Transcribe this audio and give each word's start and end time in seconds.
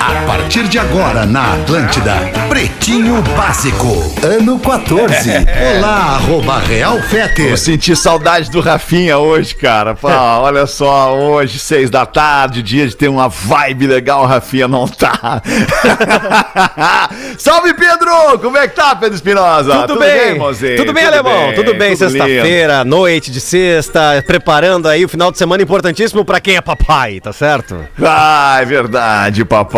A 0.00 0.26
partir 0.26 0.64
de 0.64 0.78
agora 0.78 1.24
na 1.24 1.54
Atlântida, 1.54 2.14
Pretinho 2.50 3.22
Básico, 3.34 3.86
ano 4.22 4.58
14. 4.58 5.30
Olá, 5.78 6.16
arroba 6.16 6.58
Real 6.58 6.96
Eu 6.96 7.02
Feter. 7.02 7.56
senti 7.58 7.96
saudade 7.96 8.50
do 8.50 8.60
Rafinha 8.60 9.16
hoje, 9.16 9.54
cara. 9.54 9.94
Pô, 9.94 10.08
olha 10.08 10.66
só, 10.66 11.14
hoje, 11.16 11.58
seis 11.58 11.88
da 11.88 12.04
tarde, 12.04 12.62
dia 12.62 12.86
de 12.86 12.94
ter 12.94 13.08
uma 13.08 13.28
vibe 13.28 13.86
legal, 13.86 14.22
o 14.22 14.26
Rafinha 14.26 14.68
não 14.68 14.86
tá. 14.86 15.40
Salve, 17.38 17.72
Pedro! 17.72 18.38
Como 18.38 18.58
é 18.58 18.68
que 18.68 18.74
tá, 18.76 18.94
Pedro 18.94 19.14
Espinosa? 19.14 19.86
Tudo, 19.86 20.00
bem? 20.00 20.38
mozinho? 20.38 20.76
Tudo 20.76 20.92
bem, 20.92 21.04
alemão? 21.06 21.52
Tudo 21.54 21.74
bem, 21.74 21.96
tudo 21.96 22.10
lindo. 22.10 22.18
sexta-feira, 22.26 22.84
noite 22.84 23.30
de 23.30 23.40
sexta, 23.40 24.22
preparando 24.26 24.88
aí 24.88 25.04
o 25.04 25.08
final 25.08 25.32
de 25.32 25.38
semana 25.38 25.62
importantíssimo 25.62 26.22
pra 26.24 26.38
quem 26.38 26.56
é 26.56 26.60
papai, 26.60 27.18
tá 27.20 27.32
certo? 27.32 27.82
Ah, 28.02 28.58
é 28.60 28.64
verdade, 28.66 29.42
papai. 29.44 29.69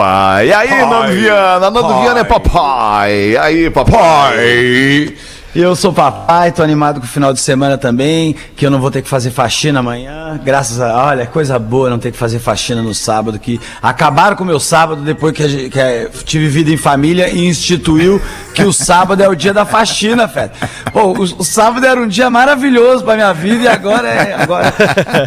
E 0.47 0.53
aí, 0.53 0.71
Nando 0.87 1.13
Viana? 1.13 1.71
Nando 1.71 2.01
Viana 2.01 2.21
é 2.21 2.25
papai. 2.25 3.13
E 3.13 3.37
aí, 3.37 3.71
papai? 3.71 5.15
Eu 5.55 5.77
sou 5.77 5.93
papai, 5.93 6.51
tô 6.51 6.63
animado 6.63 6.99
com 6.99 7.05
o 7.05 7.09
final 7.09 7.31
de 7.31 7.39
semana 7.39 7.77
também, 7.77 8.35
que 8.57 8.65
eu 8.65 8.71
não 8.71 8.81
vou 8.81 8.91
ter 8.91 9.03
que 9.03 9.09
fazer 9.09 9.31
faxina 9.31 9.81
amanhã. 9.81 10.41
Graças 10.43 10.81
a. 10.81 11.05
Olha, 11.09 11.27
coisa 11.27 11.59
boa 11.59 11.91
não 11.91 11.99
ter 11.99 12.11
que 12.11 12.17
fazer 12.17 12.39
faxina 12.39 12.81
no 12.81 12.95
sábado, 12.95 13.39
que 13.39 13.61
acabaram 13.83 14.35
com 14.35 14.45
o 14.45 14.47
meu 14.47 14.59
sábado 14.59 15.03
depois 15.03 15.35
que, 15.35 15.47
gente- 15.47 15.69
que 15.69 15.79
é, 15.79 16.09
tive 16.25 16.49
vida 16.49 16.71
em 16.71 16.79
família 16.79 17.29
e 17.29 17.47
instituiu 17.47 18.19
que 18.55 18.63
o 18.65 18.73
sábado 18.73 19.23
é 19.23 19.29
o 19.29 19.35
dia 19.35 19.53
da 19.53 19.67
faxina, 19.67 20.27
Fed. 20.27 20.53
Pô, 20.91 21.09
o, 21.13 21.21
o 21.21 21.45
sábado 21.45 21.85
era 21.85 22.01
um 22.01 22.09
dia 22.09 22.31
maravilhoso 22.31 23.05
pra 23.05 23.15
minha 23.15 23.35
vida 23.35 23.65
e 23.65 23.69
agora 23.69 24.09
é. 24.09 24.33
Agora, 24.33 24.73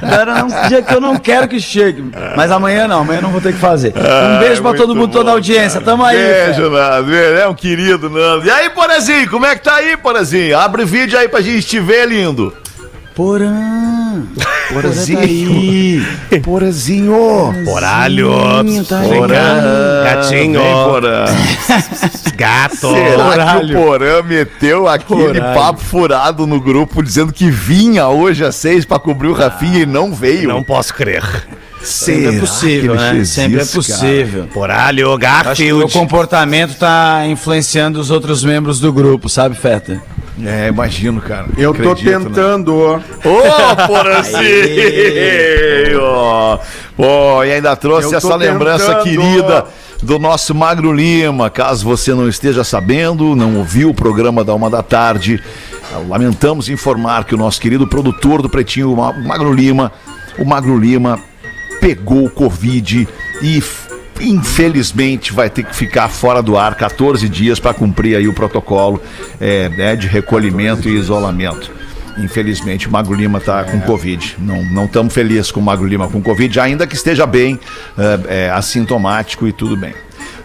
agora 0.01 0.39
é 0.39 0.43
um 0.43 0.67
dia 0.67 0.81
que 0.81 0.91
eu 0.91 0.99
não 1.01 1.17
quero 1.17 1.47
que 1.47 1.59
chegue. 1.59 2.03
Mas 2.35 2.49
amanhã 2.49 2.87
não, 2.87 3.01
amanhã 3.01 3.21
não 3.21 3.29
vou 3.29 3.41
ter 3.41 3.53
que 3.53 3.59
fazer. 3.59 3.93
Um 3.95 4.39
beijo 4.39 4.63
pra 4.63 4.73
todo 4.73 4.95
mundo, 4.95 5.11
toda 5.11 5.25
a 5.29 5.33
bom, 5.33 5.37
audiência. 5.37 5.79
Tamo 5.81 6.03
aí. 6.03 6.17
Beijo, 6.17 6.67
Nando. 6.71 7.13
É 7.15 7.47
um 7.47 7.53
querido, 7.53 8.09
Nando. 8.09 8.43
E 8.43 8.49
aí, 8.49 8.71
Porazinho, 8.71 9.29
como 9.29 9.45
é 9.45 9.55
que 9.55 9.61
tá 9.63 9.75
aí, 9.75 9.95
Porazinho? 9.95 10.14
Abre 10.57 10.83
o 10.83 10.87
vídeo 10.87 11.17
aí 11.19 11.27
pra 11.27 11.41
gente 11.41 11.65
te 11.67 11.79
ver, 11.79 12.07
lindo. 12.07 12.53
Porã. 13.15 14.23
Porazinho. 14.73 16.05
Porazinho. 16.43 17.53
Poralho, 17.63 18.31
tá 18.87 19.01
Porã. 19.01 20.03
gatinho, 20.03 20.59
Vem, 20.61 20.73
Porã. 20.85 21.25
gato. 22.35 22.75
Será 22.93 23.59
que 23.61 23.73
o 23.73 23.73
Porã 23.81 24.21
meteu 24.23 24.87
aquele 24.87 25.39
papo 25.39 25.79
furado 25.79 26.45
no 26.45 26.59
grupo 26.59 27.01
dizendo 27.01 27.31
que 27.31 27.49
vinha 27.49 28.07
hoje 28.07 28.43
às 28.43 28.55
seis 28.55 28.83
pra 28.85 28.99
cobrir 28.99 29.29
o 29.29 29.33
Rafinha 29.33 29.79
e 29.79 29.85
não 29.85 30.13
veio? 30.13 30.49
Não 30.49 30.63
posso 30.63 30.93
crer. 30.93 31.23
Sempre 31.85 32.35
é 32.35 32.39
possível, 32.39 32.95
né? 32.95 33.23
Sempre 33.23 33.61
é 33.61 33.65
possível. 33.65 34.47
Poralho, 34.53 35.13
Acho 35.13 35.55
que 35.55 35.71
o 35.71 35.77
meu 35.77 35.87
Garfield. 35.87 35.93
comportamento 35.93 36.77
tá 36.77 37.25
influenciando 37.27 37.99
os 37.99 38.09
outros 38.09 38.43
membros 38.43 38.79
do 38.79 38.91
grupo, 38.91 39.29
sabe, 39.29 39.55
Feta? 39.55 40.01
É, 40.43 40.67
imagino, 40.67 41.21
cara. 41.21 41.45
Eu 41.57 41.73
tô 41.73 41.91
Acredito, 41.91 42.19
né? 42.19 42.25
tentando. 42.25 42.73
Ô, 42.75 43.87
Porazinho! 43.87 44.39
Pô, 46.97 47.43
e 47.43 47.51
ainda 47.51 47.75
trouxe 47.75 48.07
Eu 48.07 48.11
tô 48.11 48.17
essa 48.17 48.35
lembrança 48.35 48.95
tentando. 48.95 49.03
querida 49.03 49.65
do 50.01 50.19
nosso 50.19 50.53
Magro 50.53 50.91
Lima. 50.91 51.49
Caso 51.49 51.85
você 51.85 52.13
não 52.13 52.27
esteja 52.27 52.63
sabendo, 52.63 53.35
não 53.35 53.57
ouviu 53.57 53.89
o 53.89 53.93
programa 53.93 54.43
da 54.43 54.53
uma 54.53 54.69
da 54.69 54.83
tarde, 54.83 55.41
lamentamos 56.09 56.69
informar 56.69 57.23
que 57.25 57.33
o 57.33 57.37
nosso 57.37 57.61
querido 57.61 57.87
produtor 57.87 58.41
do 58.41 58.49
Pretinho, 58.49 58.89
o 58.89 58.93
o 58.99 59.27
Magro 59.27 59.53
Lima, 59.53 59.91
o 60.37 60.45
Magro 60.45 60.77
Lima 60.77 61.19
pegou 61.85 62.25
o 62.25 62.29
Covid 62.31 63.07
e 63.43 63.63
infelizmente 64.19 65.31
vai 65.31 65.51
ter 65.51 65.63
que 65.63 65.75
ficar 65.75 66.09
fora 66.09 66.41
do 66.41 66.57
ar 66.57 66.73
14 66.73 67.29
dias 67.29 67.59
para 67.59 67.75
cumprir 67.75 68.15
aí 68.15 68.27
o 68.27 68.33
protocolo 68.33 68.99
é, 69.39 69.69
né, 69.69 69.95
de 69.95 70.07
recolhimento 70.07 70.89
e 70.89 70.95
isolamento. 70.95 71.71
Infelizmente, 72.17 72.87
o 72.87 72.91
Magro 72.91 73.13
Lima 73.13 73.39
tá 73.39 73.63
com 73.65 73.79
Covid. 73.81 74.35
Não 74.39 74.85
estamos 74.85 75.13
felizes 75.13 75.51
com 75.51 75.59
o 75.59 75.63
Magro 75.63 75.85
Lima 75.85 76.07
com 76.07 76.23
Covid, 76.23 76.59
ainda 76.59 76.87
que 76.87 76.95
esteja 76.95 77.27
bem, 77.27 77.59
é, 77.95 78.45
é, 78.45 78.49
assintomático 78.49 79.47
e 79.47 79.53
tudo 79.53 79.77
bem. 79.77 79.93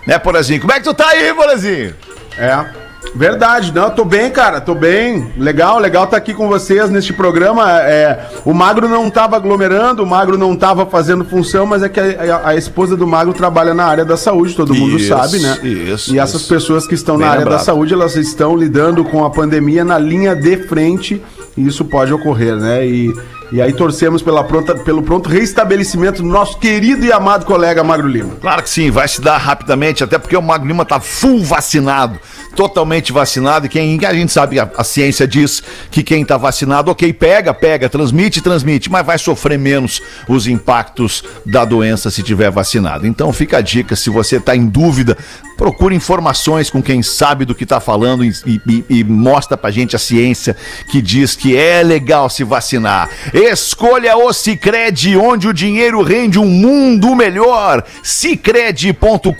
Né, 0.06 0.18
Porazinho? 0.18 0.60
Como 0.60 0.72
é 0.72 0.76
que 0.76 0.84
tu 0.84 0.92
tá 0.92 1.08
aí, 1.08 1.32
Porazinho? 1.32 1.94
É. 2.36 2.89
Verdade, 3.14 3.72
não, 3.74 3.90
tô 3.90 4.04
bem, 4.04 4.30
cara, 4.30 4.60
tô 4.60 4.74
bem. 4.74 5.32
Legal, 5.36 5.78
legal 5.78 6.06
tá 6.06 6.16
aqui 6.16 6.32
com 6.32 6.48
vocês 6.48 6.88
neste 6.90 7.12
programa. 7.12 7.80
É, 7.82 8.26
o 8.44 8.54
Magro 8.54 8.88
não 8.88 9.10
tava 9.10 9.36
aglomerando, 9.36 10.02
o 10.02 10.06
Magro 10.06 10.38
não 10.38 10.54
tava 10.54 10.86
fazendo 10.86 11.24
função, 11.24 11.66
mas 11.66 11.82
é 11.82 11.88
que 11.88 11.98
a, 11.98 12.04
a- 12.36 12.48
a 12.50 12.56
esposa 12.56 12.96
do 12.96 13.06
Magro 13.06 13.32
trabalha 13.32 13.74
na 13.74 13.84
área 13.84 14.04
da 14.04 14.16
saúde, 14.16 14.54
todo 14.54 14.74
mundo 14.74 14.96
Isso, 14.96 15.08
sabe, 15.08 15.38
né? 15.40 15.58
isso, 15.62 16.14
E 16.14 16.18
essas 16.18 16.42
isso. 16.42 16.48
pessoas 16.54 16.86
que 16.86 16.94
estão 16.94 17.16
Bem 17.16 17.26
na 17.26 17.32
área 17.32 17.44
da 17.44 17.50
lembrado. 17.50 17.64
saúde, 17.66 17.92
elas 17.94 18.14
estão 18.16 18.56
lidando 18.56 19.04
com 19.04 19.24
a 19.24 19.30
pandemia 19.30 19.84
na 19.84 19.98
linha 19.98 20.34
de 20.36 20.56
frente, 20.68 21.20
e 21.56 21.66
isso 21.66 21.84
pode 21.84 22.12
ocorrer, 22.12 22.56
né? 22.56 22.86
E, 22.86 23.12
e 23.52 23.60
aí 23.60 23.72
torcemos 23.72 24.22
pela 24.22 24.44
pronta, 24.44 24.74
pelo 24.74 25.02
pronto 25.02 25.28
restabelecimento 25.28 26.22
do 26.22 26.28
nosso 26.28 26.58
querido 26.58 27.04
e 27.04 27.12
amado 27.12 27.44
colega 27.44 27.82
Magro 27.82 28.06
Lima. 28.06 28.36
Claro 28.40 28.62
que 28.62 28.70
sim, 28.70 28.90
vai 28.90 29.08
se 29.08 29.20
dar 29.20 29.38
rapidamente, 29.38 30.04
até 30.04 30.18
porque 30.18 30.36
o 30.36 30.42
Magro 30.42 30.68
Lima 30.68 30.84
tá 30.84 31.00
full 31.00 31.42
vacinado, 31.42 32.18
totalmente 32.54 33.12
vacinado, 33.12 33.66
e 33.66 33.68
quem 33.68 33.98
a 34.04 34.14
gente 34.14 34.32
sabe, 34.32 34.58
a, 34.58 34.70
a 34.76 34.84
ciência 34.84 35.26
diz 35.26 35.62
que 35.90 36.02
quem 36.02 36.24
tá 36.24 36.36
vacinado, 36.36 36.90
ok, 36.90 37.12
pega, 37.12 37.52
pega, 37.52 37.88
transmite, 37.88 38.40
transmite, 38.40 38.90
mas 38.90 39.04
vai 39.04 39.18
sofrer 39.18 39.58
menos 39.58 40.00
os 40.28 40.46
impactos 40.46 41.24
da 41.44 41.64
doença 41.64 42.10
se 42.10 42.22
tiver 42.22 42.50
vacinado. 42.50 43.06
Então 43.06 43.32
fica 43.32 43.58
a 43.58 43.60
dica, 43.60 43.96
se 43.96 44.10
você 44.10 44.38
tá 44.38 44.54
em 44.54 44.66
dúvida, 44.66 45.16
procure 45.60 45.94
informações 45.94 46.70
com 46.70 46.82
quem 46.82 47.02
sabe 47.02 47.44
do 47.44 47.54
que 47.54 47.66
tá 47.66 47.78
falando 47.80 48.24
e, 48.24 48.32
e- 48.66 48.84
e 48.88 49.04
mostra 49.04 49.58
pra 49.58 49.70
gente 49.70 49.94
a 49.94 49.98
ciência 49.98 50.56
que 50.90 51.02
diz 51.02 51.36
que 51.36 51.54
é 51.54 51.82
legal 51.82 52.30
se 52.30 52.42
vacinar. 52.42 53.10
Escolha 53.34 54.16
o 54.16 54.32
Cicred, 54.32 55.18
onde 55.18 55.46
o 55.46 55.52
dinheiro 55.52 56.02
rende 56.02 56.38
um 56.38 56.46
mundo 56.46 57.14
melhor. 57.14 57.84
Cicred.com.br. 58.02 59.34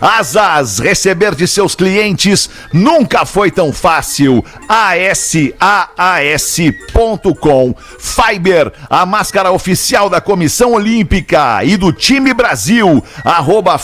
Asas, 0.00 0.80
receber 0.80 1.36
de 1.36 1.46
seus 1.46 1.76
clientes 1.76 2.50
nunca 2.72 3.24
foi 3.24 3.52
tão 3.52 3.72
fácil. 3.72 4.44
ASAAS.com. 6.36 7.74
Fiber, 8.00 8.72
a 8.90 9.06
máscara 9.06 9.52
oficial 9.52 10.10
da 10.10 10.20
Comissão 10.20 10.72
Olímpica 10.72 11.62
e 11.62 11.76
do 11.76 11.92
time 11.92 12.34
Brasil. 12.34 13.00
Arroba 13.24 13.78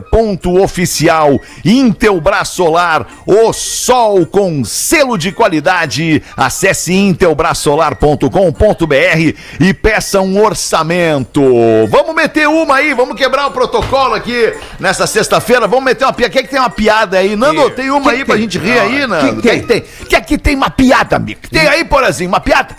Fiber.oficial. 0.00 1.40
Intelbras 1.64 2.48
Solar, 2.48 3.06
o 3.26 3.52
sol 3.52 4.26
com 4.26 4.64
selo 4.64 5.18
de 5.18 5.32
qualidade. 5.32 6.22
Acesse 6.36 6.92
intelbrasolar.com.br 6.92 9.34
e 9.60 9.74
peça 9.74 10.20
um 10.20 10.42
orçamento. 10.42 11.42
Vamos 11.88 12.14
meter 12.14 12.48
uma 12.48 12.76
aí, 12.76 12.94
vamos 12.94 13.16
quebrar 13.16 13.46
o 13.46 13.50
protocolo 13.50 14.14
aqui 14.14 14.52
nessa 14.78 15.06
sexta-feira. 15.06 15.66
Vamos 15.66 15.84
meter 15.84 16.04
uma 16.04 16.12
piada. 16.12 16.32
Quem 16.32 16.40
é 16.40 16.42
que 16.42 16.50
tem 16.50 16.60
uma 16.60 16.70
piada 16.70 17.18
aí? 17.18 17.36
Nando, 17.36 17.70
tem 17.70 17.90
uma 17.90 18.12
aí 18.12 18.24
pra 18.24 18.36
gente 18.36 18.58
rir 18.58 18.78
aí, 18.78 19.06
Nando? 19.06 19.42
Quem 19.42 19.50
é 19.50 19.58
que 19.58 19.66
tem? 19.66 19.84
Quem 20.08 20.18
é 20.18 20.20
que 20.20 20.38
tem 20.38 20.56
uma 20.56 20.70
piada, 20.70 21.16
amigo? 21.16 21.40
Tem 21.50 21.66
aí, 21.66 21.84
Porazinho, 21.84 22.28
uma 22.28 22.40
piada? 22.40 22.76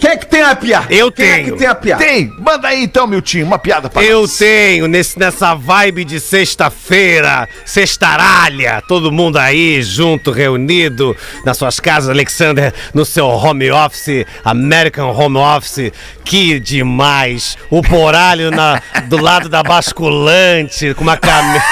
Quem 0.00 0.10
é 0.10 0.16
que 0.16 0.26
tem 0.26 0.42
a 0.42 0.54
piada? 0.54 0.86
Eu 0.92 1.10
Quem 1.10 1.26
é 1.26 1.34
tenho. 1.36 1.52
que 1.52 1.58
tem 1.58 1.66
a 1.66 1.74
piada? 1.74 2.04
Tem! 2.04 2.32
Manda 2.38 2.68
aí 2.68 2.82
então, 2.84 3.06
Miltinho, 3.06 3.46
uma 3.46 3.58
piada 3.58 3.88
pra 3.88 4.02
Eu 4.02 4.22
nós. 4.22 4.36
tenho, 4.36 4.86
nesse, 4.86 5.18
nessa 5.18 5.54
vibe 5.54 6.04
de 6.04 6.20
sexta-feira, 6.20 7.48
sextaralha, 7.64 8.82
todo 8.86 9.10
mundo 9.10 9.38
aí 9.38 9.82
junto, 9.82 10.30
reunido 10.30 11.16
nas 11.44 11.56
suas 11.56 11.80
casas, 11.80 12.10
Alexander, 12.10 12.72
no 12.92 13.04
seu 13.04 13.26
home 13.26 13.70
office, 13.70 14.26
American 14.44 15.10
Home 15.16 15.38
Office, 15.38 15.90
que 16.24 16.60
demais! 16.60 17.56
O 17.70 17.80
poralho 17.82 18.50
na, 18.50 18.82
do 19.08 19.16
lado 19.16 19.48
da 19.48 19.62
basculante, 19.62 20.92
com 20.94 21.02
uma 21.02 21.16
camisa. 21.16 21.64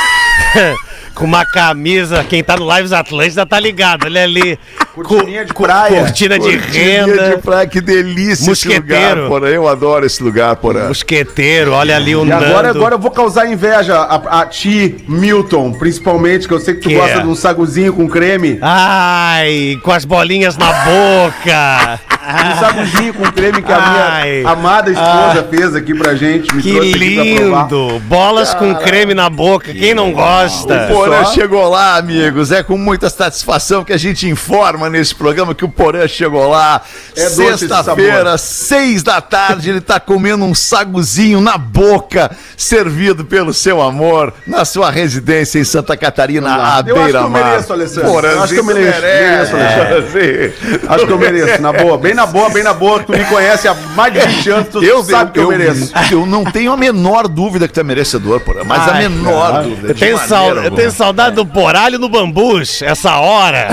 com 1.14 1.24
uma 1.24 1.44
camisa, 1.44 2.24
quem 2.24 2.42
tá 2.42 2.56
no 2.56 2.74
Lives 2.74 2.92
Atlântida 2.92 3.44
tá 3.46 3.58
ligado, 3.60 4.04
olha 4.06 4.22
ali. 4.24 4.58
Cortininha 4.94 5.44
de 5.44 5.54
praia. 5.54 6.00
Cortina 6.00 6.38
de 6.38 6.58
Cortininha 6.58 7.06
renda. 7.06 7.36
de 7.36 7.42
praia, 7.42 7.66
que 7.66 7.80
delícia 7.80 8.46
Mosqueteiro. 8.48 8.84
esse 8.84 9.14
lugar, 9.14 9.28
porra. 9.28 9.48
Eu 9.48 9.68
adoro 9.68 10.04
esse 10.06 10.22
lugar, 10.22 10.56
porra. 10.56 10.88
Mosqueteiro, 10.88 11.72
olha 11.72 11.96
ali 11.96 12.14
o 12.16 12.26
E 12.26 12.32
agora, 12.32 12.68
Nando. 12.68 12.78
agora 12.78 12.94
eu 12.94 12.98
vou 12.98 13.10
causar 13.10 13.46
inveja 13.50 13.96
a, 13.96 14.40
a 14.42 14.46
ti, 14.46 14.96
Milton, 15.08 15.72
principalmente, 15.72 16.46
que 16.48 16.54
eu 16.54 16.60
sei 16.60 16.74
que 16.74 16.80
tu 16.80 16.88
Que 16.88 16.94
gosta 16.96 17.18
é? 17.18 17.20
de 17.22 17.26
um 17.28 17.34
saguzinho 17.34 17.92
com 17.94 18.08
creme. 18.08 18.58
Ai, 18.60 19.78
com 19.82 19.90
as 19.92 20.04
bolinhas 20.04 20.56
na 20.56 20.72
boca. 20.72 22.00
Um 22.24 22.60
saguzinho 22.60 23.14
com 23.14 23.24
creme 23.32 23.60
que 23.62 23.72
a 23.72 23.76
Ai. 23.76 24.30
minha 24.38 24.50
amada 24.50 24.90
esposa 24.90 25.46
fez 25.50 25.74
aqui 25.74 25.92
pra 25.94 26.14
gente. 26.14 26.54
Me 26.54 26.62
Que 26.62 26.78
lindo! 26.80 27.98
Bolas 28.04 28.54
com 28.54 28.72
creme 28.76 29.12
na 29.12 29.28
boca, 29.28 29.72
quem 29.72 29.92
não 29.92 30.12
gosta? 30.12 30.84
O 30.84 30.94
Porã 30.94 31.24
só. 31.24 31.32
chegou 31.32 31.69
lá, 31.69 31.96
amigos. 31.96 32.52
É 32.52 32.62
com 32.62 32.76
muita 32.78 33.10
satisfação 33.10 33.84
que 33.84 33.92
a 33.92 33.96
gente 33.98 34.28
informa 34.28 34.88
nesse 34.88 35.14
programa 35.14 35.52
que 35.54 35.64
o 35.64 35.69
Porã 35.69 36.06
chegou 36.06 36.48
lá. 36.48 36.80
É 37.16 37.28
Sexta-feira, 37.28 38.38
seis 38.38 39.02
da 39.02 39.20
tarde, 39.20 39.70
ele 39.70 39.80
tá 39.80 39.98
comendo 39.98 40.44
um 40.44 40.54
saguzinho 40.54 41.40
na 41.40 41.58
boca, 41.58 42.30
servido 42.56 43.24
pelo 43.24 43.52
seu 43.52 43.82
amor, 43.82 44.32
na 44.46 44.64
sua 44.64 44.90
residência 44.90 45.58
em 45.58 45.64
Santa 45.64 45.96
Catarina, 45.96 46.48
à 46.54 46.54
Eu 46.56 46.62
acho 46.62 46.84
que 46.84 46.90
eu 46.90 47.02
beira-mar. 47.04 47.44
mereço, 47.50 47.72
Alessandro. 47.72 48.42
Acho 48.42 48.54
que 48.54 48.60
eu 48.60 48.64
mereço, 48.64 49.00
mereço, 49.00 49.56
merece. 49.56 50.54
Acho 50.88 51.06
que 51.06 51.12
eu 51.12 51.19
mereço, 51.19 51.60
na 51.62 51.72
boa. 51.72 51.98
Bem 51.98 52.11
na 52.14 52.26
boa, 52.26 52.48
bem 52.50 52.62
na 52.62 52.72
boa. 52.72 53.02
Tu 53.02 53.12
me 53.12 53.24
conhece 53.24 53.66
há 53.68 53.74
mais 53.94 54.12
de 54.12 54.20
20 54.20 54.50
anos, 54.50 54.68
tu 54.68 54.82
Eu, 54.82 55.02
sabe 55.02 55.32
que 55.32 55.38
eu, 55.40 55.48
mereço. 55.48 55.92
Eu 56.10 56.26
não 56.26 56.44
tenho 56.44 56.72
a 56.72 56.76
menor 56.76 57.28
dúvida 57.28 57.66
que 57.68 57.74
tu 57.74 57.80
é 57.80 57.82
merecedor, 57.82 58.40
Porã, 58.40 58.62
mas 58.64 58.88
a 58.88 58.94
Ai, 58.94 59.08
menor 59.08 59.62
dúvida. 59.62 59.88
Eu 59.88 59.94
tenho, 59.94 60.16
maneira 60.16 60.28
sal- 60.28 60.56
eu 60.64 60.70
tenho 60.70 60.90
saudade 60.90 61.36
do 61.36 61.46
poralho 61.46 61.98
no 61.98 62.08
bambus, 62.08 62.82
essa 62.82 63.16
hora. 63.16 63.68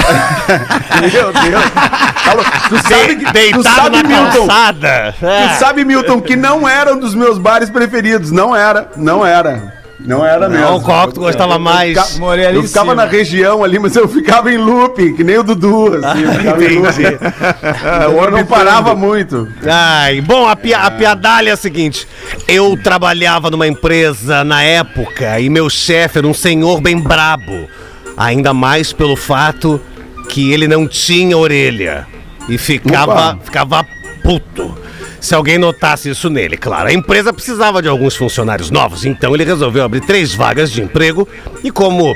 Meu 1.01 1.31
Deus. 1.33 1.63
Tu 2.69 2.77
sabe, 2.88 3.15
que, 3.15 3.25
tu 3.25 3.33
Deitado 3.33 3.63
sabe 3.63 4.03
na 4.03 4.09
Milton, 4.09 4.47
calçada. 4.47 5.15
É. 5.21 5.47
tu 5.47 5.59
sabe, 5.59 5.83
Milton, 5.86 6.21
que 6.21 6.36
não 6.36 6.68
era 6.68 6.94
um 6.94 7.00
dos 7.00 7.15
meus 7.15 7.38
bares 7.38 7.69
preferidos. 7.69 8.31
Não 8.31 8.56
era, 8.56 8.89
não 8.95 9.25
era. 9.25 9.79
Não 10.00 10.25
era 10.25 10.48
mesmo. 10.48 10.66
Não, 10.66 10.80
qual 10.81 11.07
que 11.07 11.16
tu 11.16 11.19
gostava 11.19 11.56
Eu 11.56 11.60
mais? 11.60 11.98
ali 12.22 12.44
Eu 12.56 12.63
em 12.63 12.68
ficava 12.68 12.96
na 12.96 13.06
região 13.06 13.63
ali, 13.63 13.78
mas 13.78 13.96
eu 13.96 14.07
ficava 14.07 14.51
em 14.51 14.57
loop, 14.57 15.13
que 15.13 15.24
nem 15.24 15.38
o 15.38 15.44
Dudu, 15.44 15.96
assim. 15.96 16.24
Eu 16.24 16.34
ficava 16.34 16.63
em 16.66 16.80
loop. 16.80 16.90
Eu 18.25 18.31
não 18.31 18.46
parava 18.46 18.96
muito. 18.96 19.48
Ai, 19.66 20.22
bom, 20.22 20.48
a, 20.48 20.56
pia 20.56 20.80
a 20.80 20.92
piadalha 20.92 21.50
é 21.50 21.54
a 21.54 21.57
seguinte: 21.57 22.07
eu 22.48 22.78
trabalhava 22.81 23.50
numa 23.50 23.68
empresa 23.68 24.44
na 24.44 24.63
época 24.63 25.40
e 25.40 25.50
meu 25.50 25.69
chefe 25.69 26.19
era 26.19 26.28
um 26.28 26.34
senhor 26.34 26.80
bem 26.81 27.00
brabo. 27.00 27.68
Ainda 28.16 28.54
mais 28.54 28.92
pelo 28.94 29.16
fato 29.16 29.80
que 30.30 30.51
ele 30.51 30.68
não 30.68 30.88
tinha 30.88 31.38
orelha 31.38 32.06
e 32.48 32.57
ficava, 32.57 33.31
Opa. 33.31 33.40
ficava 33.44 33.86
puto. 34.24 34.78
Se 35.19 35.36
alguém 35.36 35.57
notasse 35.57 36.10
isso 36.10 36.30
nele, 36.30 36.57
claro. 36.57 36.88
A 36.88 36.94
empresa 36.94 37.33
precisava 37.33 37.81
de 37.81 37.88
alguns 37.88 38.16
funcionários 38.16 38.71
novos, 38.71 39.06
então 39.06 39.33
ele 39.36 39.44
resolveu 39.44 39.83
abrir 39.83 40.01
três 40.01 40.33
vagas 40.33 40.71
de 40.71 40.81
emprego 40.81 41.27
e 41.63 41.69
como 41.69 42.16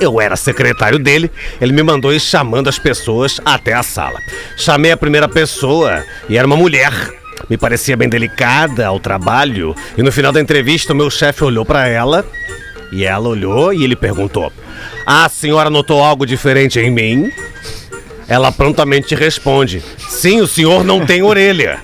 eu 0.00 0.20
era 0.20 0.34
secretário 0.36 0.98
dele, 0.98 1.30
ele 1.60 1.72
me 1.72 1.82
mandou 1.82 2.12
ir 2.12 2.20
chamando 2.20 2.68
as 2.68 2.78
pessoas 2.78 3.40
até 3.44 3.72
a 3.72 3.82
sala. 3.82 4.18
Chamei 4.56 4.90
a 4.90 4.96
primeira 4.96 5.28
pessoa 5.28 6.04
e 6.28 6.36
era 6.36 6.46
uma 6.46 6.56
mulher. 6.56 6.92
Me 7.48 7.56
parecia 7.56 7.96
bem 7.96 8.08
delicada 8.08 8.86
ao 8.86 8.98
trabalho 8.98 9.74
e 9.96 10.02
no 10.02 10.12
final 10.12 10.32
da 10.32 10.40
entrevista 10.40 10.92
o 10.92 10.96
meu 10.96 11.10
chefe 11.10 11.44
olhou 11.44 11.64
para 11.64 11.86
ela 11.86 12.24
e 12.90 13.04
ela 13.04 13.28
olhou 13.28 13.72
e 13.72 13.84
ele 13.84 13.96
perguntou: 13.96 14.52
"Ah, 15.06 15.26
a 15.26 15.28
senhora 15.28 15.70
notou 15.70 16.02
algo 16.02 16.26
diferente 16.26 16.78
em 16.80 16.90
mim?" 16.90 17.30
Ela 18.28 18.50
prontamente 18.52 19.14
responde: 19.14 19.82
Sim, 20.08 20.40
o 20.40 20.46
senhor 20.46 20.84
não 20.84 21.04
tem 21.04 21.22
orelha. 21.22 21.80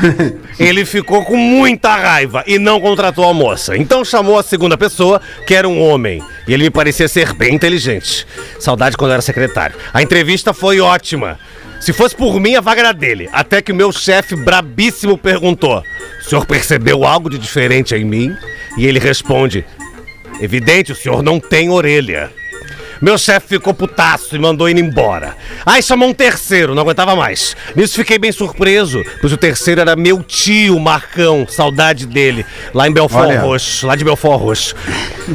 Ele 0.58 0.84
ficou 0.84 1.24
com 1.24 1.36
muita 1.36 1.94
raiva 1.94 2.44
e 2.46 2.58
não 2.58 2.80
contratou 2.80 3.28
a 3.28 3.34
moça. 3.34 3.76
Então 3.76 4.04
chamou 4.04 4.38
a 4.38 4.42
segunda 4.42 4.76
pessoa, 4.76 5.20
que 5.46 5.54
era 5.54 5.68
um 5.68 5.80
homem. 5.80 6.22
E 6.46 6.52
ele 6.52 6.64
me 6.64 6.70
parecia 6.70 7.08
ser 7.08 7.32
bem 7.32 7.54
inteligente. 7.54 8.26
Saudade 8.58 8.96
quando 8.96 9.12
era 9.12 9.22
secretário. 9.22 9.76
A 9.92 10.02
entrevista 10.02 10.52
foi 10.52 10.80
ótima. 10.80 11.38
Se 11.80 11.92
fosse 11.92 12.14
por 12.14 12.38
mim, 12.38 12.54
a 12.54 12.60
vaga 12.60 12.80
era 12.80 12.92
dele. 12.92 13.28
Até 13.32 13.60
que 13.60 13.72
o 13.72 13.74
meu 13.74 13.90
chefe 13.90 14.36
brabíssimo 14.36 15.18
perguntou: 15.18 15.82
O 16.20 16.24
senhor 16.28 16.46
percebeu 16.46 17.04
algo 17.04 17.28
de 17.28 17.38
diferente 17.38 17.94
em 17.94 18.04
mim? 18.04 18.36
E 18.76 18.86
ele 18.86 18.98
responde: 18.98 19.64
Evidente, 20.40 20.92
o 20.92 20.96
senhor 20.96 21.22
não 21.22 21.40
tem 21.40 21.70
orelha. 21.70 22.30
Meu 23.02 23.18
chefe 23.18 23.48
ficou 23.48 23.74
putaço 23.74 24.36
e 24.36 24.38
mandou 24.38 24.68
ele 24.68 24.80
embora. 24.80 25.36
Aí 25.66 25.82
chamou 25.82 26.08
um 26.08 26.14
terceiro, 26.14 26.72
não 26.72 26.82
aguentava 26.82 27.16
mais. 27.16 27.56
Nisso 27.74 27.96
fiquei 27.96 28.16
bem 28.16 28.30
surpreso, 28.30 29.02
pois 29.20 29.32
o 29.32 29.36
terceiro 29.36 29.80
era 29.80 29.96
meu 29.96 30.22
tio 30.22 30.78
Marcão, 30.78 31.44
saudade 31.48 32.06
dele, 32.06 32.46
lá 32.72 32.86
em 32.86 32.92
Belfort 32.92 33.26
Olha. 33.26 33.40
Roxo, 33.40 33.88
lá 33.88 33.96
de 33.96 34.04
Belfort 34.04 34.40
Roxo. 34.40 34.76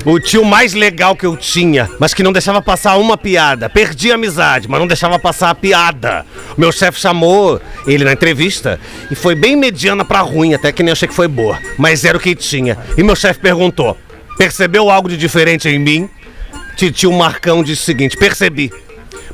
O 0.06 0.18
tio 0.18 0.46
mais 0.46 0.74
legal 0.74 1.14
que 1.14 1.26
eu 1.26 1.36
tinha, 1.36 1.90
mas 2.00 2.14
que 2.14 2.24
não 2.24 2.32
deixava 2.32 2.62
passar 2.62 2.96
uma 2.96 3.18
piada. 3.18 3.70
Perdi 3.70 4.14
a 4.14 4.16
amizade, 4.16 4.70
mas 4.70 4.80
não 4.80 4.88
deixava 4.88 5.20
passar 5.20 5.50
a 5.50 5.56
piada. 5.56 6.26
Meu 6.58 6.72
chefe 6.72 7.02
chamou 7.02 7.60
ele 7.86 8.06
na 8.06 8.14
entrevista 8.14 8.80
e 9.12 9.16
foi 9.16 9.36
bem 9.36 9.58
mediana 9.58 10.06
pra 10.06 10.22
ruim, 10.22 10.54
até 10.54 10.72
que 10.72 10.82
nem 10.82 10.94
achei 10.94 11.08
que 11.08 11.14
foi 11.14 11.28
boa. 11.28 11.60
Mas 11.78 12.06
era 12.06 12.18
o 12.18 12.22
que 12.22 12.34
tinha. 12.34 12.78
E 12.98 13.04
meu 13.04 13.16
chefe 13.16 13.42
perguntou: 13.42 13.98
percebeu 14.38 14.90
algo 14.90 15.10
de 15.10 15.18
diferente 15.18 15.68
em 15.68 15.80
mim? 15.80 16.10
Titio 16.78 17.12
Marcão 17.12 17.64
disse 17.64 17.82
o 17.82 17.86
seguinte: 17.86 18.16
percebi. 18.16 18.72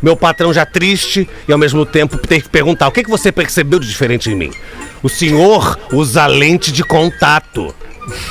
Meu 0.01 0.17
patrão 0.17 0.53
já 0.53 0.65
triste 0.65 1.29
e 1.47 1.51
ao 1.51 1.57
mesmo 1.57 1.85
tempo 1.85 2.17
tem 2.17 2.41
que 2.41 2.49
perguntar: 2.49 2.87
o 2.87 2.91
que, 2.91 3.03
que 3.03 3.09
você 3.09 3.31
percebeu 3.31 3.79
de 3.79 3.87
diferente 3.87 4.31
em 4.31 4.35
mim? 4.35 4.51
O 5.03 5.09
senhor 5.09 5.77
usa 5.91 6.25
lente 6.25 6.71
de 6.71 6.83
contato. 6.83 7.75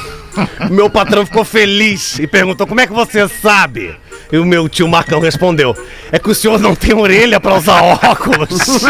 Meu 0.70 0.88
patrão 0.88 1.26
ficou 1.26 1.44
feliz 1.44 2.18
e 2.18 2.26
perguntou: 2.26 2.66
como 2.66 2.80
é 2.80 2.86
que 2.86 2.92
você 2.92 3.28
sabe? 3.28 3.94
E 4.30 4.38
o 4.38 4.44
meu 4.44 4.68
tio 4.68 4.88
Marcão 4.88 5.20
respondeu: 5.20 5.76
é 6.10 6.18
que 6.18 6.30
o 6.30 6.34
senhor 6.34 6.58
não 6.58 6.74
tem 6.74 6.94
orelha 6.94 7.40
pra 7.40 7.54
usar 7.56 7.82
óculos. 7.82 8.82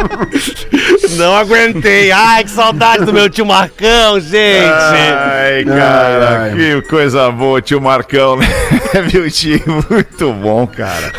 não 1.16 1.36
aguentei. 1.36 2.10
Ai, 2.10 2.44
que 2.44 2.50
saudade 2.50 3.04
do 3.04 3.12
meu 3.12 3.28
tio 3.28 3.46
Marcão, 3.46 4.20
gente. 4.20 4.64
Ai, 4.64 5.64
cara, 5.64 6.40
Ai, 6.40 6.50
ai. 6.50 6.56
que 6.56 6.82
coisa 6.88 7.30
boa, 7.30 7.60
tio 7.62 7.80
Marcão, 7.80 8.36
né? 8.36 8.46
Viu, 9.08 9.30
tio? 9.30 9.60
Muito 9.90 10.32
bom, 10.32 10.66
cara. 10.66 11.12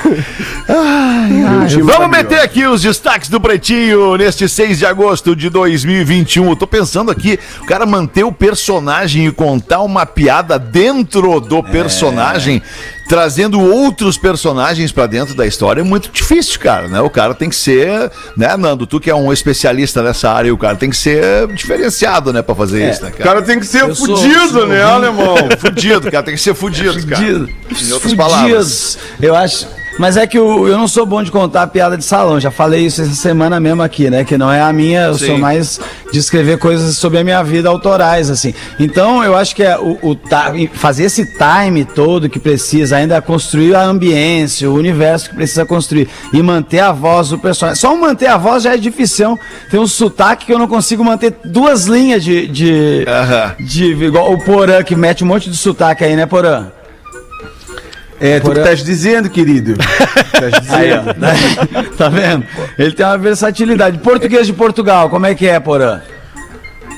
Ai, 0.68 1.68
tio 1.68 1.86
Vamos 1.86 2.10
meter 2.10 2.40
aqui 2.40 2.66
os 2.66 2.82
destaques 2.82 3.30
do 3.30 3.40
Pretinho 3.40 4.16
neste 4.18 4.48
6 4.48 4.80
de 4.80 4.86
agosto 4.86 5.36
de 5.36 5.50
2021. 5.50 6.50
Eu 6.50 6.56
tô 6.56 6.68
pensando 6.68 7.12
aqui, 7.12 7.40
o 7.62 7.66
cara 7.66 7.86
manter 7.86 8.24
o 8.24 8.32
personagem 8.32 9.28
e 9.28 9.32
contar 9.32 9.82
uma 9.82 10.06
piada 10.06 10.58
dentro 10.58 11.40
do 11.40 11.62
personagem, 11.64 12.62
trazendo 13.08 13.60
outros 13.60 14.18
personagens 14.18 14.92
pra 14.92 15.08
dentro 15.08 15.36
da 15.36 15.46
história 15.46 15.82
é 15.82 15.84
muito 15.84 16.10
difícil, 16.12 16.60
cara, 16.60 16.88
né? 16.88 17.02
O 17.02 17.10
cara 17.10 17.34
tem 17.34 17.50
que 17.50 17.56
ser, 17.56 18.12
né, 18.36 18.56
Nando? 18.58 18.86
Tu 18.86 19.00
que 19.00 19.10
é 19.10 19.16
um 19.16 19.32
especialista 19.32 20.02
nessa 20.02 20.32
área, 20.32 20.54
o 20.54 20.58
cara 20.58 20.76
tem 20.76 20.90
que 20.90 20.98
ser 20.98 21.48
diferenciado, 21.54 22.34
né, 22.34 22.42
pra 22.42 22.56
fazer 22.56 22.90
isso, 22.90 23.04
né, 23.04 23.12
O 23.18 23.24
cara 23.24 23.42
tem 23.42 23.60
que 23.60 23.66
ser 23.66 23.82
Eu 23.84 23.96
fudido, 23.96 24.50
sou 24.50 24.68
né, 24.68 24.84
alemão? 24.84 25.36
Fudido, 25.60 26.12
cara, 26.12 26.24
tem 26.24 26.36
que 26.36 26.42
ser 26.42 26.54
fudido, 26.54 27.06
cara. 27.08 27.16
Fudido. 27.18 27.50
Em 27.82 27.92
outras 27.92 28.14
palavras. 28.14 28.98
Eu 29.22 29.36
acho. 29.36 29.68
Mas 29.98 30.18
é 30.18 30.28
que 30.28 30.38
eu, 30.38 30.68
eu 30.68 30.78
não 30.78 30.88
sou 30.88 31.06
bom 31.06 31.24
de 31.24 31.32
contar 31.32 31.68
piada 31.68 31.98
de 31.98 32.04
salão. 32.04 32.40
Já 32.40 32.52
falei 32.52 32.86
isso 32.86 33.02
essa 33.02 33.14
semana 33.14 33.60
mesmo 33.60 33.82
aqui, 33.82 34.10
né? 34.10 34.24
Que 34.26 34.38
não 34.38 34.52
é 34.52 34.62
a 34.62 34.72
minha. 34.74 35.04
Eu 35.04 35.18
Sim. 35.18 35.28
sou 35.28 35.38
mais 35.38 35.80
de 36.12 36.20
escrever 36.20 36.58
coisas 36.58 36.98
sobre 36.98 37.20
a 37.20 37.24
minha 37.24 37.42
vida 37.44 37.70
autorais, 37.70 38.30
assim. 38.30 38.54
Então 38.80 39.24
eu 39.24 39.36
acho 39.36 39.56
que 39.56 39.64
é 39.64 39.78
o, 39.78 39.98
o 40.02 40.18
fazer 40.74 41.06
esse 41.06 41.26
time 41.26 41.86
todo 41.86 42.30
que 42.30 42.40
precisa, 42.40 42.98
ainda 42.98 43.22
construir 43.22 43.76
a 43.76 43.84
ambiência, 43.84 44.70
o 44.70 44.74
universo 44.74 45.30
que 45.30 45.36
precisa 45.36 45.66
construir 45.66 46.10
e 46.34 46.42
manter 46.42 46.80
a 46.80 46.92
voz 46.92 47.30
do 47.30 47.40
personagem. 47.40 47.80
Só 47.80 47.96
manter 47.96 48.28
a 48.28 48.38
voz 48.38 48.64
já 48.64 48.74
é 48.74 48.78
difícil. 48.78 49.40
Tem 49.72 49.80
um 49.80 49.88
sotaque 49.88 50.48
que 50.48 50.54
eu 50.54 50.60
não 50.60 50.68
consigo 50.68 51.04
manter 51.04 51.36
duas 51.46 51.86
linhas 51.86 52.24
de. 52.24 52.48
de, 52.48 53.06
Aham. 53.08 53.56
de 53.60 53.86
igual 53.92 54.34
o 54.34 54.38
Porã, 54.44 54.84
que 54.84 54.96
mete 54.96 55.24
um 55.24 55.28
monte 55.28 55.50
de 55.50 55.56
sotaque 55.56 56.04
aí, 56.04 56.16
né, 56.16 56.26
Porã? 56.26 56.68
É, 58.20 58.40
tu 58.40 58.52
que 58.52 58.60
estás 58.60 58.84
dizendo, 58.84 59.30
querido. 59.30 59.74
Estás 60.34 60.72
Aí, 60.72 60.90
dizendo. 60.90 61.96
tá 61.98 62.10
vendo? 62.10 62.46
Ele 62.78 62.92
tem 62.92 63.06
uma 63.06 63.18
versatilidade. 63.18 63.98
Português 64.00 64.48
de 64.48 64.54
Portugal, 64.54 65.10
como 65.10 65.26
é 65.26 65.36
que 65.36 65.48
é, 65.48 65.60
Porã? 65.60 66.02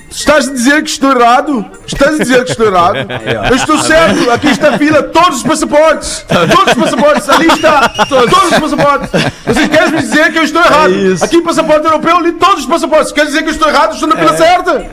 Estás 0.09 0.47
a 0.47 0.51
dizer 0.53 0.83
que 0.83 0.89
estou 0.89 1.11
errado? 1.11 1.65
Estás 1.85 2.15
a 2.15 2.17
dizer 2.23 2.43
que 2.45 2.51
estou 2.51 2.67
errado? 2.67 2.95
Eu 3.49 3.55
estou 3.55 3.77
certo. 3.79 4.31
Aqui 4.31 4.47
está 4.47 4.75
a 4.75 4.77
fila, 4.77 5.03
todos 5.03 5.37
os 5.37 5.43
passaportes. 5.43 6.25
Todos 6.27 6.73
os 6.75 6.83
passaportes. 6.83 7.29
Ali 7.29 7.47
está. 7.47 7.89
Todos 8.07 8.51
os 8.51 8.59
passaportes. 8.59 9.09
Vocês 9.45 9.67
querem 9.67 9.91
me 9.91 9.97
dizer 9.99 10.31
que 10.31 10.37
eu 10.39 10.43
estou 10.43 10.61
errado? 10.63 10.93
isso. 10.93 11.23
Aqui, 11.23 11.41
passaporte 11.41 11.85
europeu, 11.85 12.21
li 12.21 12.31
todos 12.33 12.61
os 12.61 12.65
passaportes. 12.65 13.11
Quer 13.11 13.25
dizer 13.25 13.43
que 13.43 13.49
eu 13.49 13.53
estou 13.53 13.67
errado? 13.67 13.93
Estou 13.93 14.07
na 14.07 14.15
fila 14.15 14.37
certa? 14.37 14.85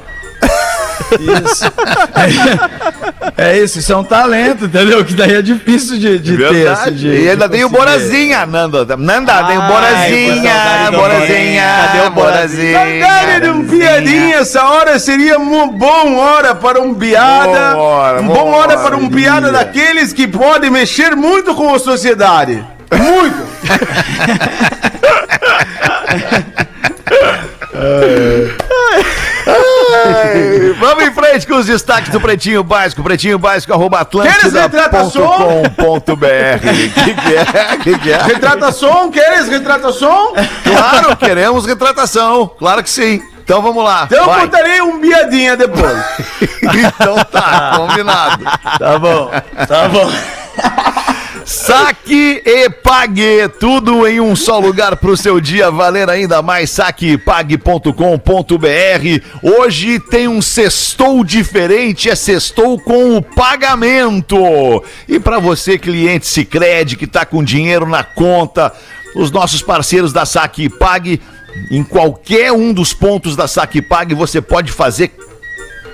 Isso. 1.21 1.65
É, 3.37 3.59
isso, 3.59 3.79
isso 3.79 3.93
é 3.93 3.97
um 3.97 4.05
talento, 4.05 4.65
entendeu? 4.67 5.05
Que 5.05 5.13
daí 5.15 5.35
é 5.35 5.43
difícil 5.43 5.99
de, 5.99 6.19
de 6.19 6.37
ter. 6.37 6.69
Assim, 6.69 6.93
de- 6.93 7.09
e 7.09 7.29
ainda 7.29 7.49
tem 7.49 7.65
o. 7.65 7.69
Borazinha, 7.69 8.47
Nanda. 8.47 8.97
Nanda, 8.97 9.45
tem 9.45 9.59
o 9.59 9.63
Borazinha. 9.63 10.53
Borazinha. 10.93 11.65
Cadê 11.87 12.07
o 12.07 12.11
Borazinha? 12.11 12.79
Saudade 12.79 13.41
de 13.43 13.49
um 13.51 13.65
piadinha, 13.67 14.37
essa 14.37 14.65
hora 14.65 14.99
seria 14.99 15.39
uma 15.39 15.67
boa 15.67 16.11
hora 16.19 16.55
para 16.55 16.81
um 16.81 16.95
piada. 16.95 17.75
Boa 17.75 17.83
hora, 17.83 18.21
um 18.21 18.27
boa 18.27 18.57
hora, 18.57 18.79
para 18.79 18.97
um 18.97 19.09
piada 19.11 19.51
daqueles 19.53 20.13
que 20.13 20.27
podem 20.27 20.71
mexer 20.71 21.15
muito 21.17 21.55
com 21.55 21.75
a 21.75 21.79
sociedade. 21.79 22.65
Muito! 22.93 23.45
Ai, 29.47 30.74
Vamos 30.85 31.03
em 31.03 31.13
frente 31.15 31.47
com 31.47 31.55
os 31.55 31.65
destaques 31.65 32.11
do 32.11 32.21
Pretinho 32.21 32.63
Básico. 32.63 33.03
Pretinho 33.03 33.39
Básico, 33.39 33.73
arroba 33.73 34.01
atlântida.com.br. 34.01 35.01
Que 36.61 37.15
que 37.15 37.35
é? 37.35 37.77
Que 37.79 37.99
que 37.99 38.13
é? 38.13 38.23
Retratação, 38.23 39.11
queres 39.11 39.49
retratação? 39.49 40.35
Claro, 40.63 41.17
queremos 41.17 41.65
retratação. 41.65 42.49
Claro 42.59 42.83
que 42.83 42.91
sim. 42.91 43.23
Então 43.43 43.63
vamos 43.63 43.83
lá. 43.83 44.05
Então 44.05 44.19
eu 44.19 44.27
vai. 44.27 44.43
contarei 44.43 44.83
um 44.83 45.01
piadinha 45.01 45.57
depois. 45.57 46.05
Então 46.63 47.17
tá, 47.31 47.75
combinado. 47.77 48.45
Tá 48.79 48.99
bom, 48.99 49.31
tá 49.67 49.89
bom. 49.89 50.11
Saque 51.45 52.43
e 52.45 52.71
pague, 52.71 53.49
tudo 53.61 54.07
em 54.07 54.19
um 54.19 54.35
só 54.35 54.59
lugar 54.59 54.97
para 54.97 55.11
o 55.11 55.17
seu 55.17 55.39
dia 55.39 55.71
valer 55.71 56.09
ainda 56.09 56.41
mais. 56.41 56.71
Saquepague.com.br. 56.71 57.93
Hoje 59.43 60.01
tem 60.01 60.27
um 60.27 60.41
sextou 60.41 61.23
diferente, 61.23 62.09
é 62.09 62.15
sextou 62.15 62.79
com 62.81 63.17
o 63.17 63.23
pagamento. 63.23 64.83
E 65.07 65.21
para 65.21 65.39
você, 65.39 65.77
cliente 65.77 66.27
Sicredi 66.27 66.97
que 66.97 67.05
está 67.05 67.27
com 67.27 67.45
dinheiro 67.45 67.87
na 67.87 68.03
conta, 68.03 68.73
os 69.15 69.31
nossos 69.31 69.61
parceiros 69.61 70.15
da 70.15 70.25
Saque 70.25 70.65
e 70.65 70.71
Pague, 70.71 71.21
em 71.71 71.85
qualquer 71.85 72.53
um 72.53 72.73
dos 72.73 72.95
pontos 72.95 73.37
da 73.37 73.47
Saque 73.47 73.83
Pague, 73.83 74.15
você 74.15 74.41
pode 74.41 74.73
fazer 74.73 75.13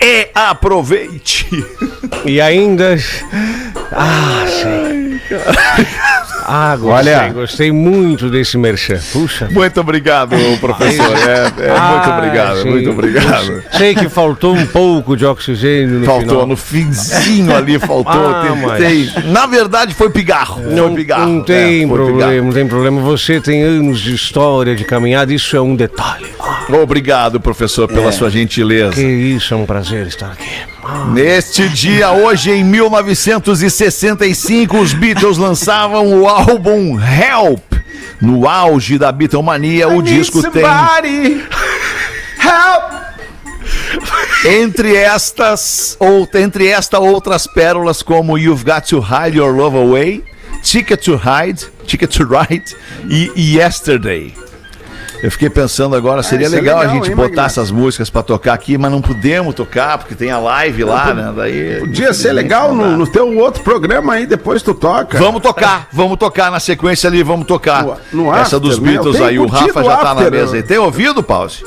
e 0.02 0.28
aproveite. 0.34 1.48
E 2.26 2.42
ainda. 2.42 2.98
Ah, 3.92 4.46
sei. 4.48 5.06
Ah, 6.48 6.76
gostei, 6.78 7.14
Olha. 7.14 7.34
gostei 7.34 7.72
muito 7.72 8.30
desse 8.30 8.56
merchan. 8.58 9.00
Puxa. 9.12 9.48
Muito 9.52 9.80
obrigado, 9.82 10.36
professor. 10.60 11.18
É, 11.18 11.40
é, 11.48 11.70
muito 11.70 11.72
Ah, 11.72 12.16
obrigado, 12.18 12.62
sim. 12.62 12.70
muito 12.70 12.90
obrigado. 12.92 13.64
Sei 13.72 13.96
que 13.96 14.08
faltou 14.10 14.54
um 14.54 14.66
pouco 14.68 15.18
de 15.18 15.26
oxigênio 15.26 16.00
no 16.02 16.06
Faltou 16.06 16.28
final. 16.30 16.48
no 16.48 16.56
finzinho 16.56 17.56
ali, 17.56 17.80
faltou. 17.80 18.14
Ah, 18.14 18.44
tentei. 18.78 19.10
Na 19.32 19.48
verdade, 19.48 19.96
foi 19.96 20.10
pigarro. 20.12 20.62
Não, 20.62 20.88
foi 20.90 20.98
pigarro. 20.98 21.26
não 21.28 21.44
tem 21.44 21.84
É, 21.84 21.88
problema, 21.88 22.14
pigarro. 22.28 22.46
não 22.46 22.54
tem 22.54 22.68
problema. 22.68 23.02
Você 23.02 23.42
tem 23.42 23.64
anos 23.64 24.00
de 24.00 24.14
história, 24.14 24.76
de 24.76 24.84
caminhada, 24.84 25.34
isso 25.34 25.56
é 25.58 25.62
um 25.62 25.76
detalhe. 25.76 26.28
Obrigado, 26.82 27.40
professor, 27.40 27.88
pela 27.88 28.12
sua 28.12 28.30
gentileza. 28.30 28.94
Que 28.94 29.02
isso, 29.02 29.52
é 29.54 29.58
um 29.58 29.66
prazer 29.66 30.06
estar 30.06 30.28
aqui. 30.32 30.75
Neste 31.12 31.68
dia, 31.70 32.12
hoje 32.12 32.52
em 32.52 32.64
1965, 32.64 34.78
os 34.78 34.94
Beatles 34.94 35.38
lançavam 35.38 36.22
o 36.22 36.28
álbum 36.28 37.00
Help. 37.00 37.64
No 38.22 38.48
auge 38.48 38.98
da 38.98 39.12
Beatlemania, 39.12 39.88
o 39.88 40.02
disco 40.02 40.42
tem. 40.52 40.64
Help! 42.40 43.06
Entre 44.46 44.96
estas, 44.96 45.96
ou, 46.00 46.28
entre 46.36 46.68
esta 46.68 47.00
outras 47.00 47.48
pérolas 47.48 48.04
como 48.04 48.38
You've 48.38 48.64
Got 48.64 48.88
to 48.90 49.00
Hide 49.00 49.38
Your 49.38 49.56
Love 49.56 49.78
Away, 49.78 50.24
Ticket 50.62 51.04
to 51.04 51.16
Hide, 51.16 51.66
Ticket 51.88 52.12
to 52.12 52.26
Ride 52.26 52.76
e 53.10 53.58
Yesterday. 53.58 54.45
Eu 55.26 55.32
fiquei 55.32 55.50
pensando 55.50 55.96
agora, 55.96 56.22
seria 56.22 56.46
isso 56.46 56.56
é 56.56 56.60
legal, 56.60 56.78
a 56.78 56.82
legal, 56.82 56.96
gente 56.96 57.10
hein, 57.10 57.16
botar 57.16 57.28
Magnata? 57.30 57.48
essas 57.48 57.72
músicas 57.72 58.12
pra 58.12 58.22
tocar 58.22 58.54
aqui, 58.54 58.78
mas 58.78 58.92
não 58.92 59.02
podemos 59.02 59.56
tocar 59.56 59.98
porque 59.98 60.14
tem 60.14 60.30
a 60.30 60.38
live 60.38 60.84
lá, 60.84 61.14
né? 61.16 61.34
Daí 61.36 61.80
Podia 61.80 62.14
ser 62.14 62.32
legal 62.32 62.76
no, 62.76 62.96
no 62.96 63.08
teu 63.08 63.36
outro 63.40 63.64
programa 63.64 64.14
aí, 64.14 64.28
depois 64.28 64.62
tu 64.62 64.74
toca. 64.76 65.18
Vamos 65.18 65.42
tocar, 65.42 65.88
vamos 65.92 66.18
tocar 66.18 66.52
na 66.52 66.60
sequência 66.60 67.08
ali, 67.10 67.24
vamos 67.24 67.48
tocar. 67.48 67.84
No- 67.84 67.98
no 68.14 68.32
Essa 68.32 68.42
after, 68.42 68.60
dos 68.60 68.78
né? 68.80 68.92
Beatles 68.92 69.20
aí, 69.20 69.40
o 69.40 69.48
Rafa 69.48 69.84
já 69.84 69.98
tá 69.98 70.14
na 70.14 70.30
mesa 70.30 70.52
eu- 70.52 70.62
aí. 70.62 70.64
Tem 70.64 70.78
ouvido, 70.78 71.24
Pause? 71.24 71.64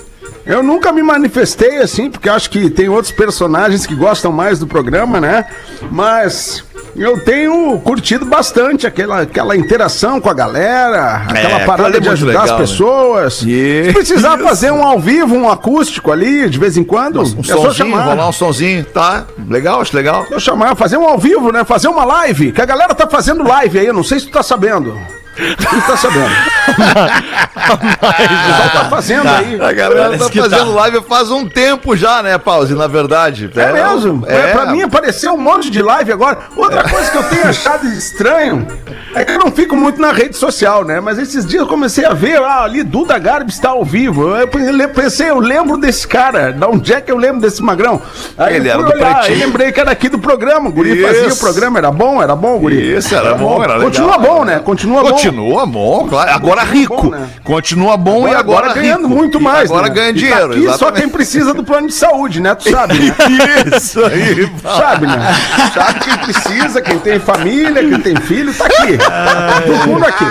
Eu 0.46 0.62
nunca 0.62 0.92
me 0.92 1.02
manifestei 1.02 1.78
assim, 1.78 2.08
porque 2.10 2.28
acho 2.28 2.48
que 2.48 2.70
tem 2.70 2.88
outros 2.88 3.10
personagens 3.12 3.84
que 3.86 3.94
gostam 3.94 4.30
mais 4.32 4.58
do 4.58 4.66
programa, 4.66 5.20
né? 5.20 5.44
Mas 5.90 6.64
eu 6.98 7.18
tenho 7.24 7.78
curtido 7.80 8.24
bastante 8.24 8.86
aquela, 8.86 9.22
aquela 9.22 9.56
interação 9.56 10.20
com 10.20 10.28
a 10.28 10.34
galera, 10.34 11.22
aquela 11.28 11.56
ali 11.56 11.66
parada 11.66 11.96
é 11.96 12.00
de 12.00 12.08
ajudar 12.08 12.32
legal, 12.32 12.44
as 12.44 12.50
né? 12.52 12.58
pessoas. 12.58 13.42
Isso. 13.42 13.86
Se 13.86 13.92
precisar 13.92 14.38
fazer 14.38 14.70
um 14.70 14.82
ao 14.82 14.98
vivo, 14.98 15.34
um 15.34 15.48
acústico 15.48 16.10
ali, 16.10 16.48
de 16.48 16.58
vez 16.58 16.76
em 16.76 16.84
quando, 16.84 17.20
Um 17.20 17.40
é 17.40 17.44
só 17.44 17.72
chamar. 17.72 18.04
rolar 18.04 18.28
um 18.28 18.32
sonzinho, 18.32 18.84
tá? 18.84 19.24
Legal, 19.48 19.80
acho 19.80 19.96
legal. 19.96 20.26
Só 20.28 20.38
chamar, 20.38 20.74
fazer 20.76 20.96
um 20.96 21.06
ao 21.06 21.18
vivo, 21.18 21.52
né? 21.52 21.64
Fazer 21.64 21.88
uma 21.88 22.04
live, 22.04 22.52
que 22.52 22.60
a 22.60 22.66
galera 22.66 22.94
tá 22.94 23.06
fazendo 23.06 23.42
live 23.46 23.78
aí, 23.78 23.86
eu 23.86 23.94
não 23.94 24.02
sei 24.04 24.20
se 24.20 24.26
tu 24.26 24.32
tá 24.32 24.42
sabendo. 24.42 24.98
Tu 25.36 25.86
tá 25.86 25.96
sabendo. 25.96 26.30
Pessoal 26.78 28.70
tá 28.72 28.88
fazendo 28.90 29.28
aí. 29.28 29.60
A 29.60 29.72
galera 29.72 30.18
tá 30.18 30.30
que 30.30 30.40
fazendo 30.40 30.74
tá. 30.74 30.80
live 30.80 31.02
faz 31.02 31.30
um 31.30 31.48
tempo 31.48 31.96
já, 31.96 32.22
né, 32.22 32.38
Pause? 32.38 32.74
Na 32.74 32.86
verdade. 32.86 33.50
É 33.54 33.72
mesmo? 33.72 34.24
É. 34.26 34.52
Pra 34.52 34.66
mim 34.66 34.82
apareceu 34.82 35.34
um 35.34 35.38
monte 35.38 35.70
de 35.70 35.82
live 35.82 36.12
agora. 36.12 36.38
Outra 36.56 36.88
coisa 36.88 37.10
que 37.10 37.16
eu 37.16 37.24
tenho 37.24 37.48
achado 37.48 37.86
estranho 37.88 38.66
é 39.14 39.24
que 39.24 39.32
eu 39.32 39.38
não 39.38 39.50
fico 39.50 39.76
muito 39.76 40.00
na 40.00 40.12
rede 40.12 40.36
social, 40.36 40.84
né? 40.84 41.00
Mas 41.00 41.18
esses 41.18 41.44
dias 41.44 41.62
eu 41.62 41.68
comecei 41.68 42.04
a 42.04 42.14
ver, 42.14 42.40
ah, 42.42 42.62
ali 42.62 42.82
Duda 42.82 43.18
Garbi 43.18 43.50
está 43.50 43.70
ao 43.70 43.84
vivo. 43.84 44.36
Eu 44.36 44.48
pensei, 44.88 45.30
eu 45.30 45.38
lembro 45.38 45.76
desse 45.76 46.06
cara. 46.06 46.52
Da 46.52 46.68
onde 46.68 46.92
é 46.92 47.00
que 47.00 47.10
eu 47.10 47.16
lembro 47.16 47.40
desse 47.40 47.62
magrão? 47.62 48.00
Aí 48.36 48.56
Ele 48.56 48.68
era 48.68 48.82
do 48.82 48.92
olhar, 48.92 49.22
Pretinho. 49.22 49.46
lembrei 49.46 49.72
que 49.72 49.80
era 49.80 49.90
aqui 49.90 50.08
do 50.08 50.18
programa. 50.18 50.68
O 50.68 50.72
Guri 50.72 51.02
fazia 51.02 51.24
o 51.24 51.28
Isso. 51.28 51.40
programa, 51.40 51.78
era 51.78 51.90
bom, 51.90 52.22
era 52.22 52.34
bom, 52.36 52.58
Guri. 52.58 52.96
Isso, 52.96 53.14
era 53.14 53.34
bom, 53.34 53.62
era 53.62 53.74
legal. 53.74 53.86
Continua 53.88 54.18
bom, 54.18 54.44
né? 54.44 54.58
Continua 54.60 55.02
bom. 55.02 55.10
Continua 55.10 55.66
bom, 55.66 56.06
claro. 56.08 56.30
Agora 56.30 56.60
Continua 56.60 56.67
rico. 56.70 57.02
bom, 57.02 57.10
né? 57.10 57.28
Continua 57.44 57.96
bom 57.96 58.28
e 58.28 58.34
agora, 58.34 58.72
ganhando 58.72 59.02
rico. 59.06 59.16
muito 59.18 59.38
E 59.38 59.42
mais. 59.42 59.70
Agora 59.70 59.88
né? 59.88 59.94
ganha 59.94 60.10
E 60.10 60.12
tá 60.14 60.18
dinheiro. 60.18 60.52
aqui 60.68 60.78
só 60.78 60.90
quem 60.90 61.08
precisa 61.08 61.52
do 61.54 61.62
plano 61.64 61.86
de 61.88 61.94
saúde, 61.94 62.40
né? 62.40 62.54
Tu 62.54 62.70
sabe, 62.70 62.94
né? 62.98 63.14
Isso 63.76 64.04
aí. 64.04 64.50
Sabe, 64.62 65.06
né? 65.06 65.34
Sabe 65.74 66.00
quem 66.00 66.18
precisa, 66.18 66.80
quem 66.80 66.98
tem 66.98 67.18
família, 67.18 67.82
quem 67.88 68.00
tem 68.00 68.16
filho, 68.16 68.52
tá 68.54 68.66
aqui. 68.66 68.98
Tá 68.98 69.62
todo 69.66 69.86
mundo 69.88 70.04
aqui. 70.04 70.24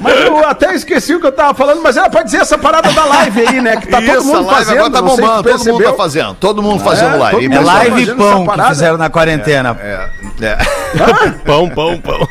Mas 0.00 0.18
eu 0.24 0.38
até 0.48 0.74
esqueci 0.74 1.14
o 1.14 1.20
que 1.20 1.26
eu 1.26 1.32
tava 1.32 1.52
falando, 1.52 1.82
mas 1.82 1.94
era 1.96 2.08
pra 2.08 2.22
dizer 2.22 2.38
essa 2.38 2.56
parada 2.56 2.90
da 2.92 3.04
live 3.04 3.40
aí, 3.46 3.60
né? 3.60 3.76
Que 3.76 3.86
tá 3.88 3.98
todo 4.00 4.16
Isso, 4.16 4.24
mundo 4.26 4.38
a 4.48 4.52
live 4.52 4.64
fazendo. 4.64 4.78
agora 4.78 4.90
tá 4.92 5.02
bombando. 5.02 5.42
Todo 5.42 5.64
mundo 5.72 5.84
tá 5.84 5.92
fazendo. 5.92 6.34
Todo 6.34 6.62
mundo 6.62 6.82
fazendo 6.84 7.14
É, 7.14 7.18
live. 7.18 7.30
todo 7.32 7.42
E 7.44 7.48
mundo 7.48 7.60
É 7.60 7.72
live 7.72 7.90
fazendo 8.06 8.16
pão 8.16 8.46
que 8.46 8.62
fizeram 8.68 8.96
na 8.96 9.10
quarentena. 9.10 9.76
É, 9.78 10.08
é. 10.40 10.56
Pão, 11.44 11.68
pão, 11.68 11.98
pão. 12.00 12.26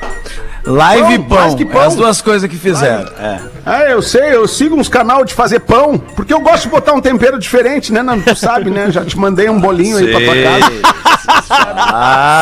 Live 0.65 1.13
e 1.13 1.19
Pão, 1.19 1.37
mais 1.37 1.47
pão. 1.51 1.55
que 1.57 1.65
pão. 1.65 1.81
É 1.81 1.85
as 1.85 1.95
duas 1.95 2.21
coisas 2.21 2.49
que 2.49 2.57
fizeram. 2.57 3.09
É. 3.19 3.39
Ah, 3.65 3.83
eu 3.85 4.01
sei, 4.01 4.35
eu 4.35 4.47
sigo 4.47 4.75
uns 4.75 4.87
canal 4.89 5.23
de 5.25 5.33
fazer 5.33 5.59
pão, 5.59 5.97
porque 5.97 6.33
eu 6.33 6.39
gosto 6.39 6.63
de 6.63 6.69
botar 6.69 6.93
um 6.93 7.01
tempero 7.01 7.37
diferente, 7.39 7.91
né? 7.93 8.01
Não, 8.03 8.19
tu 8.21 8.35
sabe, 8.35 8.69
né? 8.69 8.89
Já 8.91 9.03
te 9.05 9.17
mandei 9.17 9.49
um 9.49 9.59
bolinho 9.59 9.97
aí 9.97 10.07
pra 10.11 10.19
tua 10.19 10.35
casa. 10.35 10.95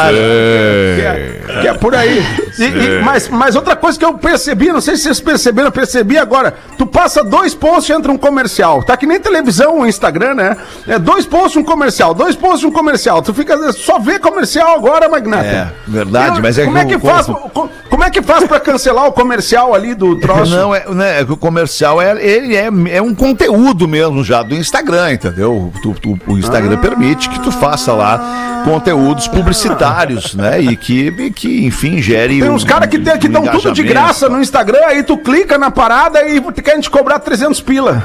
Que 0.09 1.01
é, 1.01 1.61
que 1.61 1.67
é 1.67 1.73
por 1.73 1.95
aí. 1.95 2.19
E- 2.59 2.63
e- 2.63 3.01
mas, 3.03 3.27
mas 3.29 3.55
outra 3.55 3.75
coisa 3.75 3.97
que 3.97 4.05
eu 4.05 4.13
percebi, 4.15 4.71
não 4.71 4.81
sei 4.81 4.95
se 4.95 5.03
vocês 5.03 5.19
perceberam, 5.19 5.67
eu 5.67 5.71
percebi 5.71 6.17
agora. 6.17 6.53
Tu 6.77 6.85
passa 6.85 7.23
dois 7.23 7.53
posts 7.53 7.89
e 7.89 7.93
entra 7.93 8.11
um 8.11 8.17
comercial. 8.17 8.83
Tá 8.83 8.95
que 8.97 9.05
nem 9.05 9.19
televisão 9.19 9.77
ou 9.77 9.85
Instagram, 9.87 10.35
né? 10.35 10.57
É 10.87 10.99
dois 10.99 11.25
posts 11.25 11.55
um 11.57 11.63
comercial, 11.63 12.13
dois 12.13 12.35
posts 12.35 12.63
um 12.63 12.71
comercial. 12.71 13.21
Tu 13.21 13.33
fica 13.33 13.71
só 13.73 13.99
vê 13.99 14.19
comercial 14.19 14.75
agora, 14.75 15.07
Magnata. 15.09 15.45
É, 15.45 15.67
verdade, 15.87 16.37
Eu- 16.37 16.43
mas 16.43 16.57
é 16.57 16.65
como 16.65 16.77
é 16.77 16.85
que 16.85 16.99
faz? 16.99 17.25
Como 17.25 17.69
como 17.93 18.03
é 18.03 18.09
que 18.09 18.23
faz 18.23 18.43
pra 18.45 18.59
cancelar 18.59 19.05
o 19.05 19.11
comercial 19.11 19.75
ali 19.75 19.93
do 19.93 20.15
troço? 20.15 20.51
Não, 20.55 20.73
é, 20.73 20.83
né, 20.89 21.21
o 21.29 21.37
comercial 21.37 22.01
é, 22.01 22.19
ele 22.25 22.55
é, 22.55 22.67
é 22.89 22.99
um 22.99 23.13
conteúdo 23.13 23.87
mesmo 23.87 24.23
já 24.23 24.41
do 24.41 24.55
Instagram, 24.55 25.11
entendeu? 25.13 25.71
Tu- 25.83 25.93
tu- 26.01 26.19
o 26.25 26.35
Instagram 26.39 26.77
permite 26.77 27.29
que 27.29 27.39
tu 27.39 27.51
faça 27.51 27.93
lá 27.93 28.61
conteúdos 28.65 29.27
publicitários, 29.27 30.33
né? 30.33 30.59
E 30.59 30.75
que, 30.75 31.13
e 31.15 31.29
que 31.29 31.65
enfim, 31.67 32.01
gere. 32.01 32.39
Tem 32.41 32.49
um- 32.49 32.55
uns 32.55 32.63
caras 32.63 32.89
que, 32.89 32.97
tem- 32.97 33.15
que 33.19 33.27
um 33.27 33.31
dão 33.31 33.45
tudo 33.47 33.71
de 33.71 33.83
graça 33.83 34.27
no 34.27 34.41
Instagram, 34.41 34.87
aí 34.87 35.03
tu 35.03 35.15
clica 35.15 35.59
na 35.59 35.69
parada 35.69 36.27
e 36.27 36.41
querem 36.63 36.81
te 36.81 36.89
cobrar 36.89 37.19
300 37.19 37.61
pila. 37.61 38.01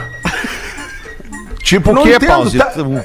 Tipo 1.68 1.90
o 1.90 1.94
Não 1.94 2.02
quê, 2.02 2.14
entendo, 2.14 2.28
Pause? 2.32 2.56
tá? 2.56 2.64
Que- 2.66 2.82
Não, 2.82 3.00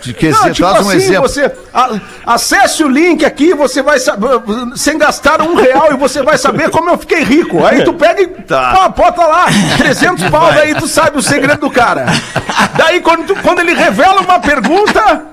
tipo 0.53 0.55
traz 0.71 0.85
um 0.85 0.89
assim, 0.89 0.97
exemplo. 0.99 1.21
você 1.27 1.51
a- 1.73 1.99
acesse 2.27 2.81
o 2.81 2.87
link 2.87 3.25
aqui, 3.25 3.53
você 3.53 3.81
vai 3.81 3.99
saber, 3.99 4.29
sem 4.77 4.97
gastar 4.97 5.41
um 5.41 5.53
real 5.55 5.91
e 5.91 5.97
você 5.97 6.21
vai 6.23 6.37
saber 6.37 6.69
como 6.69 6.89
eu 6.89 6.97
fiquei 6.97 7.23
rico. 7.25 7.65
Aí 7.65 7.83
tu 7.83 7.93
pega 7.93 8.21
e 8.21 8.27
Tá. 8.27 8.89
pô, 8.93 9.03
bota 9.03 9.25
lá, 9.25 9.47
300 9.77 10.29
pau, 10.29 10.49
daí 10.53 10.73
tu 10.75 10.87
sabe 10.87 11.17
o 11.17 11.21
segredo 11.21 11.59
do 11.59 11.69
cara. 11.69 12.05
Daí 12.77 13.01
quando, 13.01 13.25
tu- 13.27 13.35
quando 13.43 13.59
ele 13.59 13.73
revela 13.73 14.21
uma 14.21 14.39
pergunta, 14.39 15.23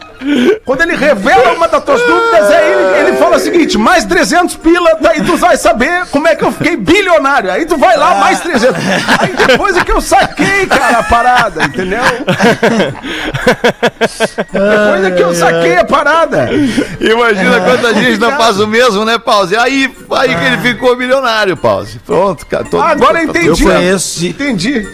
quando 0.65 0.83
ele 0.83 0.95
revela 0.97 1.53
uma 1.53 1.67
das 1.69 1.83
tuas 1.85 2.01
dúvidas, 2.01 2.51
aí 2.51 2.73
ele, 2.73 3.09
ele 3.09 3.17
fala 3.17 3.37
o 3.37 3.41
seguinte, 3.41 3.79
mais 3.79 4.05
300 4.05 4.57
pila, 4.57 4.97
daí 5.01 5.23
tu 5.23 5.37
vai 5.37 5.57
saber 5.57 6.07
como 6.11 6.29
é 6.29 6.35
que 6.37 6.45
eu 6.45 6.53
fiquei 6.53 6.77
bilionário. 6.77 7.51
Aí 7.51 7.65
tu 7.67 7.77
vai 7.77 7.97
lá, 7.97 8.17
mais 8.17 8.41
300. 8.41 8.77
Aí 9.21 9.35
depois 9.47 9.77
é 9.77 9.85
que 9.85 9.93
eu 9.93 10.01
saquei, 10.01 10.67
cara, 10.67 10.99
a 10.99 11.03
parada, 11.03 11.65
entendeu? 11.65 12.01
Depois 14.53 15.05
é 15.05 15.11
que 15.11 15.23
eu 15.23 15.35
saquei 15.35 15.77
a 15.77 15.85
parada. 15.85 16.49
Imagina 17.01 17.61
quanta 17.61 17.95
gente 17.95 18.19
não 18.19 18.33
faz 18.33 18.59
o 18.61 18.67
mesmo, 18.67 19.05
né, 19.05 19.19
Pause? 19.19 19.57
Aí, 19.57 19.91
aí 20.13 20.35
que 20.37 20.45
ele 20.45 20.59
ficou 20.59 20.97
milionário, 20.97 21.57
Pause. 21.57 21.99
Pronto, 22.01 22.47
cara. 22.47 22.65
todo- 22.65 22.83
Ah, 22.83 22.89
agora 22.91 23.23
eu 23.23 23.27
todo- 23.27 23.37
entendi. 23.39 23.63
Eu 23.63 23.69
conheço, 23.73 24.27
Entendi. 24.27 24.87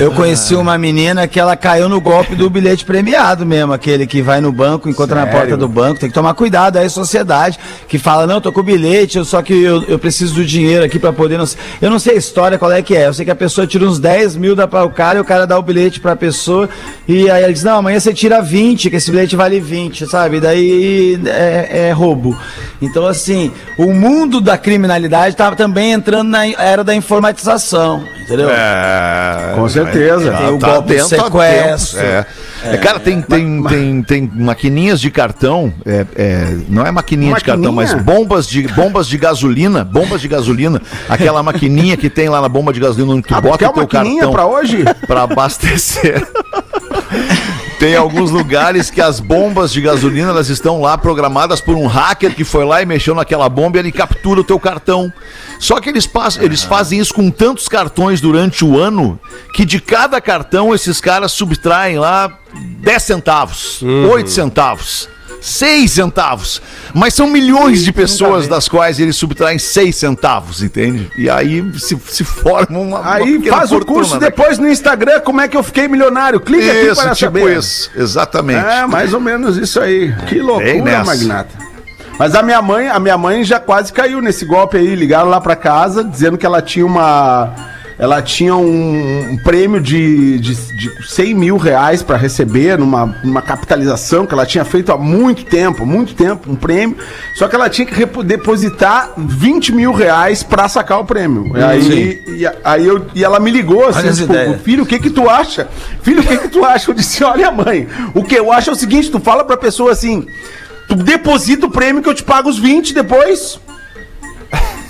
eu 0.00 0.12
conheci 0.12 0.54
uma 0.54 0.76
menina 0.78 1.26
que 1.26 1.38
ela 1.38 1.56
caiu 1.56 1.88
no 1.88 2.00
golpe 2.00 2.34
do 2.34 2.48
bilhete 2.50 2.84
premiado 2.84 3.44
mesmo, 3.46 3.72
aquele 3.72 4.06
que 4.06 4.22
vai 4.22 4.40
no 4.40 4.52
banco, 4.52 4.73
encontra 4.88 5.16
na 5.16 5.26
porta 5.26 5.56
do 5.56 5.68
banco, 5.68 6.00
tem 6.00 6.08
que 6.08 6.14
tomar 6.14 6.34
cuidado 6.34 6.76
aí, 6.78 6.88
sociedade, 6.90 7.58
que 7.88 7.98
fala, 7.98 8.26
não, 8.26 8.40
tô 8.40 8.52
com 8.52 8.60
o 8.60 8.62
bilhete, 8.62 9.18
eu- 9.18 9.24
só 9.24 9.42
que 9.42 9.52
eu, 9.62 9.82
eu 9.84 9.98
preciso 9.98 10.34
do 10.34 10.44
dinheiro 10.44 10.84
aqui 10.84 10.98
pra 10.98 11.12
poder, 11.12 11.38
não 11.38 11.44
eu 11.80 11.90
não 11.90 11.98
sei 11.98 12.14
a 12.14 12.16
história, 12.16 12.58
qual 12.58 12.70
é 12.72 12.80
que 12.82 12.96
é, 12.96 13.06
eu 13.06 13.14
sei 13.14 13.24
que 13.24 13.30
a 13.30 13.34
pessoa 13.36 13.66
tira 13.66 13.84
uns 13.84 13.98
10 13.98 14.36
mil, 14.36 14.54
dá 14.56 14.66
para 14.66 14.84
o 14.84 14.90
cara, 14.90 15.18
e 15.18 15.20
o 15.20 15.24
cara 15.24 15.46
dá 15.46 15.58
o 15.58 15.62
bilhete 15.62 16.00
pra 16.00 16.14
pessoa, 16.16 16.68
e 17.06 17.30
aí 17.30 17.42
ele 17.44 17.52
diz, 17.52 17.62
não, 17.64 17.76
amanhã 17.78 17.98
você 18.00 18.12
tira 18.12 18.40
20, 18.40 18.90
que 18.90 18.96
esse 18.96 19.10
bilhete 19.10 19.36
vale 19.36 19.60
20, 19.60 20.06
sabe, 20.06 20.40
daí 20.40 21.18
é, 21.26 21.88
é 21.88 21.92
roubo. 21.92 22.36
Então, 22.80 23.06
assim, 23.06 23.50
o 23.78 23.92
mundo 23.92 24.40
da 24.40 24.58
criminalidade 24.58 25.34
tá 25.36 25.50
também 25.52 25.92
entrando 25.92 26.28
na 26.28 26.46
era 26.46 26.84
da 26.84 26.94
informatização, 26.94 28.04
entendeu? 28.22 28.48
É, 28.50 29.52
Com 29.54 29.68
certeza. 29.68 30.32
Tem 30.32 30.48
o 30.54 30.58
tá 30.58 30.72
golpe 30.72 30.88
dentro, 30.94 31.08
sequestro. 31.08 32.00
é. 32.00 32.26
É, 32.66 32.76
cara, 32.78 32.98
tem, 32.98 33.20
tem, 33.20 33.62
tem, 33.64 34.02
tem 34.02 34.30
maquininhas 34.64 34.98
de 34.98 35.10
cartão, 35.10 35.70
é, 35.84 36.06
é, 36.16 36.56
não 36.70 36.86
é 36.86 36.90
maquininha, 36.90 37.34
de 37.34 37.44
cartão, 37.44 37.70
mas 37.70 37.92
Maquininha? 37.92 38.16
bombas 38.18 38.46
de, 38.48 38.62
bombas 38.68 39.06
de 39.06 39.18
gasolina, 39.18 39.84
bombas 39.84 40.22
de 40.22 40.28
gasolina, 40.28 40.80
aquela 41.06 41.42
maquininha 41.42 41.98
que 41.98 42.08
tem 42.08 42.30
lá 42.30 42.40
na 42.40 42.48
bomba 42.48 42.72
de 42.72 42.80
gasolina 42.80 43.12
onde 43.12 43.28
tu 43.28 43.34
Ah, 43.34 43.42
bota 43.42 43.68
o 43.68 43.72
teu 43.72 43.82
maquininha 43.82 44.22
cartão 44.22 44.32
pra 44.32 44.46
hoje? 44.46 44.82
pra 45.06 45.22
abastecer. 45.24 46.26
Tem 47.78 47.96
alguns 47.96 48.30
lugares 48.30 48.90
que 48.90 49.00
as 49.00 49.20
bombas 49.20 49.72
de 49.72 49.80
gasolina 49.80 50.30
elas 50.30 50.48
estão 50.48 50.80
lá 50.80 50.96
programadas 50.96 51.60
por 51.60 51.76
um 51.76 51.86
hacker 51.86 52.34
que 52.34 52.44
foi 52.44 52.64
lá 52.64 52.80
e 52.80 52.86
mexeu 52.86 53.14
naquela 53.14 53.48
bomba 53.48 53.76
e 53.76 53.80
ele 53.80 53.92
captura 53.92 54.40
o 54.40 54.44
teu 54.44 54.58
cartão. 54.58 55.12
Só 55.58 55.80
que 55.80 55.88
eles, 55.88 56.06
passam, 56.06 56.42
eles 56.42 56.62
fazem 56.62 56.98
isso 56.98 57.12
com 57.12 57.30
tantos 57.30 57.68
cartões 57.68 58.20
durante 58.20 58.64
o 58.64 58.78
ano 58.78 59.18
que 59.54 59.64
de 59.64 59.80
cada 59.80 60.20
cartão 60.20 60.74
esses 60.74 61.00
caras 61.00 61.32
subtraem 61.32 61.98
lá 61.98 62.38
10 62.54 63.02
centavos, 63.02 63.82
8 63.82 64.30
centavos. 64.30 65.08
6 65.44 65.90
centavos. 65.90 66.62
Mas 66.94 67.12
são 67.12 67.26
milhões 67.26 67.84
de 67.84 67.92
pessoas 67.92 68.48
das 68.48 68.66
quais 68.66 68.98
eles 68.98 69.14
subtraem 69.14 69.58
6 69.58 69.94
centavos, 69.94 70.62
entende? 70.62 71.10
E 71.18 71.28
aí 71.28 71.62
se, 71.78 71.98
se 72.06 72.24
forma 72.24 72.78
uma. 72.78 73.00
uma 73.00 73.12
Aí 73.14 73.36
pequena 73.38 73.56
faz 73.58 73.70
o 73.70 73.80
curso 73.84 74.14
né? 74.14 74.20
depois 74.20 74.58
no 74.58 74.66
Instagram, 74.66 75.20
como 75.20 75.42
é 75.42 75.46
que 75.48 75.54
eu 75.54 75.62
fiquei 75.62 75.86
milionário. 75.86 76.40
Clica 76.40 76.72
aqui 76.72 76.86
Isso, 76.86 77.02
para 77.02 77.14
tipo 77.14 77.38
saber. 77.38 77.58
isso. 77.58 77.90
Exatamente. 77.94 78.64
É, 78.64 78.86
mais 78.86 79.12
ou 79.12 79.20
menos 79.20 79.58
isso 79.58 79.78
aí. 79.80 80.14
Que 80.28 80.40
loucura, 80.40 81.04
magnata. 81.04 81.50
Mas 82.18 82.34
a 82.34 82.42
minha 82.42 82.62
mãe, 82.62 82.88
a 82.88 82.98
minha 82.98 83.18
mãe 83.18 83.44
já 83.44 83.60
quase 83.60 83.92
caiu 83.92 84.22
nesse 84.22 84.46
golpe 84.46 84.78
aí. 84.78 84.94
Ligaram 84.94 85.28
lá 85.28 85.40
pra 85.42 85.56
casa 85.56 86.02
dizendo 86.02 86.38
que 86.38 86.46
ela 86.46 86.62
tinha 86.62 86.86
uma. 86.86 87.52
Ela 87.98 88.20
tinha 88.20 88.56
um, 88.56 89.32
um 89.32 89.36
prêmio 89.36 89.80
de, 89.80 90.38
de, 90.40 90.54
de 90.54 91.08
100 91.08 91.34
mil 91.34 91.56
reais 91.56 92.02
pra 92.02 92.16
receber 92.16 92.76
numa, 92.78 93.06
numa 93.22 93.40
capitalização 93.40 94.26
que 94.26 94.34
ela 94.34 94.44
tinha 94.44 94.64
feito 94.64 94.90
há 94.90 94.98
muito 94.98 95.44
tempo, 95.44 95.86
muito 95.86 96.14
tempo, 96.14 96.50
um 96.50 96.56
prêmio. 96.56 96.96
Só 97.34 97.46
que 97.46 97.54
ela 97.54 97.68
tinha 97.70 97.86
que 97.86 98.04
depositar 98.24 99.12
20 99.16 99.72
mil 99.72 99.92
reais 99.92 100.42
pra 100.42 100.68
sacar 100.68 100.98
o 101.00 101.04
prêmio. 101.04 101.56
E 101.56 101.62
aí, 101.62 102.22
e, 102.26 102.46
aí 102.64 102.86
eu, 102.86 103.06
e 103.14 103.22
ela 103.22 103.38
me 103.38 103.50
ligou 103.50 103.86
assim, 103.86 104.08
tipo. 104.12 104.58
Filho, 104.64 104.82
o 104.82 104.86
que 104.86 104.98
que 104.98 105.10
tu 105.10 105.28
acha? 105.28 105.68
Filho, 106.02 106.20
o 106.20 106.26
que 106.26 106.36
que 106.36 106.48
tu 106.48 106.64
acha? 106.64 106.90
Eu 106.90 106.94
disse, 106.94 107.22
olha 107.22 107.50
mãe, 107.50 107.86
o 108.14 108.22
que 108.24 108.34
eu 108.34 108.50
acho 108.50 108.70
é 108.70 108.72
o 108.72 108.76
seguinte, 108.76 109.10
tu 109.10 109.20
fala 109.20 109.44
pra 109.44 109.56
pessoa 109.56 109.92
assim, 109.92 110.26
tu 110.88 110.94
deposita 110.96 111.66
o 111.66 111.70
prêmio 111.70 112.02
que 112.02 112.08
eu 112.08 112.14
te 112.14 112.24
pago 112.24 112.48
os 112.48 112.58
20 112.58 112.92
depois. 112.92 113.60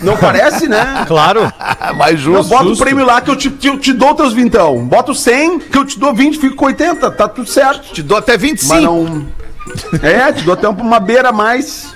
Não 0.01 0.17
parece, 0.17 0.69
né? 0.69 1.05
Claro. 1.09 1.53
Mais 1.97 2.15
Não, 2.25 2.35
justo. 2.35 2.51
bota 2.51 2.69
o 2.69 2.77
prêmio 2.77 3.05
lá 3.05 3.21
que 3.21 3.31
eu 3.31 3.37
te, 3.37 3.51
te, 3.51 3.69
eu 3.69 3.79
te 3.79 3.93
dou 3.93 4.15
teus 4.15 4.33
vintão. 4.33 4.85
Bota 4.85 5.13
o 5.13 5.15
100 5.15 5.59
que 5.61 5.79
eu 5.79 5.85
te 5.85 5.99
dou 5.99 6.15
20, 6.15 6.39
fico 6.39 6.57
com 6.57 6.67
80, 6.67 7.11
tá 7.11 7.29
tudo 7.29 7.49
certo. 7.49 7.93
Te 7.93 8.03
dou 8.03 8.17
até 8.19 8.37
25. 8.37 8.75
Mas 8.75 8.83
não... 8.83 9.27
É, 10.03 10.33
te 10.33 10.43
dou 10.43 10.55
até 10.55 10.69
uma 10.69 11.01
beira 11.01 11.31
a 11.31 11.33
mais. 11.33 11.95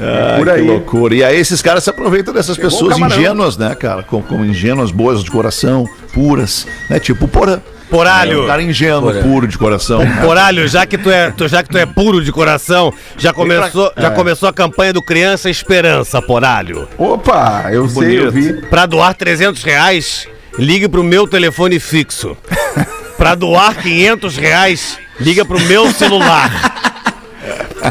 Ai, 0.00 0.36
por 0.38 0.46
que 0.46 0.50
aí. 0.50 0.66
loucura. 0.66 1.14
E 1.14 1.24
aí 1.24 1.36
esses 1.36 1.60
caras 1.60 1.84
se 1.84 1.90
aproveitam 1.90 2.32
dessas 2.32 2.56
Pegou 2.56 2.70
o 2.70 2.72
pessoas 2.72 2.98
ingênuas, 2.98 3.56
né, 3.56 3.74
cara? 3.74 4.02
Como, 4.02 4.22
como 4.22 4.44
ingênuas, 4.44 4.90
boas 4.90 5.22
de 5.24 5.30
coração, 5.30 5.88
puras, 6.12 6.66
né? 6.88 6.98
Tipo 7.00 7.26
Porã. 7.26 7.60
Poralho. 7.90 8.40
É 8.40 8.44
um 8.44 8.46
cara 8.46 8.62
ingênuo, 8.62 9.12
puro 9.22 9.46
de 9.48 9.56
coração. 9.58 10.00
Poralho, 10.22 10.66
já 10.68 10.84
que 10.86 10.98
tu 10.98 11.10
é, 11.10 11.32
já 11.46 11.62
que 11.62 11.68
tu 11.70 11.78
é 11.78 11.86
puro 11.86 12.22
de 12.22 12.30
coração, 12.32 12.92
já 13.16 13.32
começou, 13.32 13.92
É. 13.96 14.02
já 14.02 14.10
começou 14.10 14.48
a 14.48 14.52
campanha 14.52 14.92
do 14.92 15.02
Criança 15.02 15.48
Esperança, 15.50 16.20
Poralho. 16.20 16.88
Opa, 16.98 17.66
eu 17.72 17.88
sei, 17.88 18.18
eu 18.20 18.30
vi. 18.32 18.52
Pra 18.68 18.86
doar 18.86 19.14
300 19.14 19.62
reais, 19.62 20.26
ligue 20.58 20.88
pro 20.88 21.02
meu 21.04 21.26
telefone 21.26 21.78
fixo. 21.80 22.36
Pra 23.18 23.34
doar 23.34 23.74
500 23.74 24.36
reais, 24.36 24.96
liga 25.18 25.44
pro 25.44 25.58
meu 25.62 25.90
celular. 25.92 26.48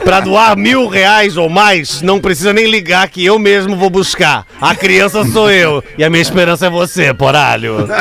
Pra 0.03 0.19
doar 0.19 0.55
mil 0.57 0.87
reais 0.87 1.37
ou 1.37 1.49
mais, 1.49 2.01
não 2.01 2.19
precisa 2.19 2.51
nem 2.53 2.69
ligar 2.69 3.07
que 3.09 3.23
eu 3.25 3.37
mesmo 3.39 3.75
vou 3.75 3.89
buscar. 3.89 4.45
A 4.61 4.75
criança 4.75 5.23
sou 5.25 5.49
eu 5.51 5.83
e 5.97 6.03
a 6.03 6.09
minha 6.09 6.21
esperança 6.21 6.67
é 6.67 6.69
você, 6.69 7.13
poralho. 7.13 7.87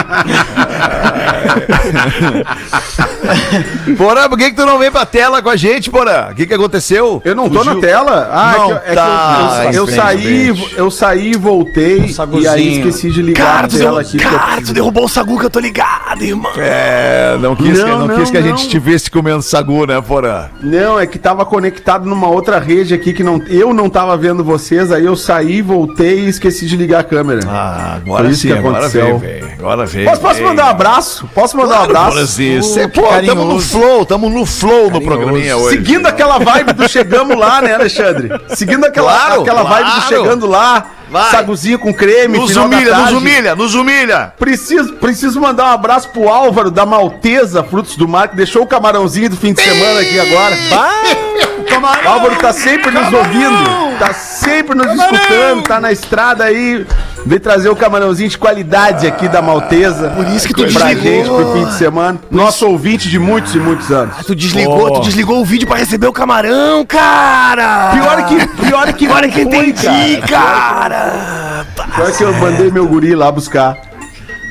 Porã, 3.96 4.28
por 4.28 4.38
que, 4.38 4.50
que 4.50 4.56
tu 4.56 4.66
não 4.66 4.78
vem 4.78 4.90
pra 4.90 5.06
tela 5.06 5.40
com 5.42 5.48
a 5.48 5.56
gente, 5.56 5.90
Porã? 5.90 6.28
O 6.30 6.34
que, 6.34 6.46
que 6.46 6.54
aconteceu? 6.54 7.20
Eu 7.24 7.34
não 7.34 7.48
tô 7.48 7.58
Fugiu? 7.58 7.74
na 7.74 7.80
tela. 7.80 8.30
Ah, 8.32 8.54
Não 8.58 8.64
é 8.64 8.66
que, 8.66 8.72
eu- 8.72 8.76
é 8.76 8.80
que 8.88 8.94
tá, 8.94 9.60
eu, 9.64 9.72
eu, 9.72 9.72
eu 9.72 9.86
saí, 9.86 10.70
eu 10.76 10.90
saí 10.90 11.30
e 11.32 11.36
voltei 11.36 12.14
e 12.40 12.48
aí 12.48 12.78
esqueci 12.78 13.10
de 13.10 13.22
ligar 13.22 13.64
a 13.64 13.68
tela 13.68 14.00
aqui. 14.00 14.18
porque 14.18 14.70
eu- 14.70 14.74
derrubou 14.74 15.04
o 15.04 15.08
sagu 15.08 15.38
que 15.38 15.46
eu 15.46 15.50
tô 15.50 15.58
ligado, 15.60 16.22
irmão. 16.22 16.52
É, 16.56 17.36
não 17.40 17.54
quis, 17.56 17.78
que, 17.78 17.84
Não, 17.84 18.06
não, 18.06 18.16
quis 18.16 18.24
não, 18.26 18.32
que 18.32 18.38
a 18.38 18.40
não. 18.40 18.48
gente 18.56 18.68
te 18.68 18.78
visse 18.78 19.10
comendo 19.10 19.42
sagu, 19.42 19.86
né, 19.86 20.00
Porã? 20.00 20.46
Não, 20.60 20.98
é 20.98 21.06
que 21.06 21.18
tava 21.18 21.44
conectado 21.44 21.75
numa 22.04 22.28
outra 22.28 22.58
rede 22.58 22.94
aqui 22.94 23.12
que 23.12 23.22
não, 23.22 23.42
eu 23.48 23.72
não 23.72 23.88
tava 23.88 24.16
vendo 24.16 24.42
vocês, 24.44 24.90
aí 24.92 25.04
eu 25.04 25.16
saí, 25.16 25.62
voltei 25.62 26.20
e 26.20 26.28
esqueci 26.28 26.66
de 26.66 26.76
ligar 26.76 27.00
a 27.00 27.04
câmera. 27.04 27.40
Ah, 27.48 27.98
Foi 28.02 28.12
agora 28.12 28.28
isso 28.28 28.42
sim, 28.42 28.48
que 28.48 28.54
agora 28.58 28.76
aconteceu. 28.78 29.18
veio, 29.18 29.40
velho. 29.40 29.52
Agora 29.58 29.86
veio. 29.86 30.08
posso, 30.08 30.20
posso 30.20 30.34
veio. 30.34 30.46
mandar 30.48 30.66
um 30.66 30.70
abraço? 30.70 31.30
Posso 31.34 31.56
mandar 31.56 31.80
um 31.80 31.84
abraço? 31.84 32.10
Porãzinho, 32.12 32.62
cê- 32.62 32.88
que 32.88 33.00
pô, 33.00 33.06
tamo 33.06 33.16
no 33.20 33.26
carinhoso. 33.36 33.68
flow, 33.78 34.06
tamo 34.06 34.28
no 34.28 34.46
flow 34.46 34.90
no 34.90 35.00
programinha 35.00 35.56
hoje. 35.56 35.76
Seguindo 35.76 36.06
aquela 36.06 36.38
vibe 36.38 36.72
do 36.72 36.88
chegamos 36.88 37.36
lá, 37.38 37.60
né, 37.62 37.74
Alexandre? 37.74 38.30
Seguindo 38.48 38.84
aquela, 38.84 39.12
Claro, 39.12 39.40
aquela 39.42 39.62
vibe 39.62 39.84
do 39.86 39.90
claro. 39.92 40.08
chegando 40.08 40.46
lá, 40.46 40.86
Vai. 41.08 41.30
saguzinho 41.30 41.78
com 41.78 41.94
creme, 41.94 42.36
Nos 42.38 42.56
humilha, 42.56 42.98
nos 42.98 43.12
humilha, 43.12 43.54
nos 43.54 43.74
humilha. 43.74 44.32
Preciso, 44.38 44.94
preciso 44.94 45.40
mandar 45.40 45.64
um 45.66 45.72
abraço 45.74 46.08
pro 46.10 46.28
Álvaro 46.28 46.70
da 46.70 46.84
Malteza 46.84 47.62
Frutos 47.62 47.96
do 47.96 48.08
Mar, 48.08 48.28
que 48.28 48.36
deixou 48.36 48.62
o 48.62 48.66
camarãozinho 48.66 49.30
do 49.30 49.36
fim 49.36 49.52
de 49.52 49.60
semana 49.62 50.00
aqui 50.00 50.18
agora. 50.18 50.56
O 52.04 52.08
Álvaro 52.08 52.36
tá 52.36 52.52
sempre 52.52 52.90
nos 52.90 53.12
ouvindo, 53.12 53.98
tá 53.98 54.12
sempre 54.14 54.74
nos 54.76 54.86
escutando, 54.92 55.62
tá 55.62 55.80
na 55.80 55.92
estrada 55.92 56.44
aí. 56.44 56.86
Vem 57.24 57.38
trazer 57.40 57.68
o 57.68 57.74
camarãozinho 57.76 58.28
de 58.30 58.38
qualidade 58.38 59.04
aqui 59.06 59.26
da 59.28 59.42
Malteza. 59.42 60.10
Por 60.10 60.26
isso 60.28 60.46
que 60.46 60.54
tu 60.54 60.62
pra 60.72 60.86
desligou. 60.86 61.02
gente 61.12 61.28
pro 61.28 61.52
fim 61.54 61.64
de 61.66 61.74
semana. 61.74 62.20
Nosso 62.30 62.66
ouvinte 62.68 63.08
de 63.08 63.18
muitos 63.18 63.52
e 63.54 63.58
muitos 63.58 63.90
anos. 63.90 64.14
Tu 64.24 64.34
desligou, 64.34 64.92
tu 64.92 65.00
desligou 65.00 65.40
o 65.40 65.44
vídeo 65.44 65.66
pra 65.66 65.76
receber 65.76 66.06
o 66.06 66.12
camarão, 66.12 66.84
cara! 66.86 67.90
Pior 67.92 68.24
que, 68.26 68.46
pior 68.64 68.92
que 68.92 69.06
Agora 69.06 69.28
que 69.28 69.40
entendi, 69.40 70.20
cara. 70.30 70.86
cara! 70.86 71.66
Foi 71.96 72.12
que 72.12 72.22
eu 72.22 72.32
mandei 72.34 72.70
meu 72.70 72.86
guri 72.86 73.14
lá 73.14 73.30
buscar. 73.32 73.76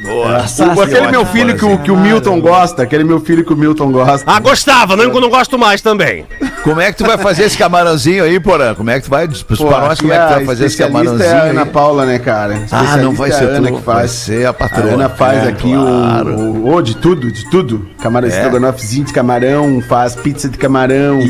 O- 0.07 0.81
aquele 0.81 1.07
meu 1.07 1.25
filho 1.25 1.55
que 1.57 1.65
o, 1.65 1.77
que 1.79 1.89
o 1.91 1.97
Milton 1.97 2.39
gosta, 2.39 2.83
aquele 2.83 3.03
meu 3.03 3.19
filho 3.19 3.43
que 3.43 3.53
o 3.53 3.55
Milton 3.57 3.91
gosta. 3.91 4.29
Ah, 4.31 4.39
gostava, 4.39 4.95
não, 4.95 5.05
não 5.19 5.29
gosto 5.29 5.57
mais 5.57 5.81
também. 5.81 6.25
Como 6.65 6.81
é 6.81 6.91
que 6.91 6.97
tu 6.97 7.05
vai 7.05 7.15
fazer 7.17 7.43
esse 7.43 7.55
camarãozinho 7.57 8.23
aí, 8.23 8.39
Porã? 8.39 8.73
Como 8.73 8.89
é 8.89 8.97
que 8.99 9.05
tu 9.05 9.09
vai? 9.11 9.27
Diz 9.27 9.43
pros 9.43 9.59
Pô, 9.59 9.67
pra 9.67 9.81
nós 9.81 10.01
como 10.01 10.11
é 10.11 10.17
que 10.17 10.25
tu 10.27 10.33
vai 10.35 10.45
fazer 10.45 10.65
esse 10.65 10.77
camarãozinho 10.77 11.29
É 11.29 11.31
a 11.31 11.43
Ana 11.43 11.61
aí? 11.61 11.69
Paula, 11.69 12.05
né, 12.07 12.17
cara? 12.17 12.59
Ah, 12.71 12.97
não 12.97 13.13
vai 13.13 13.31
ser 13.31 13.43
é 13.43 13.47
a 13.47 13.49
Ana 13.51 13.67
tu, 13.69 13.75
que 13.77 13.81
faz. 13.83 13.97
vai 13.99 14.07
ser 14.07 14.47
a 14.47 14.53
patroa. 14.53 14.89
A 14.89 14.93
Ana 14.95 15.09
faz 15.09 15.45
É, 15.45 15.49
aqui 15.49 15.71
claro. 15.71 16.29
É? 16.31 16.33
o, 16.33 16.39
o, 16.39 16.73
o- 16.75 16.81
de 16.81 16.95
tudo, 16.95 17.31
de 17.31 17.47
tudo. 17.51 17.87
Camarão 18.01 18.27
estrogonofezinho 18.27 19.05
de 19.05 19.13
camarão, 19.13 19.79
faz 19.87 20.15
pizza 20.15 20.49
de 20.49 20.57
camarão. 20.57 21.21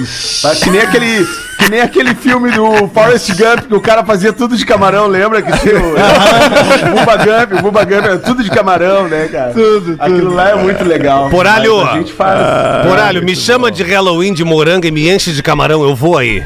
Faz 0.41 0.59
que 0.63 0.69
nem 0.69 0.79
aquele 0.81 1.27
que 1.65 1.71
nem 1.71 1.82
aquele 1.82 2.13
filme 2.15 2.51
do 2.51 2.88
Forrest 2.89 3.30
Gump 3.32 3.67
que 3.67 3.73
o 3.75 3.82
cara 3.82 4.04
fazia 4.04 4.32
tudo 4.32 4.56
de 4.56 4.65
camarão, 4.65 5.08
lembra 5.08 5.41
que 5.41 5.51
tinha 5.60 5.80
o, 5.80 5.93
o 5.93 6.95
Bubba 6.95 7.17
Gump, 7.17 7.60
o 7.60 7.62
Bubba 7.62 7.84
Gump 7.84 8.04
era 8.06 8.17
tudo 8.19 8.43
de 8.43 8.49
camarão, 8.49 9.08
né, 9.08 9.28
cara? 9.32 9.51
Tudo, 9.51 9.95
Aquilo 9.99 10.34
lá 10.34 10.51
é 10.51 10.56
muito 10.56 10.84
legal. 10.84 11.30
Poralho, 11.30 11.82
a 11.82 11.93
gente 11.97 12.13
faz. 12.13 12.39
Poralho, 12.88 13.23
me 13.23 13.36
chama 13.36 13.71
de 13.71 13.84
Halloween 13.84 14.34
de 14.34 14.43
moranga 14.43 14.88
e 14.88 14.91
me 14.91 15.10
enche 15.10 15.32
de 15.32 15.41
camarão, 15.41 15.84
eu 15.84 15.95
vou 15.95 16.17
aí. 16.17 16.43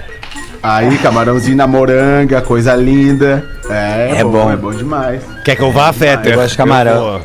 Aí, 0.61 0.97
camarãozinho 0.97 1.55
na 1.57 1.67
moranga, 1.67 2.41
coisa 2.41 2.75
linda. 2.75 3.45
É, 3.69 4.15
É 4.17 4.23
bom. 4.23 4.51
é 4.51 4.55
bom 4.55 4.71
demais. 4.71 5.21
Quer 5.45 5.55
que 5.55 5.61
eu 5.61 5.71
vá, 5.71 5.91
Fetter? 5.93 6.33
eu 6.33 6.37
gosto 6.39 6.51
de 6.51 6.57
camarão. 6.57 7.21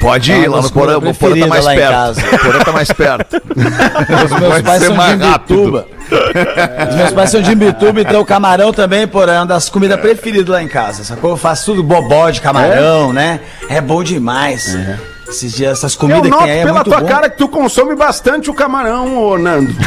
Pode 0.00 0.32
É 0.32 0.40
ir 0.40 0.48
lá 0.48 0.60
no 0.60 0.70
Porã, 0.70 0.94
comidas 0.94 1.16
o 1.16 1.20
Porã 1.20 1.40
tá 1.40 1.46
mais 1.46 1.64
perto. 1.64 2.20
O 2.34 2.38
Porã 2.38 2.58
tá 2.60 2.72
mais 2.72 2.92
perto. 2.92 3.42
Os 4.24 4.30
meus 4.40 4.52
Vai 4.52 4.62
pais 4.62 4.82
são 4.82 4.92
de 4.92 4.96
mais 4.98 5.20
rápido. 5.20 5.54
Imbituba. 5.54 5.86
Os 6.90 6.94
meus 6.96 7.12
pais 7.12 7.30
são 7.30 7.40
de 7.42 7.52
Imbituba, 7.52 8.00
então 8.00 8.20
o 8.20 8.24
camarão 8.24 8.72
também, 8.72 9.06
porra, 9.06 9.32
é 9.32 9.38
uma 9.38 9.46
das 9.46 9.68
comidas 9.68 10.00
preferidas 10.00 10.48
lá 10.48 10.62
em 10.62 10.68
casa, 10.68 11.04
sacou? 11.04 11.30
Eu 11.30 11.36
faço 11.36 11.66
tudo 11.66 11.82
bobó 11.82 12.30
de 12.30 12.40
camarão, 12.40 13.12
né? 13.12 13.40
É 13.68 13.80
bom 13.80 14.02
demais. 14.02 14.76
Esses 15.26 15.52
dias, 15.54 15.78
essas 15.78 15.94
Eu 15.94 15.98
comidas 16.00 16.22
que 16.24 16.28
noto 16.28 16.44
aí 16.44 16.50
é 16.58 16.62
pela 16.64 16.74
muito 16.74 16.90
tua 16.90 17.00
bom. 17.00 17.06
cara 17.06 17.30
que 17.30 17.38
tu 17.38 17.48
consome 17.48 17.96
bastante 17.96 18.50
o 18.50 18.54
camarão, 18.54 19.16
ô 19.16 19.38
Nando. 19.38 19.74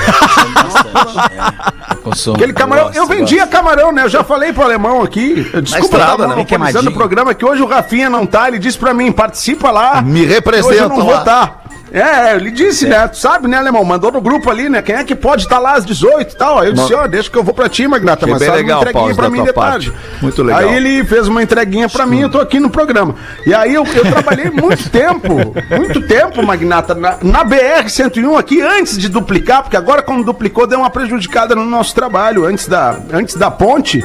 Eu 1.91 1.97
consumo, 1.97 2.35
Aquele 2.35 2.53
camarão. 2.53 2.85
gosto, 2.85 2.97
Eu 2.97 3.05
vendia 3.05 3.39
gosto. 3.41 3.51
camarão, 3.51 3.91
né? 3.91 4.03
Eu 4.03 4.09
já 4.09 4.23
falei 4.23 4.51
pro 4.51 4.63
alemão 4.63 5.01
aqui. 5.03 5.49
Desculpa, 5.61 5.99
tá 5.99 6.27
né? 6.27 6.43
Queimadinho. 6.45 6.89
o 6.89 6.93
programa 6.93 7.33
que 7.33 7.45
hoje 7.45 7.61
o 7.61 7.65
Rafinha 7.67 8.09
não 8.09 8.25
tá. 8.25 8.47
Ele 8.47 8.59
disse 8.59 8.77
pra 8.77 8.93
mim: 8.93 9.11
participa 9.11 9.69
lá. 9.71 10.01
Me 10.01 10.25
representa 10.25 10.73
Hoje 10.73 10.83
eu 10.83 10.89
não 10.89 10.97
lá. 10.97 11.03
vou 11.03 11.23
tá. 11.23 11.51
É, 11.91 12.35
ele 12.35 12.51
disse, 12.51 12.87
né? 12.87 13.07
Tu 13.07 13.17
sabe, 13.17 13.47
né, 13.47 13.57
alemão? 13.57 13.83
Mandou 13.83 14.11
no 14.11 14.21
grupo 14.21 14.49
ali, 14.49 14.69
né? 14.69 14.81
Quem 14.81 14.95
é 14.95 15.03
que 15.03 15.15
pode 15.15 15.43
estar 15.43 15.59
lá 15.59 15.73
às 15.73 15.85
18 15.85 16.33
e 16.33 16.37
tal? 16.37 16.59
Aí 16.59 16.67
eu 16.67 16.73
disse, 16.73 16.93
ó, 16.93 17.07
deixa 17.07 17.29
que 17.29 17.37
eu 17.37 17.43
vou 17.43 17.53
pra 17.53 17.69
ti, 17.69 17.87
Magnata. 17.87 18.25
Achei 18.25 18.33
Mas 18.33 18.41
bem 18.41 18.51
legal, 18.51 18.81
uma 18.81 18.89
entreguinha 18.89 19.15
pra 19.15 19.29
mim 19.29 19.43
de 19.43 19.53
tarde. 19.53 19.93
Muito 20.21 20.43
legal. 20.43 20.61
Aí 20.61 20.75
ele 20.75 21.03
fez 21.05 21.27
uma 21.27 21.41
entreguinha 21.41 21.89
pra 21.89 22.05
mim, 22.05 22.21
eu 22.21 22.29
tô 22.29 22.39
aqui 22.39 22.59
no 22.59 22.69
programa. 22.69 23.15
E 23.45 23.53
aí 23.53 23.73
eu, 23.73 23.85
eu 23.85 24.11
trabalhei 24.11 24.49
muito 24.49 24.89
tempo, 24.91 25.53
muito 25.75 26.07
tempo, 26.07 26.43
Magnata, 26.45 26.93
na, 26.93 27.17
na 27.21 27.45
BR-101 27.45 28.37
aqui, 28.37 28.61
antes 28.61 28.97
de 28.97 29.09
duplicar, 29.09 29.63
porque 29.63 29.77
agora 29.77 30.01
quando 30.01 30.23
duplicou 30.23 30.67
deu 30.67 30.79
uma 30.79 30.89
prejudicada 30.89 31.55
no 31.55 31.65
nosso 31.65 31.93
trabalho. 31.93 32.45
Antes 32.45 32.67
da, 32.67 32.97
antes 33.11 33.35
da 33.35 33.49
ponte, 33.49 34.03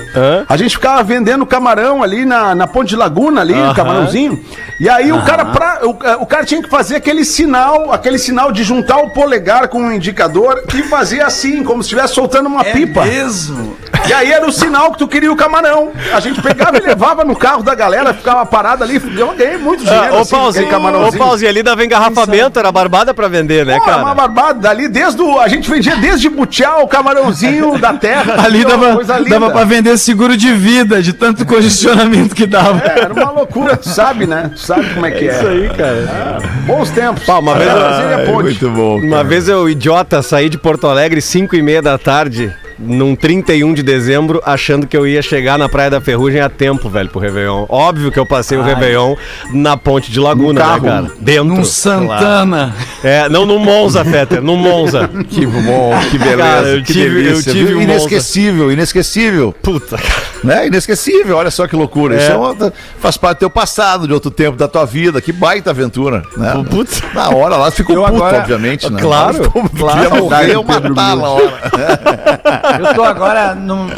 a 0.48 0.56
gente 0.56 0.76
ficava 0.76 1.02
vendendo 1.02 1.44
camarão 1.46 2.02
ali 2.02 2.24
na, 2.24 2.54
na 2.54 2.66
ponte 2.66 2.90
de 2.90 2.96
Laguna, 2.96 3.40
ali, 3.40 3.54
o 3.54 3.74
camarãozinho. 3.74 4.42
E 4.80 4.88
aí 4.88 5.12
o 5.12 5.22
cara, 5.22 5.44
pra, 5.46 5.80
o, 5.82 6.22
o 6.22 6.26
cara 6.26 6.44
tinha 6.44 6.62
que 6.62 6.68
fazer 6.68 6.96
aquele 6.96 7.24
sinal, 7.24 7.71
aquele 7.92 8.18
sinal 8.18 8.52
de 8.52 8.62
juntar 8.62 8.96
o 8.98 9.10
polegar 9.10 9.68
com 9.68 9.86
o 9.88 9.92
indicador 9.92 10.62
e 10.74 10.82
fazer 10.84 11.20
assim, 11.22 11.62
como 11.64 11.82
se 11.82 11.86
estivesse 11.86 12.14
soltando 12.14 12.46
uma 12.48 12.62
É 12.62 12.72
pipa. 12.72 13.04
mesmo? 13.04 13.76
E 14.08 14.12
aí 14.12 14.32
era 14.32 14.44
o 14.46 14.50
sinal 14.52 14.90
que 14.92 14.98
tu 14.98 15.06
queria 15.06 15.30
o 15.30 15.36
camarão. 15.36 15.92
A 16.12 16.18
gente 16.18 16.42
pegava 16.42 16.76
e 16.76 16.80
levava 16.80 17.24
no 17.24 17.36
carro 17.36 17.62
da 17.62 17.74
galera, 17.74 18.12
ficava 18.12 18.44
parado 18.44 18.82
ali. 18.82 19.00
Eu 19.16 19.34
ganhei 19.34 19.56
muito 19.58 19.84
dinheiro. 19.84 20.14
Ah, 20.14 20.16
ô, 20.16 20.20
assim, 20.22 20.30
Pauzinho, 20.36 21.06
ô. 21.06 21.12
Pauzinho, 21.12 21.48
ali 21.50 21.62
dava 21.62 21.84
engarrafamento, 21.84 22.58
era 22.58 22.72
barbada 22.72 23.14
pra 23.14 23.28
vender, 23.28 23.64
né, 23.64 23.78
Pô, 23.78 23.84
era 23.84 23.98
uma 23.98 24.02
cara? 24.02 24.14
barbada. 24.14 24.58
Dali, 24.60 24.88
desde 24.88 25.22
o. 25.22 25.38
A 25.38 25.46
gente 25.48 25.70
vendia 25.70 25.94
desde 25.96 26.28
butiá 26.28 26.78
o 26.78 26.88
camarãozinho 26.88 27.78
da 27.78 27.92
terra. 27.92 28.34
Ali 28.42 28.64
assim, 28.64 28.68
dava, 28.76 29.24
dava 29.28 29.50
pra 29.50 29.64
vender 29.64 29.96
seguro 29.98 30.36
de 30.36 30.52
vida, 30.52 31.00
de 31.02 31.12
tanto 31.12 31.44
congestionamento 31.46 32.34
que 32.34 32.46
dava. 32.46 32.82
É, 32.84 33.00
era 33.00 33.14
uma 33.14 33.30
loucura, 33.30 33.76
tu 33.76 33.88
sabe, 33.88 34.26
né? 34.26 34.50
Tu 34.54 34.60
sabe 34.60 34.92
como 34.94 35.06
é 35.06 35.10
que 35.10 35.28
é. 35.28 35.32
Isso 35.36 35.46
aí, 35.46 35.68
cara. 35.70 36.38
bons 36.66 36.90
tempos. 36.90 37.24
Pá, 37.24 37.38
uma 37.38 37.54
vez 37.64 37.74
eu- 37.74 37.78
Brasília 37.80 38.14
é 38.14 38.24
ponte. 38.26 38.42
Muito 38.44 38.70
bom. 38.70 38.98
Uma 38.98 39.24
vez 39.24 39.48
eu, 39.48 39.68
idiota, 39.68 40.22
saí 40.22 40.48
de 40.48 40.58
Porto 40.58 40.86
Alegre 40.86 41.20
5 41.20 41.54
e 41.56 41.62
meia 41.62 41.82
da 41.82 41.96
tarde, 41.98 42.52
num 42.82 43.14
31 43.16 43.72
de 43.74 43.82
dezembro, 43.82 44.42
achando 44.44 44.86
que 44.86 44.96
eu 44.96 45.06
ia 45.06 45.22
chegar 45.22 45.58
na 45.58 45.68
Praia 45.68 45.90
da 45.90 46.00
Ferrugem 46.00 46.40
a 46.40 46.48
tempo, 46.48 46.88
velho, 46.88 47.08
pro 47.08 47.20
Réveillon. 47.20 47.64
Óbvio 47.68 48.10
que 48.10 48.18
eu 48.18 48.26
passei 48.26 48.58
o 48.58 48.62
Réveillon 48.62 49.14
na 49.52 49.76
ponte 49.76 50.10
de 50.10 50.18
Laguna, 50.20 50.52
No 50.52 50.58
carro. 50.66 50.82
né, 50.82 50.90
cara? 50.90 51.10
Dentro. 51.20 51.44
Num. 51.44 51.64
Santana. 51.64 52.74
É, 53.02 53.28
não 53.28 53.46
no 53.46 53.58
Monza, 53.58 54.04
Fetter, 54.04 54.42
no 54.42 54.56
Monza. 54.56 55.08
Que 55.28 55.46
bom, 55.46 55.92
que 56.10 56.18
beleza. 56.18 56.36
Cara, 56.42 56.68
eu 56.68 56.82
que 56.82 56.92
tive- 56.92 57.20
eu 57.20 57.24
delícia, 57.24 57.52
tive 57.52 57.64
viu? 57.66 57.78
um 57.78 57.82
Inesquecível, 57.82 58.72
inesquecível. 58.72 59.54
Puta, 59.62 59.96
cara. 59.96 60.22
Né? 60.44 60.66
Inesquecível, 60.66 61.36
olha 61.36 61.50
só 61.50 61.66
que 61.66 61.76
loucura. 61.76 62.16
Isso 62.16 62.30
é 62.32 62.36
uma- 62.36 62.72
faz 63.00 63.16
parte 63.16 63.36
do 63.38 63.40
teu 63.40 63.50
passado, 63.50 64.06
de 64.06 64.12
outro 64.12 64.30
tempo 64.30 64.56
da 64.56 64.66
tua 64.68 64.84
vida. 64.84 65.20
Que 65.20 65.32
baita 65.32 65.70
aventura. 65.70 66.22
Né? 66.36 66.64
Putz. 66.68 67.02
Na 67.14 67.30
hora 67.30 67.56
lá 67.56 67.70
ficou 67.70 67.96
Eu 67.96 68.02
puto, 68.02 68.16
agora- 68.16 68.38
obviamente. 68.38 68.90
Né? 68.90 69.00
Claro, 69.00 69.44
Ficou- 69.44 69.68
claro. 69.70 70.16
Morrer 70.16 70.54
do 70.54 70.64
Pedro 70.64 70.94
matar 70.94 71.16
na 71.16 71.28
hora. 71.28 71.60
Eu 72.78 72.94
tô 72.94 73.02
agora 73.02 73.54
num. 73.54 73.88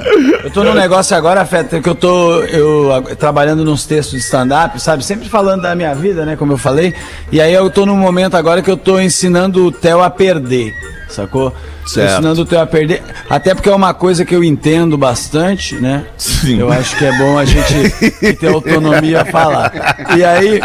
Eu 0.43 0.51
tô 0.51 0.65
num 0.65 0.75
negócio 0.75 1.17
agora, 1.17 1.45
Feta, 1.45 1.81
que 1.81 1.89
eu 1.89 1.95
tô 1.95 2.41
eu, 2.43 2.91
trabalhando 3.19 3.65
nos 3.65 3.85
textos 3.87 4.19
de 4.19 4.25
stand-up, 4.25 4.81
sabe? 4.81 5.05
Sempre 5.05 5.29
falando 5.29 5.63
da 5.63 5.75
minha 5.75 5.95
vida, 5.95 6.25
né? 6.25 6.37
Como 6.37 6.53
eu 6.53 6.59
falei. 6.59 6.95
E 7.31 7.41
aí 7.41 7.53
eu 7.53 7.69
tô 7.71 7.87
num 7.87 7.97
momento 7.97 8.37
agora 8.37 8.63
que 8.63 8.71
eu 8.71 8.77
tô 8.77 8.99
ensinando 8.99 9.67
o 9.67 9.73
Theo 9.73 10.03
a 10.03 10.11
perder. 10.11 10.73
Sacou? 11.09 11.51
Tô 11.51 11.89
Certo. 11.89 12.13
ensinando 12.13 12.43
o 12.43 12.45
Theo 12.47 12.61
a 12.61 12.67
perder. 12.67 13.03
Até 13.29 13.55
porque 13.55 13.69
é 13.69 13.75
uma 13.75 13.95
coisa 13.95 14.25
que 14.25 14.35
eu 14.35 14.43
entendo 14.43 14.97
bastante, 14.97 15.77
né? 15.77 16.05
Sim. 16.17 16.59
Eu 16.59 16.73
acho 16.73 16.97
que 16.97 17.05
é 17.05 17.17
bom 17.19 17.39
a 17.39 17.45
gente 17.45 18.35
ter 18.37 18.49
autonomia 18.49 19.23
a 19.23 19.25
falar. 19.25 19.73
E 20.17 20.25
aí. 20.25 20.61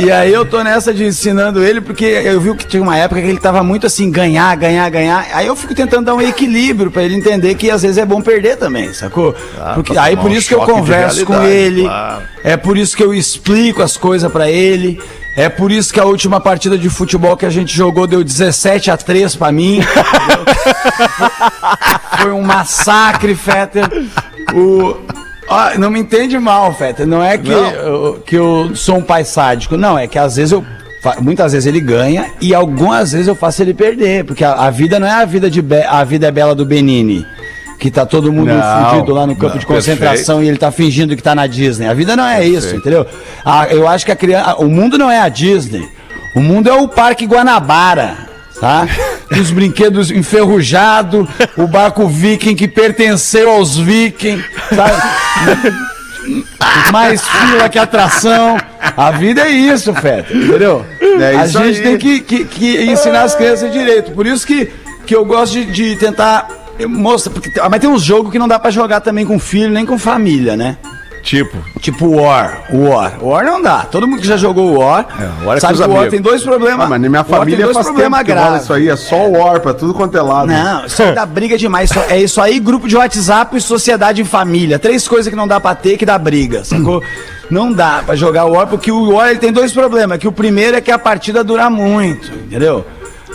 E 0.00 0.12
aí 0.12 0.32
eu 0.32 0.44
tô 0.44 0.62
nessa 0.62 0.94
de 0.94 1.04
ensinando 1.04 1.62
ele, 1.62 1.80
porque 1.80 2.04
eu 2.04 2.40
vi 2.40 2.54
que 2.54 2.66
tinha 2.66 2.82
uma 2.82 2.96
época 2.96 3.20
que 3.20 3.26
ele 3.26 3.40
tava 3.40 3.64
muito 3.64 3.86
assim, 3.86 4.10
ganhar, 4.10 4.54
ganhar, 4.56 4.88
ganhar. 4.88 5.26
Aí 5.32 5.46
eu 5.46 5.56
fico 5.56 5.74
tentando 5.74 6.06
dar 6.06 6.14
um 6.14 6.20
equilíbrio 6.20 6.90
pra 6.90 7.02
ele 7.02 7.16
entender 7.16 7.54
que 7.56 7.68
às 7.68 7.82
vezes 7.82 7.98
é 7.98 8.06
bom 8.06 8.22
perder 8.22 8.56
também, 8.56 8.92
sacou? 8.94 9.34
porque, 9.74 9.92
pra 9.92 10.04
aí 10.04 10.16
por 10.16 10.30
um 10.30 10.34
isso 10.34 10.46
que 10.46 10.54
eu 10.54 10.60
converso 10.60 11.26
com 11.26 11.42
ele. 11.42 11.82
claro. 11.82 12.22
É 12.44 12.56
por 12.56 12.78
isso 12.78 12.96
que 12.96 13.02
eu 13.02 13.12
explico 13.12 13.82
as 13.82 13.96
coisas 13.96 14.30
pra 14.30 14.48
ele. 14.48 15.00
É 15.36 15.48
por 15.48 15.70
isso 15.70 15.92
que 15.92 16.00
a 16.00 16.04
última 16.04 16.40
partida 16.40 16.76
de 16.76 16.88
futebol 16.88 17.36
que 17.36 17.46
a 17.46 17.50
gente 17.50 17.74
jogou 17.74 18.06
deu 18.06 18.24
17 18.24 18.90
a 18.90 18.96
3 18.96 19.36
pra 19.36 19.52
mim. 19.52 19.80
Foi 22.20 22.32
um 22.32 22.42
massacre, 22.42 23.34
Fetter. 23.34 23.84
O... 24.54 24.96
Ah, 25.50 25.72
não 25.78 25.90
me 25.90 25.98
entende 26.00 26.38
mal, 26.38 26.74
Fetter. 26.74 27.06
Não 27.06 27.22
é 27.22 27.38
que 27.38 27.50
eu, 27.50 28.22
que 28.26 28.36
eu 28.36 28.72
sou 28.74 28.96
um 28.98 29.02
pai 29.02 29.24
sádico. 29.24 29.76
Não, 29.76 29.98
é 29.98 30.06
que 30.06 30.18
às 30.18 30.36
vezes 30.36 30.52
eu. 30.52 30.64
Muitas 31.20 31.52
vezes 31.52 31.66
ele 31.66 31.80
ganha 31.80 32.26
e 32.40 32.52
algumas 32.54 33.12
vezes 33.12 33.28
eu 33.28 33.34
faço 33.34 33.62
ele 33.62 33.72
perder. 33.72 34.24
Porque 34.24 34.44
a, 34.44 34.52
a 34.54 34.70
vida 34.70 34.98
não 34.98 35.06
é 35.06 35.12
a 35.12 35.24
vida, 35.24 35.48
de 35.50 35.62
Be- 35.62 35.86
a 35.88 36.02
vida 36.04 36.26
é 36.26 36.30
bela 36.30 36.54
do 36.54 36.66
Benini. 36.66 37.24
Que 37.78 37.90
tá 37.90 38.04
todo 38.04 38.32
mundo 38.32 38.48
Não, 38.52 38.90
fudido 38.90 39.14
lá 39.14 39.24
no 39.24 39.36
campo 39.36 39.52
não, 39.54 39.58
de 39.60 39.64
concentração 39.64 40.42
e 40.42 40.48
ele 40.48 40.58
tá 40.58 40.72
fingindo 40.72 41.14
que 41.16 41.22
tá 41.22 41.32
na 41.34 41.46
Disney. 41.46 41.86
A 41.86 41.94
vida 41.94 42.16
não 42.16 42.26
é 42.26 42.44
isso, 42.44 42.74
entendeu? 42.74 43.06
Ah, 43.44 43.68
eu 43.70 43.86
acho 43.86 44.04
que 44.04 44.10
a 44.10 44.16
criança. 44.16 44.56
O 44.56 44.66
mundo 44.66 44.98
não 44.98 45.08
é 45.08 45.20
a 45.20 45.28
Disney. 45.28 45.88
O 46.34 46.40
mundo 46.40 46.68
é 46.68 46.72
o 46.74 46.88
Parque 46.88 47.24
Guanabara 47.24 48.27
tá? 48.60 48.86
Os 49.30 49.50
brinquedos 49.50 50.10
enferrujados, 50.10 51.28
o 51.56 51.66
barco 51.66 52.06
viking 52.08 52.54
que 52.54 52.68
pertenceu 52.68 53.50
aos 53.50 53.76
vikings, 53.76 54.44
sabe? 54.74 55.02
Mais 56.92 57.26
fila 57.26 57.68
que 57.68 57.78
atração. 57.78 58.56
A 58.96 59.10
vida 59.10 59.42
é 59.42 59.50
isso, 59.50 59.94
Feta, 59.94 60.32
entendeu? 60.32 60.84
É 61.20 61.36
a 61.36 61.46
gente 61.46 61.78
aí. 61.78 61.82
tem 61.82 61.98
que, 61.98 62.20
que, 62.20 62.44
que 62.44 62.82
ensinar 62.82 63.22
as 63.22 63.34
crianças 63.34 63.72
direito. 63.72 64.12
Por 64.12 64.26
isso 64.26 64.46
que, 64.46 64.70
que 65.06 65.14
eu 65.14 65.24
gosto 65.24 65.52
de, 65.52 65.64
de 65.66 65.96
tentar 65.96 66.48
mostrar. 66.86 67.32
Porque, 67.32 67.50
mas 67.70 67.80
tem 67.80 67.88
uns 67.88 68.02
jogos 68.02 68.30
que 68.30 68.38
não 68.38 68.48
dá 68.48 68.58
pra 68.58 68.70
jogar 68.70 69.00
também 69.00 69.24
com 69.24 69.38
filho, 69.38 69.70
nem 69.70 69.86
com 69.86 69.98
família, 69.98 70.56
né? 70.56 70.76
Tipo, 71.28 71.58
Tipo 71.78 72.06
War, 72.08 72.62
War. 72.72 73.18
War 73.22 73.44
não 73.44 73.60
dá. 73.60 73.80
Todo 73.82 74.08
mundo 74.08 74.22
que 74.22 74.26
já 74.26 74.38
jogou 74.38 74.78
War, 74.78 75.06
War 75.44 75.58
é 75.58 75.60
sabe 75.60 75.74
que 75.74 75.80
o 75.80 75.82
War 75.82 75.90
amigos. 75.98 76.10
tem 76.10 76.22
dois 76.22 76.42
problemas. 76.42 76.86
Ah, 76.86 76.88
mas 76.88 77.00
na 77.02 77.08
minha 77.10 77.20
War 77.20 77.26
tem 77.26 77.38
família 77.38 77.64
dois 77.66 77.78
problemas 77.78 78.22
graves. 78.22 78.62
isso 78.62 78.72
aí. 78.72 78.88
É 78.88 78.96
só 78.96 79.26
o 79.28 79.32
War 79.36 79.60
pra 79.60 79.74
tudo 79.74 79.92
quanto 79.92 80.16
é 80.16 80.22
lado. 80.22 80.46
Não, 80.46 80.86
isso 80.86 81.02
aí 81.02 81.14
dá 81.14 81.26
briga 81.26 81.58
demais. 81.58 81.90
É 82.08 82.18
isso 82.18 82.40
aí, 82.40 82.58
grupo 82.58 82.88
de 82.88 82.96
WhatsApp 82.96 83.54
e 83.54 83.60
sociedade 83.60 84.22
em 84.22 84.24
família. 84.24 84.78
Três 84.78 85.06
coisas 85.06 85.28
que 85.28 85.36
não 85.36 85.46
dá 85.46 85.60
pra 85.60 85.74
ter 85.74 85.98
que 85.98 86.06
dá 86.06 86.16
briga, 86.16 86.64
sacou? 86.64 87.02
Não 87.50 87.70
dá 87.72 88.02
pra 88.06 88.16
jogar 88.16 88.46
o 88.46 88.52
War, 88.52 88.66
porque 88.66 88.90
o 88.90 89.12
War 89.12 89.28
ele 89.28 89.38
tem 89.38 89.52
dois 89.52 89.70
problemas. 89.70 90.16
Que 90.18 90.28
o 90.28 90.32
primeiro 90.32 90.78
é 90.78 90.80
que 90.80 90.90
a 90.90 90.98
partida 90.98 91.44
dura 91.44 91.68
muito, 91.68 92.32
entendeu? 92.32 92.86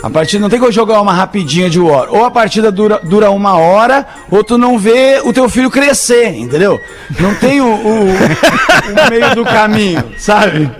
A 0.04 0.10
partida 0.10 0.42
não 0.42 0.50
tem 0.50 0.58
como 0.60 0.70
jogar 0.70 1.00
uma 1.00 1.14
rapidinha 1.14 1.70
de 1.70 1.80
War. 1.80 2.08
Ou 2.10 2.24
a 2.26 2.30
partida 2.30 2.70
dura, 2.70 3.00
dura 3.02 3.30
uma 3.30 3.56
hora, 3.56 4.06
ou 4.30 4.44
tu 4.44 4.58
não 4.58 4.78
vê 4.78 5.22
o 5.24 5.32
teu 5.32 5.48
filho 5.48 5.70
crescer, 5.70 6.28
entendeu? 6.36 6.78
Não 7.18 7.34
tem 7.36 7.60
o, 7.62 7.66
o- 7.66 8.04
o 8.10 9.10
meio 9.10 9.34
do 9.34 9.44
caminho, 9.44 10.04
sabe? 10.18 10.70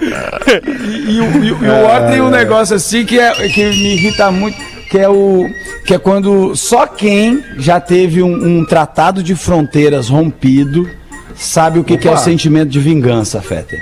E, 0.00 1.10
e 1.12 1.20
o, 1.20 1.44
e 1.44 1.52
o- 1.52 1.64
e 1.64 1.68
o 1.68 1.82
War 1.82 2.10
tem 2.10 2.22
um 2.22 2.30
negócio 2.30 2.74
assim 2.74 3.04
que, 3.04 3.18
é, 3.20 3.32
que 3.48 3.64
me 3.66 3.94
irrita 3.96 4.30
muito, 4.30 4.56
que 4.90 4.96
é 4.98 5.08
o. 5.08 5.46
Que 5.84 5.94
é 5.94 5.98
quando 5.98 6.56
só 6.56 6.86
quem 6.86 7.42
já 7.58 7.78
teve 7.80 8.22
um, 8.22 8.60
um 8.60 8.64
tratado 8.64 9.22
de 9.22 9.34
fronteiras 9.34 10.08
rompido 10.08 10.88
sabe 11.34 11.78
o 11.78 11.84
que, 11.84 11.98
que 11.98 12.08
é 12.08 12.12
o 12.12 12.16
sentimento 12.16 12.70
de 12.70 12.78
vingança, 12.80 13.42
Fetter. 13.42 13.78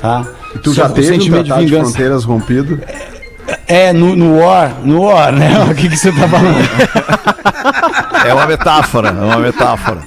Tá? 0.00 0.26
Tu 0.64 0.72
já 0.72 0.88
teve 0.88 1.14
um 1.14 1.18
tratado 1.44 1.64
de 1.64 1.72
fronteiras 1.92 2.24
rompido? 2.24 2.80
É, 2.88 3.19
no, 3.94 4.16
no 4.16 4.38
War, 4.38 4.74
no 4.82 5.02
War, 5.02 5.32
né? 5.32 5.50
O 5.70 5.74
que, 5.74 5.88
que 5.88 5.96
você 5.96 6.12
tá 6.12 6.28
falando? 6.28 6.56
É 8.22 8.34
uma 8.34 8.46
metáfora, 8.46 9.08
é 9.08 9.12
uma 9.12 9.38
metáfora. 9.38 10.00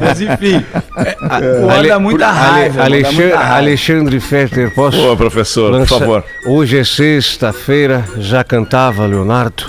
Mas 0.00 0.20
enfim, 0.20 0.64
é, 0.96 1.60
o 1.60 1.66
War 1.66 1.84
dá 1.84 1.98
muita 1.98 2.30
raiva. 2.30 2.84
Alexandre, 2.84 3.22
muita 3.22 3.38
raiva. 3.38 3.56
Alexandre 3.56 4.20
Fetter, 4.20 4.74
posso? 4.74 4.98
Ô, 5.00 5.16
professor, 5.16 5.72
por 5.72 5.86
favor. 5.86 6.24
Hoje 6.46 6.78
é 6.78 6.84
sexta-feira, 6.84 8.04
já 8.18 8.44
cantava 8.44 9.04
Leonardo. 9.04 9.64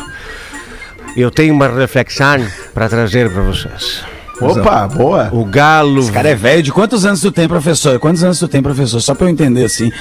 Eu 1.17 1.31
tenho 1.31 1.53
uma 1.53 1.67
reflexão 1.67 2.45
para 2.73 2.87
trazer 2.87 3.31
para 3.31 3.41
vocês. 3.41 4.03
Opa, 4.39 4.87
boa. 4.87 5.29
O 5.31 5.45
galo. 5.45 5.99
Esse 5.99 6.11
cara 6.11 6.29
é 6.29 6.35
velho. 6.35 6.63
De 6.63 6.71
quantos 6.71 7.05
anos 7.05 7.21
tu 7.21 7.31
tem, 7.31 7.47
professor? 7.47 7.99
Quantos 7.99 8.23
anos 8.23 8.39
tu 8.39 8.47
tem, 8.47 8.61
professor? 8.61 8.99
Só 8.99 9.13
pra 9.13 9.27
eu 9.27 9.29
entender 9.29 9.65
assim. 9.65 9.91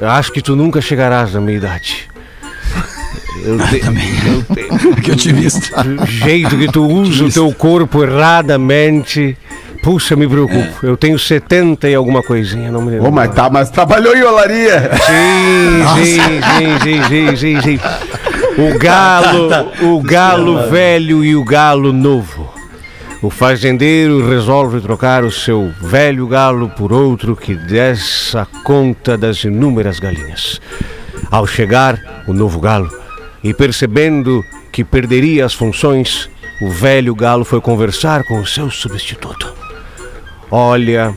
Eu 0.00 0.08
acho 0.08 0.32
que 0.32 0.40
tu 0.40 0.56
nunca 0.56 0.80
chegarás 0.80 1.34
na 1.34 1.40
minha 1.40 1.56
idade. 1.58 2.08
Eu 3.44 3.56
te- 3.58 3.80
eu. 3.80 4.96
Que 5.02 5.10
eu 5.12 5.16
te 5.16 5.32
visto. 5.32 5.70
Do 5.82 6.04
jeito 6.06 6.58
que 6.58 6.66
tu 6.68 6.84
usa 6.86 7.24
o 7.24 7.32
teu 7.32 7.50
corpo 7.54 8.02
erradamente. 8.04 9.36
Puxa, 9.82 10.14
me 10.14 10.28
preocupo. 10.28 10.84
Eu 10.86 10.94
tenho 10.96 11.18
70 11.18 11.88
e 11.88 11.94
alguma 11.94 12.22
coisinha, 12.22 12.70
não 12.70 12.82
me 12.82 12.90
lembro. 12.90 13.08
Ô, 13.08 13.10
mas, 13.10 13.34
tá, 13.34 13.48
mas 13.48 13.70
trabalhou 13.70 14.14
em 14.14 14.22
olaria. 14.22 14.90
Sim, 15.06 16.04
sim, 16.04 16.78
sim, 16.82 17.02
sim, 17.08 17.36
sim, 17.36 17.60
sim. 17.62 17.80
O 18.58 18.78
galo, 18.78 19.48
o 19.82 20.02
galo 20.02 20.68
velho 20.68 21.24
e 21.24 21.34
o 21.34 21.42
galo 21.42 21.94
novo. 21.94 22.52
O 23.22 23.28
fazendeiro 23.28 24.26
resolve 24.26 24.80
trocar 24.80 25.24
o 25.24 25.30
seu 25.30 25.70
velho 25.78 26.26
galo 26.26 26.70
por 26.70 26.90
outro 26.90 27.36
que 27.36 27.54
dessa 27.54 28.46
conta 28.64 29.14
das 29.14 29.44
inúmeras 29.44 30.00
galinhas. 30.00 30.58
Ao 31.30 31.46
chegar 31.46 32.24
o 32.26 32.32
novo 32.32 32.58
galo 32.58 32.90
e 33.44 33.52
percebendo 33.52 34.42
que 34.72 34.82
perderia 34.82 35.44
as 35.44 35.52
funções, 35.52 36.30
o 36.62 36.70
velho 36.70 37.14
galo 37.14 37.44
foi 37.44 37.60
conversar 37.60 38.24
com 38.24 38.40
o 38.40 38.46
seu 38.46 38.70
substituto. 38.70 39.52
Olha, 40.50 41.14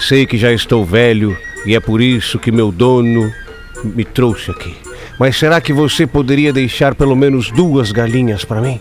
sei 0.00 0.26
que 0.26 0.36
já 0.36 0.52
estou 0.52 0.84
velho 0.84 1.38
e 1.64 1.76
é 1.76 1.78
por 1.78 2.00
isso 2.00 2.36
que 2.36 2.50
meu 2.50 2.72
dono 2.72 3.32
me 3.84 4.04
trouxe 4.04 4.50
aqui. 4.50 4.74
Mas 5.20 5.36
será 5.36 5.60
que 5.60 5.72
você 5.72 6.04
poderia 6.04 6.52
deixar 6.52 6.96
pelo 6.96 7.14
menos 7.14 7.52
duas 7.52 7.92
galinhas 7.92 8.44
para 8.44 8.60
mim? 8.60 8.80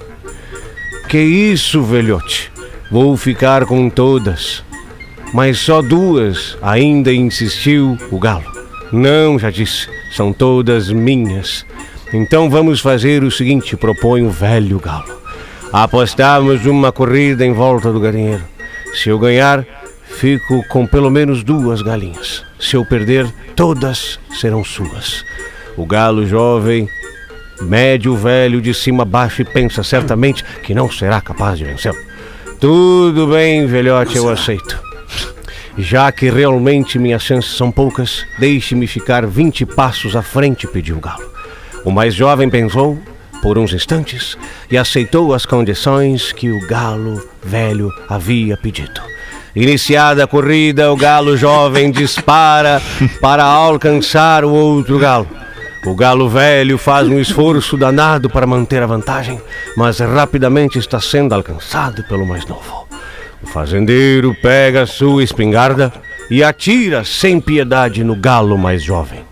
Que 1.07 1.19
isso, 1.19 1.83
velhote? 1.83 2.52
Vou 2.91 3.15
ficar 3.17 3.65
com 3.65 3.89
todas. 3.89 4.63
Mas 5.33 5.57
só 5.57 5.81
duas, 5.81 6.57
ainda 6.61 7.11
insistiu 7.11 7.97
o 8.11 8.19
galo. 8.19 8.45
Não, 8.91 9.39
já 9.39 9.49
disse, 9.49 9.87
são 10.11 10.31
todas 10.31 10.91
minhas. 10.91 11.65
Então 12.13 12.49
vamos 12.49 12.79
fazer 12.79 13.23
o 13.23 13.31
seguinte, 13.31 13.75
propõe 13.75 14.23
o 14.23 14.29
velho 14.29 14.79
galo. 14.79 15.21
Apostamos 15.71 16.67
uma 16.67 16.91
corrida 16.91 17.43
em 17.43 17.51
volta 17.51 17.91
do 17.91 17.99
galinheiro. 17.99 18.43
Se 18.93 19.09
eu 19.09 19.17
ganhar, 19.17 19.65
fico 20.03 20.63
com 20.67 20.85
pelo 20.85 21.09
menos 21.09 21.43
duas 21.43 21.81
galinhas. 21.81 22.45
Se 22.59 22.75
eu 22.75 22.85
perder, 22.85 23.25
todas 23.55 24.19
serão 24.39 24.63
suas. 24.63 25.25
O 25.75 25.87
galo 25.87 26.27
jovem 26.27 26.87
mede 27.59 28.07
o 28.07 28.15
velho 28.15 28.61
de 28.61 28.73
cima 28.73 29.01
a 29.01 29.05
baixo 29.05 29.41
e 29.41 29.45
pensa 29.45 29.81
certamente 29.81 30.43
que 30.61 30.75
não 30.75 30.91
será 30.91 31.19
capaz 31.19 31.57
de 31.57 31.65
vencê-lo. 31.65 31.97
Tudo 32.63 33.27
bem, 33.27 33.67
velhote, 33.67 34.15
eu 34.15 34.29
aceito. 34.29 34.81
Já 35.77 36.09
que 36.13 36.29
realmente 36.29 36.97
minhas 36.97 37.21
chances 37.21 37.57
são 37.57 37.69
poucas, 37.69 38.25
deixe-me 38.39 38.87
ficar 38.87 39.27
20 39.27 39.65
passos 39.65 40.15
à 40.15 40.21
frente, 40.21 40.65
pediu 40.65 40.95
o 40.95 41.01
galo. 41.01 41.29
O 41.83 41.91
mais 41.91 42.15
jovem 42.15 42.49
pensou 42.49 42.97
por 43.41 43.57
uns 43.57 43.73
instantes 43.73 44.37
e 44.71 44.77
aceitou 44.77 45.33
as 45.33 45.45
condições 45.45 46.31
que 46.31 46.51
o 46.51 46.65
galo 46.65 47.21
velho 47.43 47.89
havia 48.07 48.55
pedido. 48.55 49.01
Iniciada 49.53 50.23
a 50.23 50.27
corrida, 50.27 50.89
o 50.89 50.95
galo 50.95 51.35
jovem 51.35 51.91
dispara 51.91 52.81
para 53.19 53.43
alcançar 53.43 54.45
o 54.45 54.53
outro 54.53 54.97
galo. 54.97 55.27
O 55.85 55.93
galo 55.95 56.29
velho 56.29 56.77
faz 56.77 57.09
um 57.09 57.19
esforço 57.19 57.75
danado 57.75 58.29
para 58.29 58.47
manter 58.47 58.81
a 58.81 58.87
vantagem, 58.87 59.41
mas 59.75 59.99
rapidamente 59.99 60.79
está 60.79 61.01
sendo 61.01 61.35
alcançado 61.35 62.03
pelo 62.05 62.25
mais 62.25 62.45
novo. 62.45 62.87
O 63.41 63.47
fazendeiro 63.47 64.33
pega 64.41 64.85
sua 64.85 65.21
espingarda 65.21 65.91
e 66.29 66.41
atira 66.41 67.03
sem 67.03 67.41
piedade 67.41 68.01
no 68.01 68.15
galo 68.15 68.57
mais 68.57 68.81
jovem. 68.81 69.25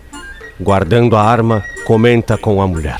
Guardando 0.60 1.16
a 1.16 1.22
arma, 1.22 1.64
comenta 1.86 2.36
com 2.36 2.60
a 2.60 2.66
mulher: 2.68 2.98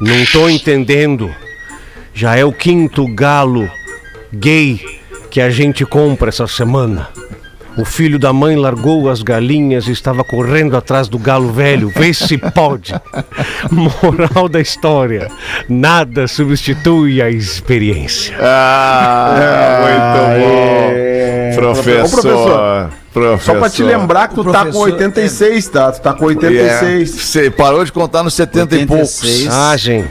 Não 0.00 0.24
tô 0.32 0.48
entendendo. 0.48 1.32
Já 2.12 2.36
é 2.36 2.44
o 2.44 2.52
quinto 2.52 3.06
galo 3.14 3.70
gay 4.32 4.80
que 5.30 5.40
a 5.40 5.48
gente 5.48 5.86
compra 5.86 6.30
essa 6.30 6.48
semana. 6.48 7.08
O 7.76 7.84
filho 7.84 8.18
da 8.18 8.32
mãe 8.32 8.56
largou 8.56 9.08
as 9.08 9.22
galinhas 9.22 9.86
e 9.86 9.92
estava 9.92 10.24
correndo 10.24 10.76
atrás 10.76 11.08
do 11.08 11.18
galo 11.18 11.52
velho. 11.52 11.88
Vê 11.88 12.12
se 12.12 12.36
pode. 12.36 12.92
Moral 13.70 14.48
da 14.48 14.60
história: 14.60 15.28
nada 15.68 16.26
substitui 16.26 17.22
a 17.22 17.30
experiência. 17.30 18.36
Ah, 18.40 19.78
muito 19.82 20.46
bom. 20.46 20.92
é. 20.94 21.52
Professor. 21.54 22.18
Ô, 22.18 22.22
professor, 22.22 22.90
professor. 23.12 23.54
Só 23.54 23.58
pra 23.58 23.70
te 23.70 23.82
lembrar 23.82 24.28
que 24.28 24.34
tu 24.34 24.44
tá 24.44 24.64
com 24.64 24.72
professor 24.72 24.92
86, 24.92 25.68
tá? 25.68 25.92
Tu 25.92 26.00
tá 26.00 26.12
com 26.12 26.24
86. 26.26 27.10
Você 27.10 27.50
parou 27.50 27.84
de 27.84 27.92
contar 27.92 28.22
nos 28.22 28.34
70 28.34 28.76
e 28.76 28.86
poucos. 28.86 29.22
86. 29.22 29.48
Ah, 29.50 29.76
gente. 29.76 30.08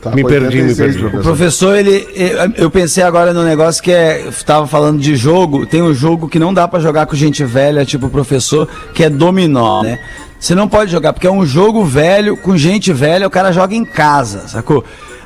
Tá 0.00 0.10
Me 0.10 0.24
perdi, 0.24 0.62
me 0.62 0.70
86, 0.70 0.76
perdi. 0.76 0.98
O 0.98 1.10
professor. 1.10 1.22
professor, 1.22 1.76
ele. 1.76 2.54
Eu 2.56 2.70
pensei 2.70 3.02
agora 3.02 3.32
no 3.32 3.44
negócio 3.44 3.82
que 3.82 3.92
é. 3.92 4.28
Tava 4.44 4.66
falando 4.66 5.00
de 5.00 5.14
jogo. 5.16 5.66
Tem 5.66 5.82
um 5.82 5.94
jogo 5.94 6.28
que 6.28 6.38
não 6.38 6.52
dá 6.52 6.66
pra 6.66 6.80
jogar 6.80 7.06
com 7.06 7.14
gente 7.14 7.44
velha, 7.44 7.84
tipo 7.84 8.06
o 8.06 8.10
professor, 8.10 8.68
que 8.94 9.04
é 9.04 9.10
dominó, 9.10 9.82
né? 9.82 9.98
Você 10.38 10.56
não 10.56 10.68
pode 10.68 10.90
jogar, 10.90 11.12
porque 11.12 11.28
é 11.28 11.30
um 11.30 11.46
jogo 11.46 11.84
velho, 11.84 12.36
com 12.36 12.56
gente 12.56 12.92
velha, 12.92 13.28
o 13.28 13.30
cara 13.30 13.52
joga 13.52 13.76
em 13.76 13.84
casa, 13.84 14.48
sacou? 14.48 14.84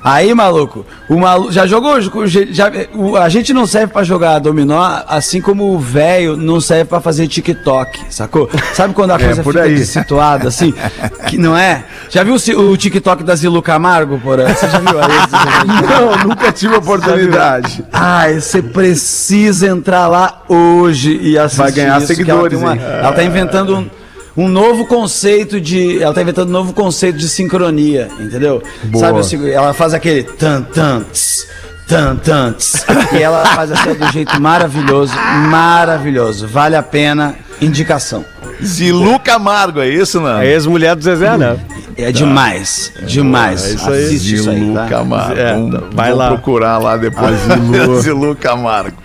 Aí, 0.09 0.33
maluco, 0.33 0.87
o 1.11 1.19
maluco. 1.19 1.51
Já 1.51 1.66
jogou? 1.66 2.01
Já, 2.01 2.71
o- 2.95 3.16
a 3.16 3.29
gente 3.29 3.53
não 3.53 3.66
serve 3.66 3.92
pra 3.92 4.05
jogar 4.05 4.38
dominó, 4.38 5.01
assim 5.09 5.40
como 5.40 5.75
o 5.75 5.81
velho 5.81 6.37
não 6.37 6.61
serve 6.61 6.85
pra 6.85 7.01
fazer 7.01 7.27
TikTok, 7.27 7.99
sacou? 8.09 8.49
Sabe 8.73 8.95
quando 8.95 9.11
a 9.11 9.19
coisa 9.19 9.42
por 9.42 9.53
fica 9.55 9.64
aí. 9.64 9.75
desituada, 9.75 10.47
assim? 10.49 10.73
Que 11.27 11.37
não 11.37 11.57
é? 11.57 11.85
Já 12.09 12.23
viu 12.23 12.37
o, 12.37 12.77
TikTok 12.77 13.25
da 13.25 13.35
Zilu 13.35 13.61
Camargo, 13.61 14.16
porra? 14.21 14.55
Você 14.55 14.69
já 14.69 14.79
viu 14.79 14.97
aí? 15.01 15.07
Não, 16.23 16.29
nunca 16.29 16.53
tive 16.53 16.77
oportunidade. 16.77 17.85
Ai, 17.92 18.40
você 18.40 18.62
precisa 18.62 19.66
entrar 19.66 20.07
lá 20.07 20.42
hoje 20.49 21.19
e 21.21 21.37
assistir. 21.37 21.62
Vai 21.62 21.73
ganhar 21.73 21.99
isso, 21.99 22.07
seguidores, 22.07 22.62
Ela, 22.62 22.77
tem 22.77 22.81
hein? 22.81 22.87
uma- 22.88 22.97
ela 22.99 23.12
tá 23.12 23.25
inventando 23.25 23.77
um, 23.77 23.90
um 24.37 24.49
novo 24.49 24.87
conceito 24.87 25.61
de. 25.61 26.03
Ela 26.03 26.12
tá 26.14 26.22
inventando 26.22 26.49
um 26.49 26.53
novo 26.53 26.72
conceito 26.72 27.18
de 27.18 27.29
sincronia, 27.29 28.09
entendeu? 28.20 28.62
Boa. 28.85 29.22
Sabe, 29.22 29.51
ela 29.51 29.72
faz 29.72 29.94
aquele 29.94 30.22
tan 30.25 30.62
tan 30.62 31.03
tss, 31.11 31.46
tan 31.88 32.16
tan 32.16 32.53
tss, 32.53 32.85
e 33.12 33.22
ela 33.22 33.44
faz 33.46 33.72
assim 33.72 33.94
do 33.94 34.12
jeito 34.12 34.40
maravilhoso, 34.40 35.14
maravilhoso. 35.51 36.46
Vale 36.46 36.77
a 36.77 36.83
pena. 36.83 37.35
Indicação. 37.61 38.22
Zilu 38.62 39.18
Camargo, 39.18 39.81
é 39.81 39.88
isso, 39.88 40.20
não? 40.20 40.37
A 40.37 40.44
ex-mulher 40.46 40.94
do 40.94 41.03
Zezé, 41.03 41.38
né? 41.38 41.59
É 41.96 42.12
demais, 42.12 42.92
demais. 43.07 43.64
É 43.64 43.75
isso 43.75 43.90
aí. 43.90 44.05
Assiste 44.05 44.35
isso 44.35 44.51
aí, 44.51 44.59
Zilu 44.59 44.75
tá? 44.75 44.87
Camargo. 44.87 45.40
É, 45.40 45.53
Vamos, 45.55 45.81
vai 45.94 46.11
vamos 46.11 46.18
lá. 46.18 46.29
procurar 46.29 46.79
lá 46.79 46.96
depois. 46.99 47.35
Zilu. 47.40 48.01
Zilu 48.03 48.37
Camargo. 48.37 48.96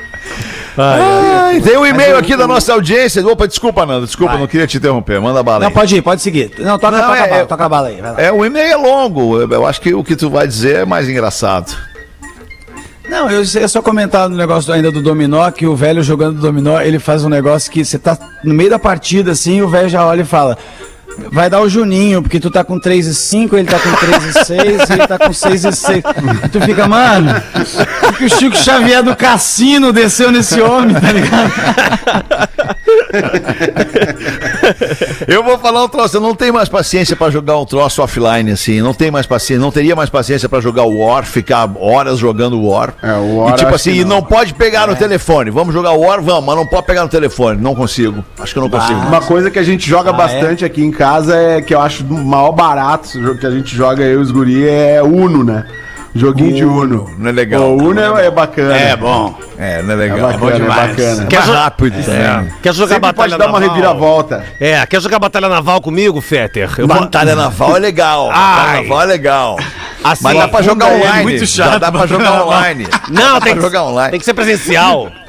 Ai, 0.78 1.02
Ai, 1.02 1.62
tem 1.62 1.78
um 1.78 1.86
e-mail 1.86 2.18
aqui 2.18 2.36
da 2.36 2.48
nossa 2.48 2.74
audiência. 2.74 3.26
Opa, 3.28 3.48
desculpa, 3.48 3.86
Nando. 3.86 4.06
Desculpa, 4.06 4.38
não 4.38 4.48
queria 4.48 4.66
te 4.68 4.78
interromper. 4.78 5.20
Manda 5.20 5.44
bala 5.44 5.60
Não, 5.60 5.68
aí. 5.68 5.74
pode 5.74 5.96
ir, 5.96 6.02
pode 6.02 6.22
seguir. 6.22 6.52
Não, 6.60 6.80
toca, 6.80 6.98
Não, 6.98 7.08
toca, 7.08 7.18
é- 7.18 7.22
a 7.22 7.28
bala, 7.28 7.42
é- 7.42 7.46
toca 7.46 7.66
a 7.66 7.70
bala 7.70 7.88
aí. 7.90 8.02
É, 8.18 8.32
o 8.32 8.46
e-mail 8.46 8.72
é 8.74 8.76
longo. 8.78 9.40
Eu- 9.42 9.50
Eu 9.52 9.66
acho 9.66 9.82
que 9.82 9.94
o 9.94 10.04
que 10.04 10.16
tu 10.16 10.30
vai 10.30 10.48
dizer 10.48 10.78
é 10.78 10.86
mais 10.86 11.10
engraçado. 11.10 11.76
Não, 13.10 13.30
eu 13.30 13.44
ia 13.44 13.68
só 13.68 13.82
comentar 13.82 14.30
no 14.30 14.38
negócio 14.38 14.72
ainda 14.74 14.90
do 14.90 15.02
dominó, 15.02 15.52
que 15.52 15.68
o 15.68 15.76
velho 15.76 16.02
jogando 16.02 16.40
dominó, 16.40 16.80
ele 16.80 16.98
faz 16.98 17.26
um 17.26 17.30
negócio 17.30 17.70
que 17.70 17.84
você 17.84 18.00
tá 18.00 18.18
no 18.42 18.54
meio 18.54 18.70
da 18.70 18.80
partida, 18.80 19.32
assim, 19.32 19.58
e 19.58 19.62
o 19.62 19.68
velho 19.68 19.90
já 19.90 20.06
olha 20.06 20.22
e 20.22 20.26
fala: 20.26 20.58
vai 21.32 21.50
dar 21.50 21.62
o 21.62 21.70
Juninho, 21.70 22.22
porque 22.22 22.40
tu 22.40 22.50
tá 22.50 22.64
com 22.64 22.80
3 22.80 23.08
e 23.08 23.16
5, 23.16 23.58
ele 23.58 23.68
tá 23.68 23.80
com 23.80 23.92
3 23.94 24.26
e 24.26 24.46
6, 24.46 24.90
e 24.90 24.94
ele 24.94 25.08
tá 25.08 25.18
com 25.20 25.34
6 25.34 25.66
e 25.66 25.72
6. 25.72 26.04
E 26.46 26.50
tu 26.50 26.62
fica, 26.62 26.88
mano, 26.88 27.34
que 28.18 28.26
o 28.26 28.30
Chico 28.30 28.56
Xavier 28.56 29.04
do 29.04 29.16
cassino 29.16 29.94
desceu 29.94 30.32
nesse 30.32 30.60
homem, 30.62 30.96
tá 30.96 31.12
ligado? 31.12 31.52
Eu 35.28 35.44
vou 35.44 35.58
falar 35.58 35.84
um 35.84 35.88
troço, 35.88 36.18
eu 36.18 36.22
não 36.22 36.36
tenho 36.36 36.54
mais 36.54 36.68
paciência 36.70 37.16
pra 37.16 37.30
jogar 37.30 37.58
um 37.58 37.66
troço 37.66 38.02
offline 38.02 38.52
assim, 38.52 38.82
não 38.82 38.94
tenho 38.94 39.12
mais 39.14 39.26
paciência, 39.26 39.62
não 39.62 39.72
teria 39.72 39.96
mais 39.96 40.10
paciência 40.10 40.50
pra 40.50 40.60
jogar 40.60 40.84
War, 40.84 41.24
ficar 41.26 41.70
horas 41.78 42.20
jogando 42.20 42.62
War. 42.62 42.94
É, 43.02 43.14
o 43.14 43.38
War 43.38 43.54
E 43.54 43.58
tipo 43.58 43.74
assim, 43.74 44.02
não. 44.02 44.18
não 44.18 44.24
pode 44.24 44.54
pegar 44.54 44.88
no 44.88 44.96
telefone. 44.96 45.50
Vamos 45.52 45.74
jogar 45.74 45.92
War, 45.92 46.22
vamos, 46.22 46.46
mas 46.46 46.56
não 46.56 46.66
pode 46.66 46.86
pegar 46.86 47.04
no 47.04 47.10
telefone, 47.10 47.62
não 47.62 47.76
consigo. 47.76 48.24
Acho 48.40 48.54
que 48.54 48.60
eu 48.60 48.64
não 48.64 48.70
consigo. 48.70 49.00
Uma 49.00 49.22
coisa 49.22 49.50
que 49.52 49.60
a 49.60 49.64
gente 49.64 49.88
joga 49.88 50.10
Ah, 50.10 50.14
bastante 50.14 50.66
aqui 50.66 50.84
em 50.84 50.92
casa 50.92 51.36
é 51.36 51.62
que 51.62 51.74
eu 51.74 51.80
acho 51.82 52.04
o 52.04 52.26
maior 52.26 52.52
barato 52.52 53.10
que 53.40 53.46
a 53.46 53.52
gente 53.52 53.76
joga 53.76 54.04
eu 54.04 54.20
e 54.20 54.24
os 54.24 54.32
guri 54.32 54.68
é 54.68 55.02
Uno, 55.04 55.44
né? 55.44 55.66
Joguinho 56.14 56.54
de 56.56 56.66
Uno. 56.66 57.10
não 57.18 57.30
é 57.30 57.32
legal. 57.32 57.62
O 57.64 57.78
Uno 57.84 58.00
é, 58.18 58.26
é 58.26 58.32
bacana. 58.32 58.76
É 58.76 58.96
bom. 58.98 59.34
É, 59.58 59.82
não 59.82 59.92
é 59.92 59.94
É 59.94 59.96
legal. 59.98 60.20
bacana, 60.32 60.56
é 60.56 60.68
bacana. 60.68 61.26
Quer 61.28 61.38
Mais 61.38 61.46
jo- 61.50 61.54
rápido, 61.54 62.12
É. 62.12 62.48
Quer 62.62 62.74
jogar 62.74 62.96
Sempre 62.96 63.00
batalha 63.12 63.14
pode 63.30 63.38
dar 63.38 63.48
uma 63.50 63.60
naval? 63.60 63.76
reviravolta. 63.76 64.46
É, 64.60 64.86
quer 64.86 65.02
jogar 65.02 65.20
batalha 65.20 65.48
naval 65.48 65.80
comigo, 65.82 66.20
Fetter? 66.20 66.70
Eu 66.78 66.88
vou- 66.88 67.00
Batalha 67.00 67.34
naval 67.36 67.78
é 67.78 67.80
legal. 67.80 68.28
Batalha 68.28 68.82
naval 68.82 69.02
é 69.02 69.06
legal. 69.06 69.58
Assim, 70.04 70.24
Mas 70.24 70.38
dá 70.38 70.48
pra 70.48 70.62
jogar 70.64 70.92
é 70.92 70.96
online. 70.96 71.24
muito 71.24 71.46
Já 71.46 71.64
chato, 71.66 71.80
dá 71.80 71.92
pra 71.92 72.08
jogar 72.08 72.44
online. 72.44 72.88
Não, 73.10 73.34
dá 73.36 73.42
tem 73.42 73.54
pra 73.54 73.56
que, 73.56 73.62
jogar 73.62 73.84
online. 73.84 74.12
tem 74.12 74.20
que 74.20 74.26
ser 74.26 74.34
presencial. 74.34 75.12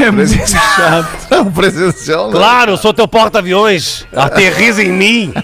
É 0.00 0.10
muito 0.10 0.32
chato. 0.48 1.08
Não, 1.30 1.50
presencial 1.52 2.24
não. 2.26 2.32
Claro, 2.32 2.72
eu 2.72 2.76
sou 2.76 2.94
teu 2.94 3.06
porta-aviões. 3.08 4.06
Aterriza 4.14 4.82
em 4.82 4.90
mim. 4.92 5.34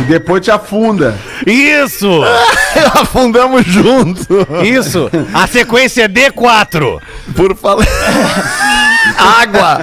E 0.00 0.04
depois 0.04 0.42
te 0.42 0.50
afunda. 0.50 1.18
Isso! 1.46 2.08
Afundamos 2.94 3.64
junto. 3.66 4.46
Isso! 4.62 5.10
A 5.32 5.46
sequência 5.46 6.04
é 6.04 6.08
D4. 6.08 7.00
Por 7.34 7.56
falar. 7.56 7.86
Água! 9.40 9.80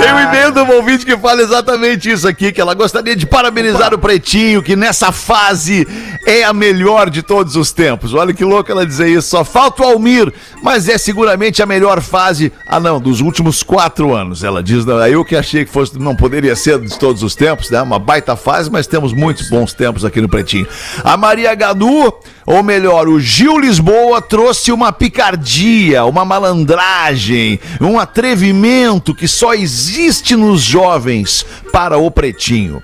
Tem 0.00 0.12
um 0.12 0.18
do 0.66 0.74
ouvinte 0.74 1.06
que 1.06 1.16
fala 1.16 1.40
exatamente 1.40 2.10
isso 2.10 2.26
aqui, 2.26 2.52
que 2.52 2.60
ela 2.60 2.74
gostaria 2.74 3.14
de 3.14 3.24
parabenizar 3.26 3.94
o 3.94 3.98
Pretinho, 3.98 4.62
que 4.62 4.74
nessa 4.74 5.12
fase 5.12 5.86
é 6.26 6.42
a 6.42 6.52
melhor 6.52 7.08
de 7.08 7.22
todos 7.22 7.56
os 7.56 7.72
tempos. 7.72 8.12
Olha 8.12 8.34
que 8.34 8.44
louco 8.44 8.70
ela 8.70 8.84
dizer 8.84 9.08
isso. 9.08 9.28
Só 9.28 9.44
falta 9.44 9.82
o 9.82 9.86
Almir, 9.86 10.32
mas 10.62 10.88
é 10.88 10.98
seguramente 10.98 11.62
a 11.62 11.66
melhor 11.66 12.00
fase, 12.00 12.52
ah 12.66 12.80
não, 12.80 13.00
dos 13.00 13.20
últimos 13.20 13.62
quatro 13.62 14.14
anos. 14.14 14.42
Ela 14.42 14.62
diz, 14.62 14.84
não, 14.84 15.04
eu 15.06 15.24
que 15.24 15.36
achei 15.36 15.64
que 15.64 15.70
fosse, 15.70 15.98
não 15.98 16.16
poderia 16.16 16.56
ser 16.56 16.80
de 16.80 16.98
todos 16.98 17.22
os 17.22 17.34
tempos, 17.34 17.70
né? 17.70 17.80
Uma 17.80 17.98
baita 17.98 18.34
fase, 18.36 18.70
mas 18.70 18.86
temos 18.86 19.12
muitos 19.12 19.48
bons 19.48 19.72
tempos 19.72 20.04
aqui 20.04 20.20
no 20.20 20.28
Pretinho. 20.28 20.66
A 21.04 21.16
Maria 21.16 21.54
Gadu, 21.54 22.12
ou 22.46 22.62
melhor, 22.62 23.08
o 23.08 23.18
Gil 23.18 23.58
Lisboa 23.58 24.22
trouxe 24.22 24.70
uma 24.70 24.92
picardia, 24.92 26.04
uma 26.04 26.24
malandragem, 26.24 27.58
um 27.80 27.98
atrevimento 27.98 29.12
que 29.12 29.26
só 29.26 29.52
existe 29.52 30.36
nos 30.36 30.62
jovens 30.62 31.44
para 31.72 31.98
o 31.98 32.08
Pretinho. 32.08 32.80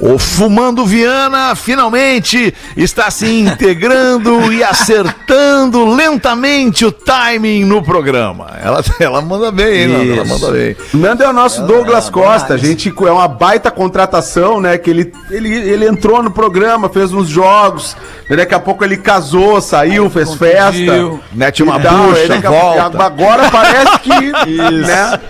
O 0.00 0.18
Fumando 0.18 0.84
Viana 0.84 1.54
finalmente 1.54 2.52
está 2.76 3.10
se 3.10 3.26
integrando 3.26 4.52
e 4.52 4.62
acertando 4.62 5.86
lentamente 5.94 6.84
o 6.84 6.92
timing 6.92 7.64
no 7.64 7.82
programa. 7.82 8.50
Ela, 8.62 8.84
ela 9.00 9.22
manda 9.22 9.50
bem, 9.50 9.82
hein, 9.82 9.88
Nando? 9.88 10.12
Ela 10.12 10.22
Isso. 10.24 10.34
manda 10.40 10.52
bem. 10.52 10.76
Nando 10.92 11.22
é 11.22 11.28
o 11.28 11.32
nosso 11.32 11.62
Douglas 11.62 12.08
é 12.08 12.10
Costa. 12.10 12.54
A 12.54 12.56
gente 12.58 12.92
é 13.06 13.10
uma 13.10 13.26
baita 13.26 13.70
contratação, 13.70 14.60
né? 14.60 14.76
Que 14.76 14.90
ele, 14.90 15.12
ele, 15.30 15.48
ele 15.54 15.88
entrou 15.88 16.22
no 16.22 16.30
programa, 16.30 16.88
fez 16.90 17.12
uns 17.14 17.28
jogos. 17.28 17.96
Daqui 18.28 18.54
a 18.54 18.60
pouco 18.60 18.84
ele 18.84 18.96
casou, 18.98 19.60
saiu, 19.60 20.10
fez 20.10 20.34
festa. 20.34 21.10
Mete 21.32 21.62
uma 21.62 21.80
tal, 21.80 22.08
bucha, 22.08 22.34
a- 22.34 22.50
volta. 22.50 23.02
Agora 23.04 23.50
parece 23.50 23.98
que. 24.00 24.10
né? 24.82 25.20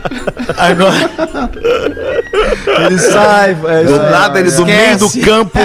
Agora. 0.57 1.11
Ele 2.87 2.99
sai. 2.99 3.57
É, 3.67 3.85
Do 3.85 3.97
nada, 3.99 4.41
ele 4.41 4.51
do 4.57 4.67
meio 4.67 4.99
do 4.99 5.07
Esquece. 5.07 5.27
campo. 5.27 5.59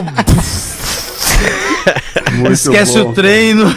Esquece 2.51 2.99
bom. 2.99 3.09
o 3.09 3.13
treino. 3.13 3.75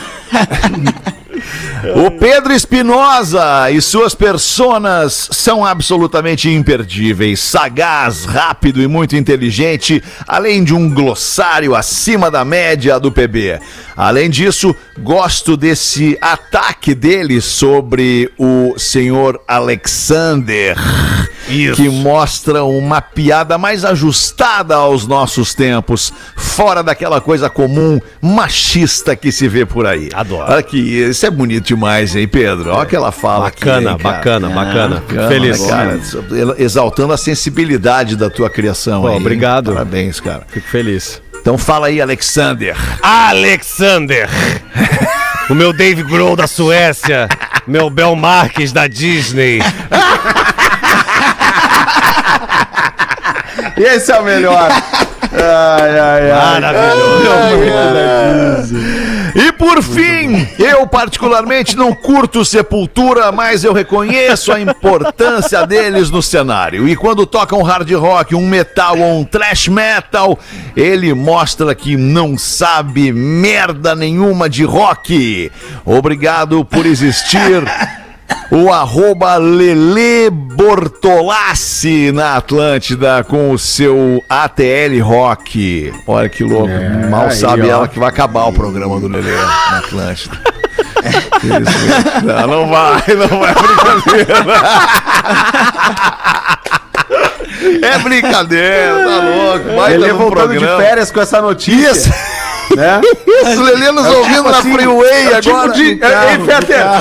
O 1.96 2.10
Pedro 2.10 2.52
Espinosa 2.54 3.70
e 3.70 3.80
suas 3.82 4.14
personas 4.14 5.28
são 5.30 5.64
absolutamente 5.64 6.48
imperdíveis. 6.48 7.40
Sagaz, 7.40 8.24
rápido 8.24 8.80
e 8.80 8.86
muito 8.86 9.14
inteligente, 9.16 10.02
além 10.26 10.64
de 10.64 10.74
um 10.74 10.88
glossário 10.88 11.74
acima 11.74 12.30
da 12.30 12.42
média 12.44 12.98
do 12.98 13.12
PB. 13.12 13.60
Além 13.94 14.30
disso, 14.30 14.74
gosto 14.98 15.56
desse 15.58 16.16
ataque 16.22 16.94
dele 16.94 17.40
sobre 17.42 18.32
o 18.38 18.74
senhor 18.78 19.38
Alexander. 19.46 20.76
Isso. 21.48 21.76
Que 21.76 21.88
mostra 21.88 22.64
uma 22.64 23.00
piada 23.00 23.58
mais 23.58 23.84
ajustada 23.84 24.74
aos 24.74 25.06
nossos 25.06 25.54
tempos, 25.54 26.12
fora 26.36 26.82
daquela 26.82 27.20
coisa 27.20 27.50
comum 27.50 28.00
machista 28.20 29.14
que 29.14 29.30
se 29.30 29.48
vê 29.48 29.66
por 29.66 29.86
aí. 29.86 30.08
Adoro. 30.14 30.50
Olha 30.50 30.62
que 30.62 30.78
isso 30.78 31.26
é 31.26 31.30
bonito 31.30 31.66
demais, 31.66 32.14
hein, 32.16 32.26
Pedro? 32.26 32.72
Olha 32.72 32.86
que 32.86 32.96
ela 32.96 33.12
fala 33.12 33.44
Bacana, 33.44 33.76
aqui, 33.76 33.88
hein, 33.88 33.98
cara. 33.98 34.14
bacana, 34.14 34.48
bacana. 34.48 35.02
Bacana, 35.06 35.28
feliz. 35.28 35.66
cara? 35.66 36.00
Exaltando 36.58 37.12
a 37.12 37.16
sensibilidade 37.16 38.16
da 38.16 38.30
tua 38.30 38.48
criação. 38.48 39.02
Pô, 39.02 39.08
aí, 39.08 39.14
hein? 39.14 39.20
obrigado. 39.20 39.72
Parabéns, 39.72 40.20
cara. 40.20 40.42
Fico 40.48 40.68
feliz. 40.68 41.22
Então 41.40 41.58
fala 41.58 41.88
aí, 41.88 42.00
Alexander. 42.00 42.74
Alexander! 43.02 44.28
o 45.50 45.54
meu 45.54 45.74
Dave 45.74 46.02
Grohl 46.02 46.34
da 46.36 46.46
Suécia. 46.46 47.28
Meu 47.66 47.90
Bel 47.90 48.16
Marques 48.16 48.72
da 48.72 48.86
Disney. 48.86 49.58
Esse 53.76 54.12
é 54.12 54.20
o 54.20 54.24
melhor. 54.24 54.70
Ai, 55.32 55.98
ai, 55.98 56.30
ai. 56.30 56.60
Maravilhoso. 56.60 57.94
E 59.34 59.50
por 59.52 59.82
fim, 59.82 60.46
eu 60.58 60.86
particularmente 60.86 61.76
não 61.76 61.92
curto 61.92 62.44
Sepultura, 62.44 63.32
mas 63.32 63.64
eu 63.64 63.72
reconheço 63.72 64.52
a 64.52 64.60
importância 64.60 65.66
deles 65.66 66.08
no 66.08 66.22
cenário. 66.22 66.88
E 66.88 66.94
quando 66.94 67.26
tocam 67.26 67.60
hard 67.62 67.90
rock, 67.92 68.32
um 68.34 68.46
metal 68.46 68.96
ou 68.96 69.18
um 69.20 69.24
thrash 69.24 69.66
metal, 69.66 70.38
ele 70.76 71.12
mostra 71.12 71.74
que 71.74 71.96
não 71.96 72.38
sabe 72.38 73.12
merda 73.12 73.96
nenhuma 73.96 74.48
de 74.48 74.62
rock. 74.62 75.50
Obrigado 75.84 76.64
por 76.64 76.86
existir. 76.86 77.64
O 78.50 78.72
arroba 78.72 79.36
Lele 79.36 80.30
Bortolassi 80.30 82.12
na 82.12 82.36
Atlântida 82.36 83.24
com 83.24 83.50
o 83.50 83.58
seu 83.58 84.22
ATL 84.28 85.02
Rock. 85.02 85.92
Olha 86.06 86.28
que 86.28 86.44
louco. 86.44 86.68
Mal 87.10 87.26
aí, 87.26 87.36
sabe 87.36 87.68
ela 87.68 87.88
que 87.88 87.98
vai 87.98 88.08
acabar 88.08 88.44
o 88.44 88.52
programa 88.52 89.00
do 89.00 89.08
Lele 89.08 89.30
na 89.30 89.78
Atlântida. 89.78 90.38
Isso. 91.44 92.24
Não, 92.24 92.46
não 92.46 92.68
vai, 92.68 93.02
não 93.08 93.40
vai 93.40 93.54
brincadeira. 93.54 94.44
É 97.82 97.98
brincadeira, 97.98 99.04
tá 99.04 99.20
louco. 99.20 99.76
Vai 99.76 99.96
um 99.96 100.16
voltando 100.16 100.48
programa. 100.48 100.76
de 100.76 100.82
férias 100.82 101.10
com 101.10 101.20
essa 101.20 101.40
notícia. 101.40 101.90
Isso, 101.90 102.10
Né? 102.74 103.00
isso, 103.26 103.62
Lelê 103.62 103.92
nos 103.92 104.06
ouvindo 104.06 104.42
na 104.50 104.62
freeway 104.62 105.32
é 105.32 105.38
o 105.38 105.40
tipo 105.42 105.54
agora. 105.56 105.72
de, 105.74 105.96
carro, 105.96 106.50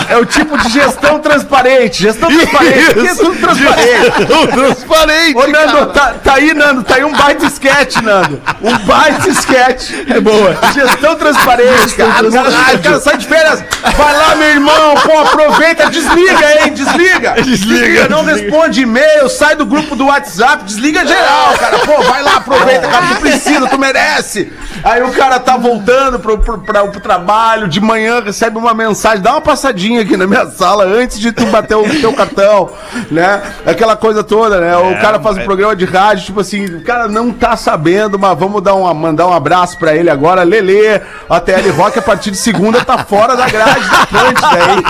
é, 0.09 0.13
é 0.13 0.17
o 0.17 0.25
tipo 0.25 0.57
de 0.57 0.69
gestão 0.69 1.19
transparente. 1.19 2.03
Gestão 2.03 2.29
transparente. 2.29 2.89
Aqui 2.89 3.07
é 3.07 3.15
tudo 3.15 3.39
transparente. 3.39 4.25
Tudo 4.27 4.47
transparente. 4.51 5.37
Ô, 5.37 5.47
Nando, 5.47 5.85
tá, 5.87 6.13
tá 6.23 6.33
aí, 6.35 6.53
Nando, 6.53 6.83
tá 6.83 6.95
aí 6.95 7.03
um 7.03 7.13
baita 7.13 7.45
sketch, 7.45 7.95
Nando. 8.01 8.41
Um 8.61 8.77
baita 8.79 9.29
sketch. 9.29 9.91
É 10.09 10.19
boa. 10.19 10.55
Gestão 10.73 11.15
transparente, 11.15 11.95
cara. 11.95 12.27
O 12.27 12.31
cara, 12.31 12.77
cara 12.79 12.99
sai 12.99 13.17
de 13.17 13.25
férias. 13.25 13.63
Vai 13.97 14.13
lá, 14.17 14.35
meu 14.35 14.49
irmão, 14.49 14.95
pô, 14.95 15.17
aproveita, 15.19 15.89
desliga, 15.89 16.61
hein, 16.61 16.73
desliga. 16.73 17.35
Desliga. 17.41 18.09
Não 18.09 18.23
responde 18.25 18.81
e-mail, 18.81 19.29
sai 19.29 19.55
do 19.55 19.65
grupo 19.65 19.95
do 19.95 20.05
WhatsApp, 20.07 20.52
desliga 20.57 21.05
geral, 21.05 21.57
cara. 21.57 21.79
pô, 21.79 22.01
vai 22.03 22.21
lá, 22.21 22.35
aproveita, 22.37 22.87
cara, 22.87 23.07
tu 23.07 23.15
precisa, 23.21 23.67
tu 23.67 23.77
merece. 23.77 24.51
Aí 24.83 25.01
o 25.03 25.11
cara 25.11 25.39
tá 25.39 25.57
voltando 25.57 26.19
pro, 26.19 26.37
pro, 26.37 26.57
pra- 26.59 26.87
pro 26.87 26.99
trabalho, 27.01 27.67
de 27.67 27.79
manhã 27.81 28.21
recebe 28.21 28.57
uma 28.57 28.73
mensagem, 28.73 29.21
dá 29.21 29.31
uma 29.33 29.41
passadinha 29.41 30.01
aqui 30.01 30.15
na 30.17 30.25
minha 30.27 30.45
sala 30.47 30.85
antes 30.85 31.19
de 31.19 31.31
tu 31.31 31.45
bater 31.47 31.75
o 31.75 31.83
teu 31.99 32.13
cartão, 32.13 32.69
né? 33.11 33.41
Aquela 33.65 33.95
coisa 33.95 34.23
toda, 34.23 34.59
né? 34.59 34.75
O 34.77 34.99
cara 35.01 35.19
faz 35.19 35.37
um 35.37 35.43
programa 35.43 35.75
de 35.75 35.85
rádio, 35.85 36.25
tipo 36.25 36.39
assim, 36.39 36.65
o 36.65 36.83
cara 36.83 37.07
não 37.07 37.31
tá 37.31 37.55
sabendo, 37.55 38.17
mas 38.17 38.37
vamos 38.37 38.61
dar 38.61 38.73
uma, 38.75 38.93
mandar 38.93 39.27
um 39.27 39.33
abraço 39.33 39.77
pra 39.77 39.95
ele 39.95 40.09
agora. 40.09 40.43
Lelê, 40.43 41.01
a 41.29 41.39
TL 41.39 41.69
Rock, 41.75 41.99
a 41.99 42.01
partir 42.01 42.31
de 42.31 42.37
segunda 42.37 42.83
tá 42.83 42.97
fora 42.99 43.35
da 43.35 43.47
grade 43.47 43.87
da 43.89 44.01
Atlântida 44.03 44.47
aí. 44.47 44.83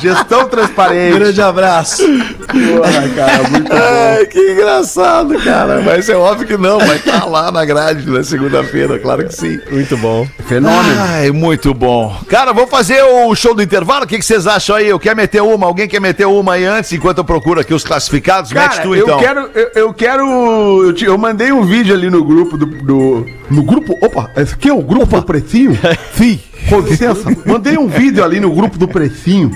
Gestão 0.00 0.48
transparente. 0.48 1.18
Grande 1.18 1.42
abraço. 1.42 2.02
Porra, 2.02 3.08
cara, 3.14 3.48
muito 3.48 3.72
Ai, 3.72 4.26
que 4.26 4.51
engraçado, 4.52 5.34
cara. 5.42 5.80
Mas 5.82 6.08
é 6.08 6.16
óbvio 6.16 6.46
que 6.46 6.56
não, 6.56 6.78
vai 6.78 6.96
estar 6.96 7.24
lá 7.26 7.50
na 7.50 7.64
grade 7.64 8.08
na 8.08 8.22
segunda-feira, 8.22 8.98
claro 8.98 9.24
que 9.26 9.34
sim. 9.34 9.58
Muito 9.70 9.96
bom. 9.96 10.26
fenômeno. 10.46 10.96
Ai, 11.00 11.30
muito 11.30 11.72
bom. 11.74 12.14
Cara, 12.28 12.52
vamos 12.52 12.70
fazer 12.70 13.02
o 13.02 13.34
show 13.34 13.54
do 13.54 13.62
intervalo? 13.62 14.04
O 14.04 14.08
que, 14.08 14.20
vocês 14.20 14.46
acham 14.46 14.76
aí? 14.76 14.88
Eu 14.88 14.98
quero 14.98 15.16
meter 15.16 15.42
uma. 15.42 15.66
Alguém 15.66 15.88
quer 15.88 16.00
meter 16.00 16.26
uma 16.26 16.54
aí 16.54 16.64
antes, 16.64 16.92
enquanto 16.92 17.18
eu 17.18 17.24
procuro 17.24 17.60
aqui 17.60 17.74
os 17.74 17.84
classificados? 17.84 18.52
Mete 18.52 18.70
Cara, 18.70 18.82
tu 18.82 18.94
eu 18.94 19.02
então. 19.04 19.18
quero, 19.18 19.50
eu, 19.54 19.70
eu 19.74 19.94
quero. 19.94 20.82
Eu, 20.84 20.92
te- 20.92 21.04
eu 21.04 21.18
mandei 21.18 21.52
um 21.52 21.64
vídeo 21.64 21.94
ali 21.94 22.08
no 22.10 22.22
grupo 22.24 22.56
do. 22.56 22.66
do- 22.66 23.26
no 23.50 23.62
grupo. 23.62 23.96
Opa, 24.00 24.30
esse 24.36 24.54
aqui 24.54 24.68
é 24.68 24.72
o 24.72 24.80
grupo 24.82 25.16
do 25.16 25.22
Pretinho? 25.22 25.78
Sim. 26.14 26.40
Com 26.68 26.80
licença. 26.80 27.24
Mandei 27.44 27.76
um 27.76 27.88
vídeo 27.88 28.24
ali 28.24 28.40
no 28.40 28.50
grupo 28.50 28.78
do 28.78 28.86
Pretinho. 28.88 29.50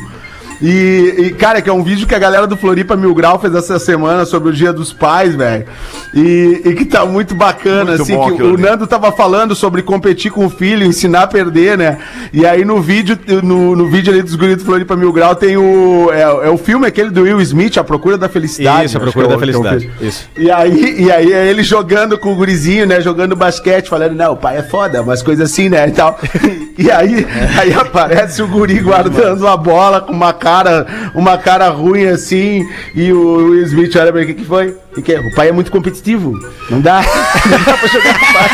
E, 0.61 1.15
e, 1.19 1.31
cara, 1.33 1.61
que 1.61 1.69
é 1.69 1.73
um 1.73 1.83
vídeo 1.83 2.07
que 2.07 2.15
a 2.15 2.19
galera 2.19 2.47
do 2.47 2.57
Floripa 2.57 2.97
Mil 2.97 3.15
Grau 3.15 3.39
fez 3.39 3.55
essa 3.55 3.79
semana 3.79 4.25
sobre 4.25 4.51
o 4.51 4.53
Dia 4.53 4.73
dos 4.73 4.93
Pais, 4.93 5.35
velho. 5.35 5.67
E, 6.15 6.63
e 6.65 6.75
que 6.75 6.85
tá 6.85 7.05
muito 7.05 7.35
bacana, 7.35 7.97
Muito 7.97 8.03
assim, 8.03 8.37
que 8.37 8.43
o. 8.43 8.57
Nando 8.57 8.87
tava 8.87 9.13
falando 9.13 9.55
sobre 9.55 9.83
competir 9.83 10.31
com 10.31 10.47
o 10.47 10.51
filho, 10.51 10.87
ensinar 10.87 11.23
a 11.23 11.27
perder, 11.27 11.77
né? 11.77 11.99
E 12.33 12.47
aí 12.47 12.65
no 12.65 12.81
vídeo, 12.81 13.19
no, 13.43 13.77
no 13.77 13.87
vídeo 13.89 14.13
ali 14.13 14.23
dos 14.23 14.35
guris 14.35 14.57
do 14.57 14.65
Floripa 14.65 14.97
Mil 14.97 15.13
Grau 15.13 15.35
tem 15.35 15.57
o. 15.57 16.11
É, 16.13 16.23
é 16.23 16.51
o 16.51 16.57
filme 16.57 16.87
aquele 16.87 17.11
do 17.11 17.23
Will 17.23 17.41
Smith, 17.41 17.77
A 17.77 17.85
Procura 17.85 18.17
da 18.17 18.29
Felicidade. 18.29 18.87
Isso, 18.87 18.97
A 18.97 19.01
Procura 19.01 19.27
é 19.27 19.29
da 19.29 19.35
é 19.35 19.37
o 19.37 19.41
Felicidade. 19.41 19.91
Isso. 20.01 20.29
E 20.37 20.51
aí, 20.51 21.03
e 21.03 21.13
aí 21.13 21.33
é 21.33 21.47
ele 21.47 21.63
jogando 21.63 22.19
com 22.19 22.33
o 22.33 22.37
gurizinho, 22.37 22.87
né? 22.87 23.01
Jogando 23.01 23.37
basquete, 23.37 23.89
falando, 23.89 24.15
não, 24.15 24.33
o 24.33 24.37
pai 24.37 24.59
é 24.59 24.63
foda, 24.63 25.03
umas 25.03 25.23
coisas 25.23 25.51
assim, 25.51 25.69
né? 25.69 25.87
E 25.89 25.93
tal. 25.93 26.19
E 26.79 26.91
aí, 26.91 27.27
aí 27.59 27.73
aparece 27.73 28.43
o 28.43 28.47
guri 28.47 28.81
guardando 28.81 29.49
a 29.49 29.57
bola 29.57 30.03
com 30.03 30.13
uma 30.13 30.35
cara, 30.47 30.87
uma 31.13 31.37
cara 31.37 31.69
ruim 31.71 32.07
assim. 32.07 32.65
E 32.95 33.13
o 33.13 33.49
Will 33.51 33.65
Smith 33.65 33.97
olha 33.97 34.13
pra 34.13 34.23
ele, 34.23 34.31
o 34.31 34.35
que, 34.35 34.43
que 34.43 34.49
foi? 34.49 34.77
O 34.97 35.03
que 35.03 35.13
é? 35.13 35.19
O 35.19 35.35
pai 35.35 35.49
é 35.49 35.53
muito 35.53 35.73
competitivo. 35.73 36.39
Não 36.71 36.81
dá. 36.81 37.03
Não 37.51 37.65
dá 37.65 37.77
pra 37.77 37.89
jogar 37.89 38.19
com 38.19 38.25
o 38.25 38.33
pai. 38.33 38.49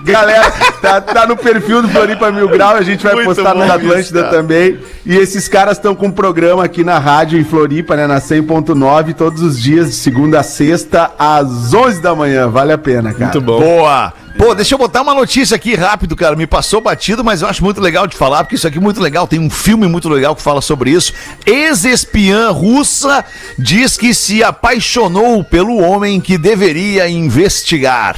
Galera, 0.00 0.50
tá, 0.80 1.00
tá 1.02 1.26
no 1.26 1.36
perfil 1.36 1.82
do 1.82 1.88
Floripa 1.88 2.30
Mil 2.30 2.48
Grau, 2.48 2.76
a 2.76 2.82
gente 2.82 3.04
vai 3.04 3.14
Muito 3.14 3.26
postar 3.26 3.54
no 3.54 3.66
bom 3.66 3.72
Atlântida 3.72 4.20
isso, 4.20 4.30
também. 4.30 4.78
E 5.04 5.14
esses 5.16 5.48
caras 5.48 5.76
estão 5.76 5.94
com 5.94 6.06
um 6.06 6.10
programa 6.10 6.64
aqui 6.64 6.82
na 6.82 6.98
rádio 6.98 7.38
em 7.38 7.44
Floripa, 7.44 7.94
né, 7.94 8.06
na 8.06 8.18
100.9, 8.18 9.14
todos 9.14 9.42
os 9.42 9.60
dias, 9.60 9.88
de 9.88 9.96
segunda 9.96 10.40
a 10.40 10.42
sexta, 10.42 11.10
às 11.18 11.74
11 11.74 12.00
da 12.00 12.14
manhã. 12.14 12.48
Vale 12.48 12.72
a 12.72 12.78
pena, 12.78 13.12
cara. 13.12 13.24
Muito 13.24 13.40
bom. 13.42 13.60
Boa! 13.60 14.14
Pô, 14.38 14.54
deixa 14.54 14.72
eu 14.72 14.78
botar 14.78 15.02
uma 15.02 15.12
notícia 15.12 15.56
aqui 15.56 15.74
rápido, 15.74 16.14
cara. 16.14 16.36
Me 16.36 16.46
passou 16.46 16.80
batido, 16.80 17.24
mas 17.24 17.42
eu 17.42 17.48
acho 17.48 17.64
muito 17.64 17.80
legal 17.80 18.06
de 18.06 18.16
falar, 18.16 18.44
porque 18.44 18.54
isso 18.54 18.68
aqui 18.68 18.78
é 18.78 18.80
muito 18.80 19.00
legal. 19.00 19.26
Tem 19.26 19.40
um 19.40 19.50
filme 19.50 19.88
muito 19.88 20.08
legal 20.08 20.36
que 20.36 20.40
fala 20.40 20.60
sobre 20.60 20.92
isso. 20.92 21.12
Ex-espiã 21.44 22.50
russa 22.50 23.24
diz 23.58 23.96
que 23.96 24.14
se 24.14 24.40
apaixonou 24.44 25.42
pelo 25.42 25.78
homem 25.82 26.20
que 26.20 26.38
deveria 26.38 27.08
investigar. 27.08 28.16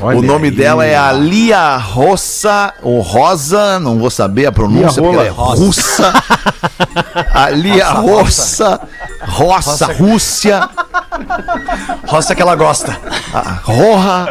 o 0.00 0.22
nome 0.22 0.52
dela 0.52 0.86
é 0.86 0.96
Alia 0.96 1.78
Rossa, 1.78 2.72
ou 2.80 3.00
Rosa, 3.00 3.80
não 3.80 3.98
vou 3.98 4.10
saber 4.10 4.46
a 4.46 4.52
pronúncia, 4.52 5.02
porque 5.02 5.16
ela 5.16 5.26
é 5.26 5.30
russa. 5.30 6.12
Alia 7.34 7.88
Rossa, 7.90 8.76
Rossa, 8.76 8.80
Rússia. 9.86 10.68
Roça 12.06 12.34
que 12.34 12.42
ela 12.42 12.54
gosta. 12.54 12.98
Roja, 13.62 14.28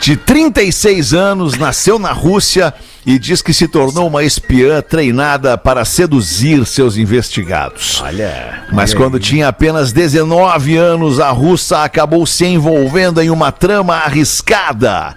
de 0.00 0.16
36 0.16 1.12
anos, 1.12 1.56
nasceu 1.58 1.98
na 1.98 2.12
Rússia 2.12 2.72
e 3.06 3.18
diz 3.18 3.42
que 3.42 3.52
se 3.52 3.68
tornou 3.68 4.06
uma 4.08 4.24
espiã 4.24 4.80
treinada 4.80 5.58
para 5.58 5.84
seduzir 5.84 6.64
seus 6.64 6.96
investigados. 6.96 8.00
Olha. 8.02 8.64
Mas 8.72 8.94
quando 8.94 9.20
tinha 9.20 9.48
apenas 9.48 9.92
19 9.92 10.76
anos, 10.76 11.20
a 11.20 11.30
russa 11.30 11.84
acabou 11.84 12.26
se 12.26 12.46
envolvendo 12.46 13.20
em 13.20 13.30
uma 13.30 13.52
trama 13.52 13.94
arriscada. 13.96 15.14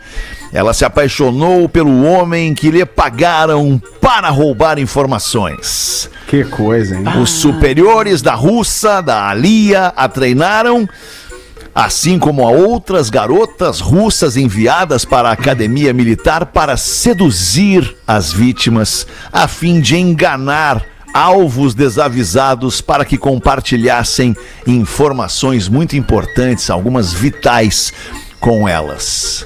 Ela 0.51 0.73
se 0.73 0.85
apaixonou 0.85 1.67
pelo 1.67 2.03
homem 2.03 2.53
que 2.53 2.71
lhe 2.71 2.85
pagaram 2.85 3.81
para 4.01 4.29
roubar 4.29 4.79
informações. 4.79 6.09
Que 6.27 6.43
coisa, 6.43 6.95
hein? 6.95 7.03
Os 7.21 7.29
superiores 7.29 8.21
da 8.21 8.33
russa, 8.33 9.01
da 9.01 9.29
Alia, 9.29 9.93
a 9.95 10.07
treinaram, 10.07 10.87
assim 11.79 12.17
como 12.17 12.47
a 12.47 12.49
outras 12.49 13.07
garotas 13.07 13.79
russas 13.79 14.35
enviadas 14.35 15.05
para 15.05 15.29
a 15.29 15.33
academia 15.33 15.93
militar 15.93 16.47
para 16.47 16.75
seduzir 16.75 17.95
as 18.07 18.33
vítimas, 18.33 19.05
a 19.31 19.47
fim 19.47 19.79
de 19.79 19.95
enganar 19.95 20.83
alvos 21.13 21.75
desavisados 21.75 22.81
para 22.81 23.05
que 23.05 23.15
compartilhassem 23.15 24.35
informações 24.65 25.67
muito 25.69 25.95
importantes, 25.95 26.71
algumas 26.71 27.13
vitais, 27.13 27.93
com 28.39 28.67
elas. 28.67 29.45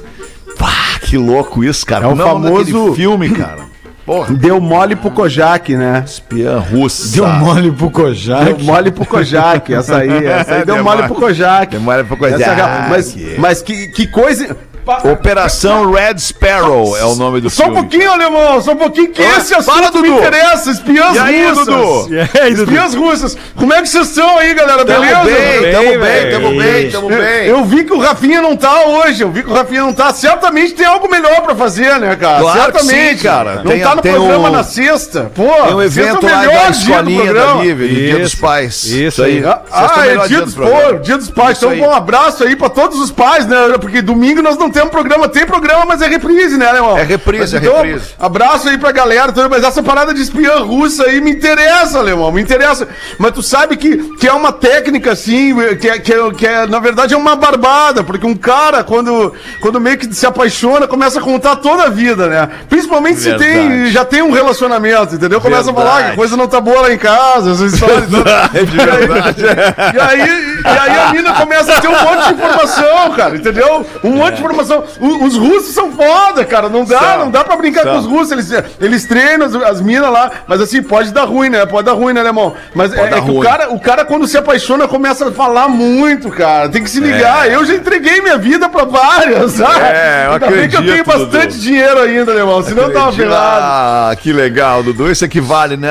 Pá, 0.58 1.00
que 1.02 1.18
louco 1.18 1.66
isso, 1.66 1.86
cara. 1.86 2.06
É 2.06 2.08
o 2.08 2.16
daquele 2.16 2.72
famoso- 2.72 2.94
filme, 2.96 3.30
cara. 3.32 3.71
Porra, 4.06 4.34
Deu 4.34 4.60
mole 4.60 4.96
pro 4.96 5.12
Kojak, 5.12 5.76
né? 5.76 6.04
espiã 6.06 6.58
russa. 6.58 7.16
Deu 7.16 7.28
mole 7.28 7.72
pro 7.72 7.92
Kojak. 7.92 8.46
Deu 8.46 8.60
mole 8.60 8.92
pro 8.92 9.06
Kojak, 9.06 9.74
essa 9.74 9.98
aí. 9.98 10.26
Essa 10.26 10.56
aí 10.56 10.66
deu 10.66 10.76
Deu 10.76 10.84
mole 10.84 11.04
pro 11.04 11.16
Kojak. 11.16 11.72
Deu 11.72 11.82
mole 11.82 12.04
pro 12.04 12.18
Kojak. 12.18 12.42
Essa 12.42 12.88
mas, 12.90 13.16
mas 13.38 13.62
que, 13.62 13.88
que 13.88 14.08
coisa. 14.08 14.58
Operação 15.12 15.92
Red 15.92 16.18
Sparrow 16.20 16.98
é 16.98 17.04
o 17.06 17.16
nome 17.16 17.42
do 17.42 17.50
Só 17.50 17.64
um 17.64 17.66
filme. 17.68 17.82
pouquinho, 17.82 18.12
alemão, 18.12 18.62
só 18.62 18.72
um 18.72 18.76
pouquinho, 18.76 19.12
que 19.12 19.22
Ah, 19.22 19.38
esse 19.38 19.54
assunto 19.54 19.74
fala, 19.76 19.92
me 19.92 20.10
Dudu. 20.10 20.20
interessa. 20.20 20.72
Espiãs 20.72 21.16
E 21.16 21.20
aí, 21.20 21.46
russas. 21.50 21.66
Dudu? 21.66 22.08
E 22.14 22.40
aí, 22.40 22.54
Dudu? 22.54 22.64
Espiãs 22.72 22.94
russas. 22.96 23.38
Como 23.56 23.74
é 23.74 23.82
que 23.82 23.88
vocês 23.90 24.08
estão 24.10 24.38
aí, 24.38 24.54
galera? 24.54 24.86
Tamo 24.86 25.00
Beleza? 25.02 25.22
bem, 25.24 25.72
tamo 25.72 25.84
bem, 25.90 26.00
velho. 26.00 26.32
tamo 26.32 26.58
bem, 26.62 26.90
tamo 26.92 27.12
Eu, 27.12 27.18
bem. 27.22 27.48
eu 27.48 27.66
vi 27.66 27.84
que 27.84 27.94
o 27.94 28.00
Rafinha 28.00 28.42
não 28.42 28.56
tá 28.56 28.82
hoje, 28.86 29.24
eu 29.24 29.32
vi 29.32 29.44
que 29.44 29.50
o 29.50 29.54
Rafinha 29.54 29.82
não 29.82 29.94
tá. 29.94 30.14
Certamente 30.14 30.74
tem 30.74 30.86
algo 30.86 31.10
melhor 31.10 31.42
pra 31.42 31.56
fazer, 31.56 32.00
né, 32.00 32.16
cara? 32.16 32.40
Claro 32.40 32.72
que 32.74 32.80
Certamente. 32.80 33.18
sim, 33.20 33.24
cara. 33.24 33.56
Não 33.64 33.72
Tem- 33.72 33.82
tá 33.82 33.96
no 33.96 34.02
tem 34.02 34.14
programa 34.14 34.50
o- 34.50 34.52
na 34.52 34.64
sexta. 34.64 35.32
Pô, 35.36 35.44
Tem 35.44 35.74
um 35.76 35.80
sexta 35.82 36.00
é 36.02 36.04
evento 36.04 36.26
lá 36.26 36.38
melhor 36.40 36.54
da 36.54 36.60
dia 36.60 36.66
do 36.70 36.72
escolinha 36.80 37.18
da 37.34 37.40
programa. 37.42 37.64
Lívia, 37.64 37.88
do 37.88 37.94
Dia 37.96 38.20
dos 38.20 38.36
Pais. 38.36 38.84
isso 38.86 39.24
aí. 39.24 39.44
Ah, 39.46 39.62
ah, 39.72 40.08
é 40.08 40.28
dia 40.28 40.42
dos, 40.42 40.56
pô, 40.56 40.94
dia 41.02 41.18
dos 41.18 41.30
pais. 41.30 41.58
Então, 41.62 41.74
um 41.74 41.94
abraço 41.94 42.44
aí 42.44 42.56
pra 42.56 42.70
todos 42.70 43.00
os 43.00 43.12
pais, 43.12 43.46
né? 43.46 43.58
Porque 43.80 44.02
domingo 44.02 44.42
nós 44.42 44.58
não 44.58 44.70
temos 44.70 44.81
programa. 44.90 45.28
Tem 45.28 45.46
programa, 45.46 45.86
mas 45.86 46.02
é 46.02 46.08
reprise, 46.08 46.58
né, 46.58 46.74
irmão? 46.74 46.98
É 46.98 47.04
reprise, 47.04 47.54
Mas, 47.54 47.54
é 47.54 47.60
reprise. 47.60 48.14
Abraço 48.20 48.70
aí 48.70 48.78
pra 48.78 48.92
galera. 48.92 49.34
Mas 49.50 49.64
essa 49.64 49.82
parada 49.82 50.14
de 50.14 50.22
espiã 50.22 50.60
russa 50.60 51.06
aí 51.06 51.22
me 51.22 51.32
interessa, 51.32 52.00
alemão. 52.00 52.32
Me 52.32 52.42
interessa. 52.42 52.88
Mas 53.18 53.32
tu 53.34 53.42
sabe 53.42 53.78
que, 53.78 53.98
que 54.18 54.28
é 54.28 54.34
uma 54.34 54.52
técnica, 54.52 55.12
assim, 55.12 55.56
que 55.80 55.90
é, 55.90 56.00
que, 56.00 56.14
é, 56.14 56.32
que 56.32 56.48
é, 56.48 56.68
na 56.68 56.80
verdade, 56.80 57.14
é 57.14 57.18
uma 57.18 57.36
barbada. 57.36 58.04
Porque 58.04 58.26
um 58.26 58.36
cara, 58.36 58.84
quando, 58.84 59.34
quando 59.62 59.80
meio 59.80 59.98
que 59.98 60.14
se 60.14 60.26
apaixona, 60.26 60.88
começa 60.88 61.20
a 61.20 61.22
contar 61.22 61.58
toda 61.58 61.84
a 61.84 61.90
vida, 61.90 62.28
né? 62.28 62.50
Principalmente 62.70 63.20
se 63.20 63.34
tem, 63.38 63.70
Verdade. 63.70 63.92
já 63.92 64.06
tem 64.06 64.22
um 64.22 64.32
relacionamento, 64.32 65.16
entendeu? 65.16 65.42
Começa 65.42 65.72
a 65.72 65.74
falar 65.74 65.92
Verdade. 65.96 66.06
que 66.08 66.14
a 66.14 66.16
coisa 66.16 66.38
não 66.38 66.48
tá 66.48 66.62
boa 66.62 66.82
lá 66.82 66.94
em 66.94 66.98
casa, 66.98 67.52
essas 67.52 67.74
histórias. 67.74 68.10
É 68.54 68.64
de 68.64 68.78
verdade. 68.78 69.44
E 69.96 70.00
aí, 70.00 70.62
e 70.64 70.68
aí 70.68 71.00
a 71.00 71.12
mina 71.12 71.34
começa 71.34 71.74
a 71.74 71.82
ter 71.82 71.88
um 71.88 71.92
monte 71.92 72.28
de 72.28 72.34
informação, 72.34 73.12
cara, 73.16 73.36
entendeu? 73.36 73.86
Um 74.04 74.12
monte 74.12 74.36
de 74.36 74.42
informação. 74.42 74.61
O- 74.70 75.26
os 75.26 75.36
russos 75.38 75.74
são 75.74 75.92
foda, 75.92 76.46
cara. 76.46 76.70
Não 76.70 76.84
dá, 76.86 77.00
São. 77.00 77.20
não 77.20 77.32
dá 77.32 77.44
pra 77.44 77.56
brincar 77.58 77.84
São. 77.84 77.94
com 77.94 78.00
os 78.00 78.06
russos. 78.06 78.32
Eles, 78.32 78.52
eles 78.80 79.06
treinam 79.06 79.46
as, 79.48 79.56
as 79.56 79.82
minas 79.82 80.12
lá, 80.12 80.30
mas 80.48 80.62
assim, 80.62 80.82
pode 80.82 81.12
dar 81.12 81.24
ruim, 81.26 81.50
né? 81.50 81.66
Pode 81.66 81.86
dar 81.86 81.94
ruim, 81.94 82.14
né, 82.14 82.22
alemão? 82.22 82.54
Mas 82.76 82.94
é, 82.94 83.02
é 83.02 83.22
que 83.22 83.32
o 83.32 83.40
cara, 83.42 83.70
o 83.74 83.80
cara, 83.80 84.06
quando 84.06 84.28
se 84.28 84.38
apaixona, 84.38 84.88
começa 84.88 85.30
a 85.30 85.32
falar 85.32 85.68
muito, 85.68 86.30
cara. 86.30 86.70
Tem 86.70 86.84
que 86.84 86.90
se 86.90 87.00
ligar. 87.00 87.50
Eu 87.52 87.66
já 87.66 87.74
entreguei 87.76 88.22
minha 88.22 88.38
vida 88.38 88.68
pra 88.70 88.84
várias, 88.86 89.54
sabe? 89.54 89.80
É, 89.82 90.26
eu 90.28 90.34
Ainda 90.34 90.48
bem 90.48 90.70
que 90.70 90.76
eu 90.76 90.82
tenho 90.82 91.02
acredito, 91.02 91.06
bastante 91.32 91.54
Dudu. 91.54 91.60
dinheiro 91.64 92.00
ainda, 92.02 92.32
alemão. 92.32 92.62
Senão 92.64 92.84
eu 92.84 92.94
tava 92.94 93.12
ferrado. 93.12 93.36
Ah, 93.64 94.16
que 94.20 94.32
legal, 94.34 94.84
Dudu. 94.84 95.10
Isso 95.12 95.26
equivale, 95.26 95.78
né? 95.78 95.90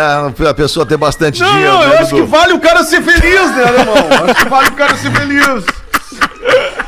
A 0.49 0.55
pessoa 0.55 0.85
ter 0.87 0.97
bastante 0.97 1.41
Não, 1.41 1.51
dinheiro, 1.51 1.73
não, 1.73 1.83
eu 1.83 1.89
né, 1.89 1.99
acho 1.99 2.09
que 2.15 2.21
Dudu? 2.21 2.27
vale 2.27 2.53
o 2.53 2.61
cara 2.61 2.85
ser 2.85 3.03
feliz, 3.03 3.57
né, 3.57 3.65
alemão? 3.65 3.95
Acho 4.31 4.45
que 4.45 4.49
vale 4.49 4.69
o 4.69 4.73
cara 4.73 4.95
ser 4.97 5.11
feliz. 5.13 5.65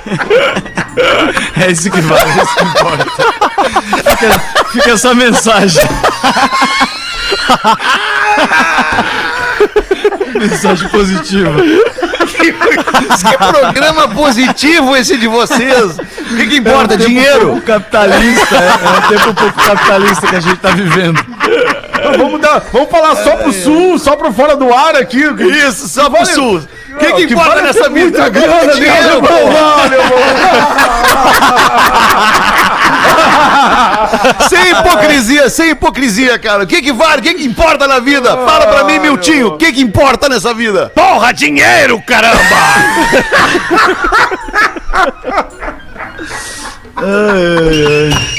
É 1.61 1.71
isso 1.71 1.91
que 1.91 2.01
vale, 2.01 2.21
é 2.31 2.43
isso 2.43 2.55
que 2.57 2.65
importa. 2.65 3.07
fica, 4.11 4.41
fica 4.73 4.91
essa 4.91 5.15
mensagem. 5.15 5.83
mensagem 10.39 10.89
positiva. 10.89 11.53
Que 12.43 12.53
programa 13.39 14.09
positivo 14.09 14.97
esse 14.97 15.17
de 15.17 15.29
vocês. 15.29 15.97
O 15.99 16.37
que, 16.37 16.47
que 16.49 16.57
importa? 16.57 16.95
É 16.95 16.97
um 16.97 17.01
Dinheiro? 17.01 17.47
pouco 17.47 17.63
capitalista, 17.63 18.57
é, 18.57 18.69
é 18.69 18.99
um 18.99 19.09
tempo 19.09 19.31
um 19.31 19.35
pouco 19.35 19.63
capitalista 19.63 20.27
que 20.27 20.37
a 20.37 20.41
gente 20.41 20.57
tá 20.57 20.71
vivendo. 20.71 21.25
Então, 21.95 22.13
vamos, 22.19 22.41
dar, 22.41 22.63
vamos 22.73 22.91
falar 22.91 23.15
só 23.17 23.37
pro 23.37 23.53
sul, 23.53 23.99
só 23.99 24.17
pro 24.17 24.33
fora 24.33 24.57
do 24.57 24.73
ar 24.75 24.97
aqui. 24.97 25.23
Isso, 25.69 25.89
só 25.89 26.05
pro 26.11 26.21
Vale- 26.21 26.33
sul. 26.35 26.63
O 27.03 27.05
que, 27.05 27.11
Não, 27.11 27.17
que 27.17 27.27
que 27.27 27.33
importa 27.35 27.61
nessa 27.63 27.89
vida? 27.89 28.19
muita 28.19 28.29
grana, 28.29 28.75
Dinheiro, 28.75 29.21
né? 29.23 29.29
porra. 29.29 29.53
Vale, 29.77 29.97
Sem 34.49 34.71
hipocrisia, 34.71 35.51
sem 35.51 35.71
hipocrisia, 35.71 36.39
cara. 36.39 36.63
O 36.63 36.67
que 36.67 36.81
que 36.81 36.93
vale? 36.93 37.21
O 37.21 37.23
que 37.25 37.35
que 37.35 37.45
importa 37.45 37.89
na 37.89 37.99
vida? 37.99 38.31
Fala 38.37 38.67
pra 38.69 38.85
mim, 38.85 38.99
Miltinho, 39.01 39.49
o 39.49 39.57
que 39.57 39.73
que 39.73 39.81
importa 39.81 40.29
nessa 40.29 40.55
vida? 40.55 40.93
Porra, 40.95 41.33
dinheiro, 41.33 42.01
caramba! 42.07 42.57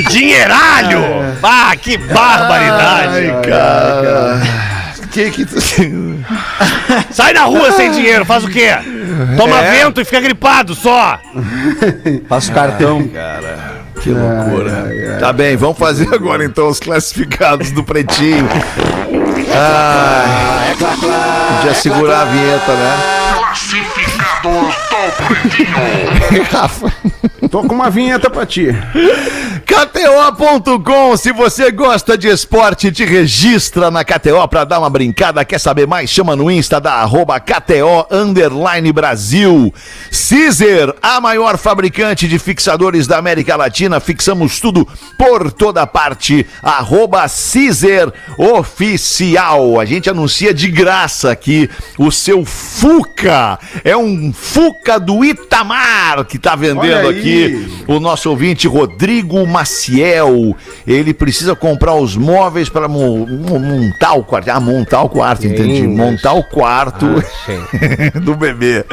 Dinheiralho! 0.10 1.02
Ah, 1.42 1.74
que 1.80 1.98
barbaridade! 1.98 3.34
Cara. 3.48 4.42
Que 5.12 5.30
que 5.32 5.46
tu... 5.46 5.56
Sai 7.12 7.34
na 7.34 7.44
rua 7.44 7.72
sem 7.74 7.92
dinheiro, 7.92 8.26
faz 8.26 8.44
o 8.44 8.50
quê? 8.50 8.70
Toma 9.38 9.62
vento 9.62 10.02
e 10.02 10.06
fica 10.06 10.20
gripado 10.22 10.76
só! 10.76 11.20
Passa 12.28 12.52
o 12.52 12.56
cartão. 12.56 13.10
Que 14.02 14.10
loucura. 14.10 15.18
Tá 15.20 15.32
bem, 15.32 15.56
vamos 15.56 15.78
fazer 15.78 16.14
agora 16.14 16.44
então 16.44 16.68
os 16.68 16.80
classificados 16.80 17.72
do 17.72 17.84
Pretinho. 17.84 18.48
Ah, 19.56 20.74
podia 21.58 21.74
segurar 21.74 22.22
a 22.22 22.26
vinheta, 22.26 22.74
né? 22.76 23.24
Rafa. 26.52 26.92
Tô 27.50 27.64
com 27.64 27.76
uma 27.76 27.90
vinheta 27.90 28.30
pra 28.30 28.46
ti. 28.46 28.68
KTO.com, 29.66 31.16
se 31.16 31.32
você 31.32 31.72
gosta 31.72 32.18
de 32.18 32.28
esporte, 32.28 32.92
te 32.92 33.06
registra 33.06 33.90
na 33.90 34.04
KTO 34.04 34.46
pra 34.50 34.66
dar 34.66 34.80
uma 34.80 34.90
brincada. 34.90 35.46
Quer 35.46 35.60
saber 35.60 35.88
mais? 35.88 36.10
Chama 36.10 36.36
no 36.36 36.52
Insta 36.52 36.82
da 36.82 36.96
arroba 36.96 37.40
KTO 37.40 38.06
Underline 38.12 38.92
Brasil. 38.92 39.74
Caesar, 40.12 40.94
a 41.02 41.22
maior 41.22 41.58
fabricante 41.58 42.28
de 42.28 42.38
fixadores 42.38 43.08
da 43.08 43.18
América 43.18 43.56
Latina. 43.56 44.02
Fixamos 44.02 44.60
tudo 44.60 44.86
por 45.18 45.52
toda 45.52 45.88
parte. 45.88 46.46
Arroba 46.62 47.22
Caesar 47.22 48.12
Oficial. 48.38 49.80
A 49.80 49.86
gente 49.86 50.10
anuncia 50.10 50.54
de 50.54 50.70
graça 50.70 51.32
aqui 51.32 51.70
o 51.98 52.12
seu 52.12 52.44
Fuca. 52.44 53.58
É 53.84 53.96
um 53.96 54.34
Fuca 54.34 55.00
do 55.00 55.24
Itamar 55.24 56.26
que 56.26 56.38
tá 56.38 56.56
vendendo 56.56 57.08
aqui 57.08 57.84
o 57.88 58.00
nosso 58.00 58.30
ouvinte 58.30 58.68
Rodrigo 58.68 59.53
Maciel. 59.54 60.56
Ele 60.86 61.14
precisa 61.14 61.56
comprar 61.56 61.94
os 61.96 62.16
móveis 62.18 62.68
para 62.70 62.88
mo- 62.88 63.26
mo- 63.28 63.60
montar 63.60 64.14
o 64.14 64.24
quarto. 64.24 64.50
Ah, 64.50 64.60
montar 64.60 65.04
o 65.04 65.10
quarto, 65.10 65.46
entendi. 65.48 65.82
Sim, 65.82 65.88
Montar 65.88 66.34
o 66.34 66.44
quarto 66.44 67.06
sim. 67.46 67.60
do 68.22 68.36
bebê. 68.36 68.84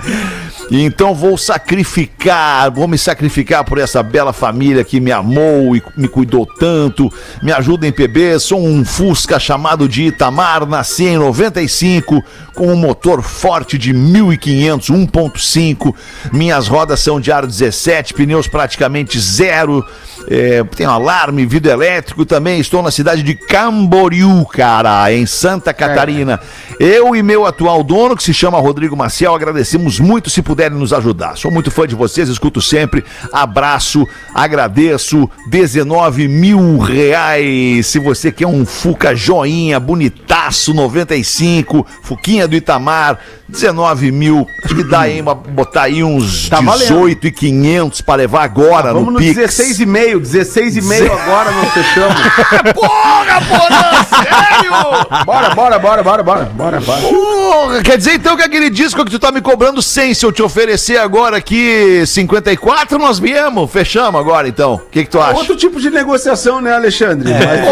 E 0.71 0.85
então 0.85 1.15
vou 1.15 1.37
sacrificar, 1.37 2.71
vou 2.71 2.87
me 2.87 2.97
sacrificar 2.97 3.65
por 3.65 3.79
essa 3.79 4.03
bela 4.03 4.33
família 4.33 4.85
que 4.85 5.01
me 5.01 5.11
amou 5.11 5.75
e 5.75 5.83
me 5.97 6.07
cuidou 6.07 6.47
tanto. 6.47 7.13
Me 7.43 7.51
ajuda 7.53 7.87
em 7.87 7.93
PB, 7.93 8.39
sou 8.39 8.65
um 8.65 8.85
Fusca 8.85 9.39
chamado 9.41 9.89
de 9.89 10.05
Itamar, 10.05 10.65
nasci 10.67 11.05
em 11.07 11.19
95 11.19 12.23
com 12.55 12.69
um 12.73 12.77
motor 12.77 13.23
forte 13.23 13.77
de 13.79 13.93
1500, 13.93 14.91
1.5. 14.91 15.95
Minhas 16.33 16.69
rodas 16.69 17.01
são 17.01 17.21
de 17.21 17.33
aro 17.33 17.47
17, 17.47 18.15
pneus 18.15 18.47
praticamente 18.47 19.19
zero. 19.19 19.85
É, 20.31 20.63
tem 20.63 20.87
um 20.87 20.91
alarme, 20.91 21.45
vidro 21.45 21.73
elétrico 21.73 22.25
também. 22.25 22.61
Estou 22.61 22.83
na 22.83 22.93
cidade 22.93 23.21
de 23.23 23.35
Camboriú, 23.35 24.47
cara, 24.47 25.13
em 25.13 25.27
Santa 25.27 25.75
Catarina. 25.75 26.39
Eu 26.79 27.17
e 27.17 27.23
meu 27.23 27.45
atual 27.45 27.83
dono, 27.83 28.17
que 28.17 28.23
se 28.23 28.33
chama 28.33 28.59
Rodrigo 28.61 28.97
Maciel, 28.97 29.35
agradecemos 29.35 29.99
muito 29.99 30.31
se 30.31 30.41
puderem 30.41 30.79
nos 30.79 30.93
ajudar. 30.93 31.37
Sou 31.37 31.51
muito 31.51 31.71
fã 31.71 31.85
de 31.87 31.97
vocês, 31.97 32.29
escuto 32.29 32.63
sempre. 32.63 33.05
Abraço, 33.33 34.07
agradeço. 34.33 35.29
19 35.49 36.29
mil 36.29 36.79
reais. 36.79 37.87
Se 37.89 37.99
você 37.99 38.31
quer 38.31 38.47
um 38.47 38.65
Fuca 38.65 39.17
joinha, 39.17 39.81
bonitaço, 39.81 40.73
95. 40.73 41.85
Fuquinha 42.03 42.47
do 42.47 42.55
Itamar, 42.55 43.19
19 43.49 44.13
mil. 44.13 44.47
Acho 44.65 44.77
que 44.77 44.85
dá 44.85 45.01
aí, 45.01 45.21
botar 45.23 45.83
aí 45.83 46.05
uns 46.05 46.49
Tá 46.49 46.61
valendo. 46.61 46.89
18 46.89 47.27
e 47.27 47.33
500 47.33 48.01
para 48.01 48.15
levar 48.17 48.45
agora 48.45 48.93
Vamos 48.93 49.07
no 49.07 49.13
no 49.13 49.19
Pix. 49.19 49.37
16 49.37 49.81
e 49.81 49.87
meio, 49.87 50.20
16 50.21 50.77
e 50.77 50.83
meio 50.83 51.13
agora 51.13 51.51
nós 51.51 51.73
fechamos. 51.73 52.21
Porra, 52.75 53.41
Porã, 53.49 54.05
sério? 54.25 55.25
Bora, 55.25 55.51
bora, 55.55 55.79
bora, 55.79 56.03
bora, 56.03 56.23
bora, 56.23 56.45
bora, 56.45 56.81
bora. 56.81 57.01
Porra, 57.01 57.83
quer 57.83 57.97
dizer 57.99 58.15
então 58.15 58.37
que 58.37 58.43
aquele 58.43 58.71
disco 58.71 59.05
que 59.05 59.11
tu 59.11 59.19
tá 59.19 59.33
me 59.33 59.41
cobrando 59.41 59.81
100, 59.83 60.15
se 60.15 60.25
eu 60.27 60.33
te 60.33 60.43
oferecer 60.43 60.99
agora 60.99 61.37
aqui 61.37 62.05
54, 62.07 62.99
nós 62.99 63.19
viemos, 63.19 63.71
fechamos 63.71 64.21
agora 64.21 64.49
então. 64.49 64.75
O 64.75 64.79
que 64.91 65.05
que 65.05 65.11
tu 65.11 65.21
acha? 65.21 65.35
Outro 65.39 65.57
tipo 65.57 65.81
de 65.81 65.91
negociação, 65.91 66.61
né, 66.61 66.73
Alexandre? 66.75 67.31
Mas 67.33 67.41
tu 67.41 67.47
sabe 67.47 67.61
que 67.63 67.67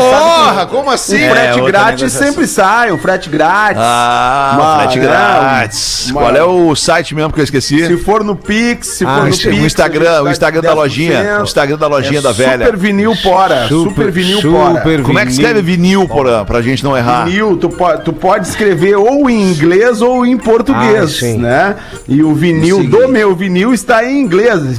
Porra, 0.49 0.67
como 0.67 0.91
assim? 0.91 1.27
um 1.27 1.31
frete 1.31 1.61
outra 1.61 1.73
grátis 1.81 2.13
sempre 2.13 2.47
sai, 2.47 2.91
um 2.93 2.99
frete 2.99 3.29
grátis. 3.29 3.81
Ah, 3.83 4.53
Uma- 4.57 4.79
frete 4.81 4.99
grátis. 5.01 6.11
Qual 6.13 6.35
é 6.37 6.43
o 6.45 6.75
site 6.75 7.15
mesmo 7.15 7.33
que 7.33 7.41
eu 7.41 7.45
esqueci? 7.45 7.87
Se 7.87 7.97
for 7.99 8.25
no 8.25 8.35
Pix, 8.37 8.87
se 8.89 9.05
Ah, 9.05 9.17
for 9.17 9.25
no. 9.25 9.31
Pix. 9.31 9.45
o 9.45 9.51
Instagram, 9.67 10.23
o 10.23 10.31
Instagram 10.31 10.63
da 10.63 10.69
10%. 10.73 10.75
lojinha. 10.77 11.39
O 11.41 11.45
Instagram 11.45 11.77
da 11.79 11.87
lojinha 11.87 12.19
É 12.19 12.23
velha. 12.33 12.65
Super 12.67 12.77
vinil 12.77 13.15
Pora. 13.23 13.69
Super, 13.69 14.11
vinil 14.11 14.41
Pora. 14.43 15.03
Como 15.03 15.19
é 15.19 15.25
que 15.27 15.33
escreve 15.33 15.61
vinil, 15.63 16.07
Porã, 16.09 16.45
pra 16.45 16.61
gente 16.63 16.83
não 16.85 16.97
errar? 16.97 17.25
Vinil, 17.25 17.57
tu 17.57 17.69
pode, 17.69 18.05
tu 18.05 18.13
pode 18.13 18.47
escrever 18.49 18.97
ou 18.97 19.29
em 19.31 19.51
inglês 19.51 20.01
ou 20.03 20.25
em 20.27 20.37
português, 20.37 21.21
Ah, 21.23 21.39
né? 21.39 21.77
E 22.09 22.23
o 22.23 22.35
vinil 22.35 22.85
do 22.89 23.09
meu 23.09 23.35
vinil 23.35 23.73
está 23.75 24.05
em 24.05 24.21
inglês, 24.21 24.79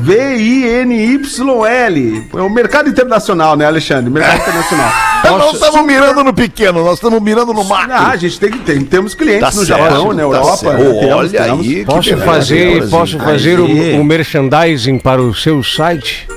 V-I-N-Y-L. 1.00 2.24
É 2.36 2.42
o 2.42 2.50
mercado 2.50 2.90
internacional, 2.90 3.56
né, 3.56 3.66
Alexandre? 3.66 4.10
Mercado 4.10 4.40
internacional. 4.42 4.92
Nós 5.24 5.38
não 5.40 5.52
estamos 5.52 5.86
mirando 5.86 6.24
no 6.24 6.34
pequeno, 6.34 6.84
nós 6.84 6.94
estamos 6.96 7.22
mirando 7.22 7.54
no 7.54 7.64
macro. 7.64 7.94
Ah, 7.94 8.10
a 8.12 8.16
gente 8.18 8.40
tem 8.40 8.50
que 8.52 8.60
ter, 8.60 8.82
temos 8.84 9.14
clientes 9.14 9.42
Tá 9.42 9.48
no 9.60 9.66
certo, 9.66 9.84
Japão, 9.84 10.08
tá 10.10 10.14
na 10.14 10.22
Europa. 10.22 10.58
certo. 10.58 10.78
né? 10.84 11.00
Temos, 11.00 11.14
Olha 11.16 11.30
temos. 11.30 11.60
aí, 11.60 11.76
que 11.76 11.86
Posso 11.86 12.18
fazer, 12.18 12.90
posso 12.90 13.20
fazer 13.20 13.60
o 13.60 14.04
merchandising 14.04 14.98
para 15.00 15.22
o 15.22 15.34
seu 15.36 15.62
site? 15.64 16.28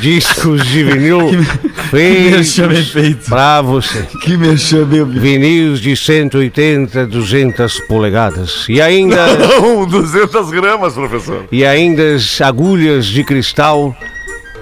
discos 0.00 0.66
de 0.66 0.82
vinil 0.84 1.20
feitos 1.90 2.90
feito. 2.90 3.28
pra 3.28 3.62
você. 3.62 4.02
Que 4.22 4.36
mexeu 4.36 4.86
meu. 4.86 5.06
Vinis 5.06 5.80
de 5.80 5.96
180, 5.96 7.06
200 7.06 7.80
polegadas. 7.86 8.66
E 8.68 8.80
ainda, 8.80 9.26
Não, 9.36 9.86
200 9.86 10.50
gramas, 10.50 10.94
professor. 10.94 11.44
e 11.52 11.64
ainda 11.64 12.14
as 12.14 12.40
agulhas 12.40 13.06
de 13.06 13.22
cristal 13.24 13.96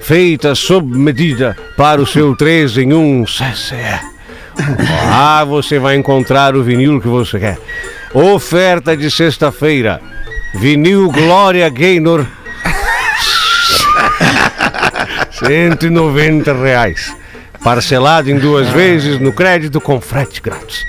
feitas 0.01 0.59
sob 0.59 0.95
medida 0.97 1.57
para 1.75 1.99
o 2.01 2.05
seu 2.05 2.35
3 2.35 2.77
em 2.77 2.93
1 2.93 3.25
CCE. 3.25 4.15
Lá 5.09 5.43
você 5.43 5.79
vai 5.79 5.95
encontrar 5.95 6.55
o 6.55 6.63
vinil 6.63 7.01
que 7.01 7.07
você 7.07 7.39
quer. 7.39 7.57
Oferta 8.13 8.95
de 8.95 9.09
sexta-feira. 9.11 9.99
Vinil 10.55 11.09
Glória 11.11 11.67
Gaynor. 11.69 12.25
190 15.39 16.53
reais. 16.53 17.15
Parcelado 17.63 18.29
em 18.29 18.37
duas 18.37 18.67
vezes 18.69 19.19
no 19.19 19.33
crédito 19.33 19.81
com 19.81 19.99
frete 19.99 20.41
grátis. 20.41 20.85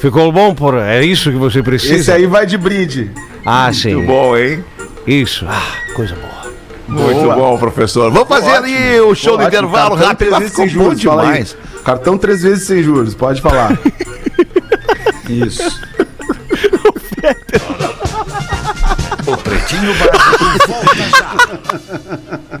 Ficou 0.00 0.30
bom, 0.32 0.54
por 0.54 0.76
É 0.76 1.04
isso 1.04 1.30
que 1.30 1.38
você 1.38 1.62
precisa? 1.62 1.94
Esse 1.94 2.12
aí 2.12 2.26
vai 2.26 2.44
de 2.44 2.58
brinde. 2.58 3.10
Ah, 3.46 3.72
sim. 3.72 3.94
Muito 3.94 4.06
bom, 4.08 4.36
hein? 4.36 4.64
Isso. 5.06 5.46
Ah, 5.48 5.62
coisa 5.94 6.14
boa. 6.14 6.42
Muito 6.88 7.20
Boa. 7.22 7.34
bom, 7.34 7.58
professor. 7.58 8.10
Vamos 8.10 8.28
fazer 8.28 8.50
ali 8.50 9.00
o 9.00 9.14
show 9.14 9.36
do 9.38 9.44
intervalo 9.44 9.96
cartão 9.96 10.08
rápido. 10.08 10.18
três 10.18 10.38
vezes 10.38 10.50
Ficou 10.50 10.64
sem 10.66 10.74
juros, 10.74 11.00
demais. 11.00 11.56
Cartão 11.84 12.18
três 12.18 12.42
vezes 12.42 12.66
sem 12.66 12.82
juros, 12.82 13.14
pode 13.14 13.40
falar. 13.40 13.78
Isso. 15.28 15.80
O 19.24 19.36
Pretinho 19.36 19.94
Básico 19.94 20.66
volta 20.66 20.96
já. 21.16 22.60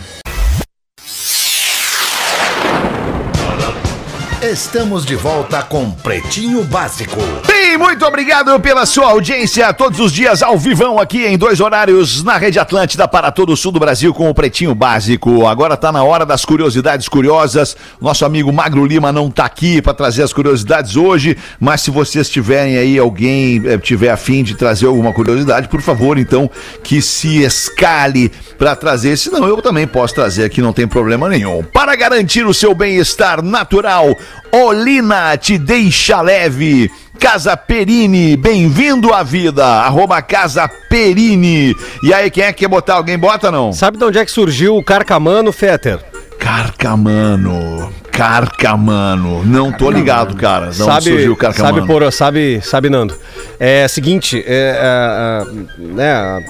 Estamos 4.41 5.05
de 5.05 5.15
volta 5.15 5.61
com 5.61 5.91
Pretinho 5.91 6.63
Básico. 6.63 7.15
Bem, 7.45 7.77
muito 7.77 8.03
obrigado 8.03 8.59
pela 8.59 8.87
sua 8.87 9.11
audiência 9.11 9.71
todos 9.71 9.99
os 9.99 10.11
dias 10.11 10.41
ao 10.41 10.57
vivão 10.57 10.99
aqui 10.99 11.27
em 11.27 11.37
dois 11.37 11.59
horários 11.59 12.23
na 12.23 12.37
Rede 12.37 12.57
Atlântida 12.57 13.07
para 13.07 13.31
todo 13.31 13.53
o 13.53 13.55
sul 13.55 13.71
do 13.71 13.79
Brasil 13.79 14.11
com 14.15 14.27
o 14.27 14.33
Pretinho 14.33 14.73
Básico. 14.73 15.45
Agora 15.45 15.77
tá 15.77 15.91
na 15.91 16.03
hora 16.03 16.25
das 16.25 16.43
curiosidades 16.43 17.07
curiosas. 17.07 17.77
Nosso 18.01 18.25
amigo 18.25 18.51
Magro 18.51 18.83
Lima 18.83 19.11
não 19.11 19.29
tá 19.29 19.45
aqui 19.45 19.79
para 19.79 19.93
trazer 19.93 20.23
as 20.23 20.33
curiosidades 20.33 20.95
hoje, 20.95 21.37
mas 21.59 21.81
se 21.81 21.91
vocês 21.91 22.27
tiverem 22.27 22.77
aí 22.77 22.97
alguém 22.97 23.61
eh, 23.63 23.77
tiver 23.77 24.09
afim 24.09 24.41
de 24.43 24.55
trazer 24.55 24.87
alguma 24.87 25.13
curiosidade, 25.13 25.67
por 25.67 25.83
favor, 25.83 26.17
então 26.17 26.49
que 26.83 26.99
se 26.99 27.43
escale 27.43 28.31
para 28.57 28.75
trazer, 28.75 29.17
senão 29.17 29.47
eu 29.47 29.61
também 29.61 29.85
posso 29.85 30.15
trazer 30.15 30.45
aqui, 30.45 30.61
não 30.61 30.73
tem 30.73 30.87
problema 30.87 31.29
nenhum. 31.29 31.61
Para 31.61 31.95
garantir 31.95 32.43
o 32.43 32.55
seu 32.55 32.73
bem-estar 32.73 33.43
natural, 33.43 34.17
Olina 34.51 35.37
te 35.37 35.57
deixa 35.57 36.21
leve. 36.21 36.91
Casa 37.19 37.55
Perini, 37.55 38.35
bem-vindo 38.35 39.13
à 39.13 39.23
vida. 39.23 39.65
Arroba 39.65 40.21
Casa 40.21 40.67
Perini. 40.67 41.75
E 42.03 42.13
aí, 42.13 42.31
quem 42.31 42.43
é 42.43 42.51
que 42.51 42.59
quer 42.59 42.67
botar? 42.67 42.95
Alguém 42.95 43.17
bota 43.17 43.51
não? 43.51 43.71
Sabe 43.71 43.97
de 43.97 44.03
onde 44.03 44.17
é 44.17 44.25
que 44.25 44.31
surgiu 44.31 44.75
o 44.75 44.83
Carcamano, 44.83 45.51
Fetter? 45.51 45.99
Carcamano. 46.39 47.93
Carcamano. 48.11 49.43
Não 49.45 49.71
tô 49.71 49.91
ligado, 49.91 50.35
cara. 50.35 50.65
Não 50.65 50.73
sabe, 50.73 51.11
surgiu 51.11 51.33
o 51.33 51.35
Carcamano. 51.37 51.75
sabe, 51.75 51.87
por, 51.87 52.11
sabe, 52.11 52.61
sabe, 52.61 52.89
Nando. 52.89 53.15
É 53.59 53.87
seguinte, 53.87 54.43
é, 54.45 54.77
é, 54.79 55.43
é, 55.43 55.93
né, 55.93 56.45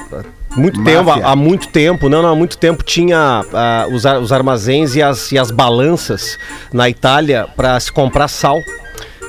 muito 0.56 0.80
Máfia. 0.80 0.98
tempo, 0.98 1.10
há, 1.12 1.32
há 1.32 1.36
muito 1.36 1.68
tempo, 1.68 2.10
não, 2.10 2.22
não, 2.22 2.30
há 2.30 2.36
muito 2.36 2.58
tempo 2.58 2.84
tinha 2.84 3.44
ah, 3.54 3.88
os, 3.90 4.06
os 4.06 4.32
armazéns 4.32 4.96
e 4.96 5.02
as, 5.02 5.32
e 5.32 5.38
as 5.38 5.52
balanças 5.52 6.38
na 6.74 6.90
Itália 6.90 7.48
para 7.56 7.80
se 7.80 7.92
comprar 7.92 8.28
sal. 8.28 8.62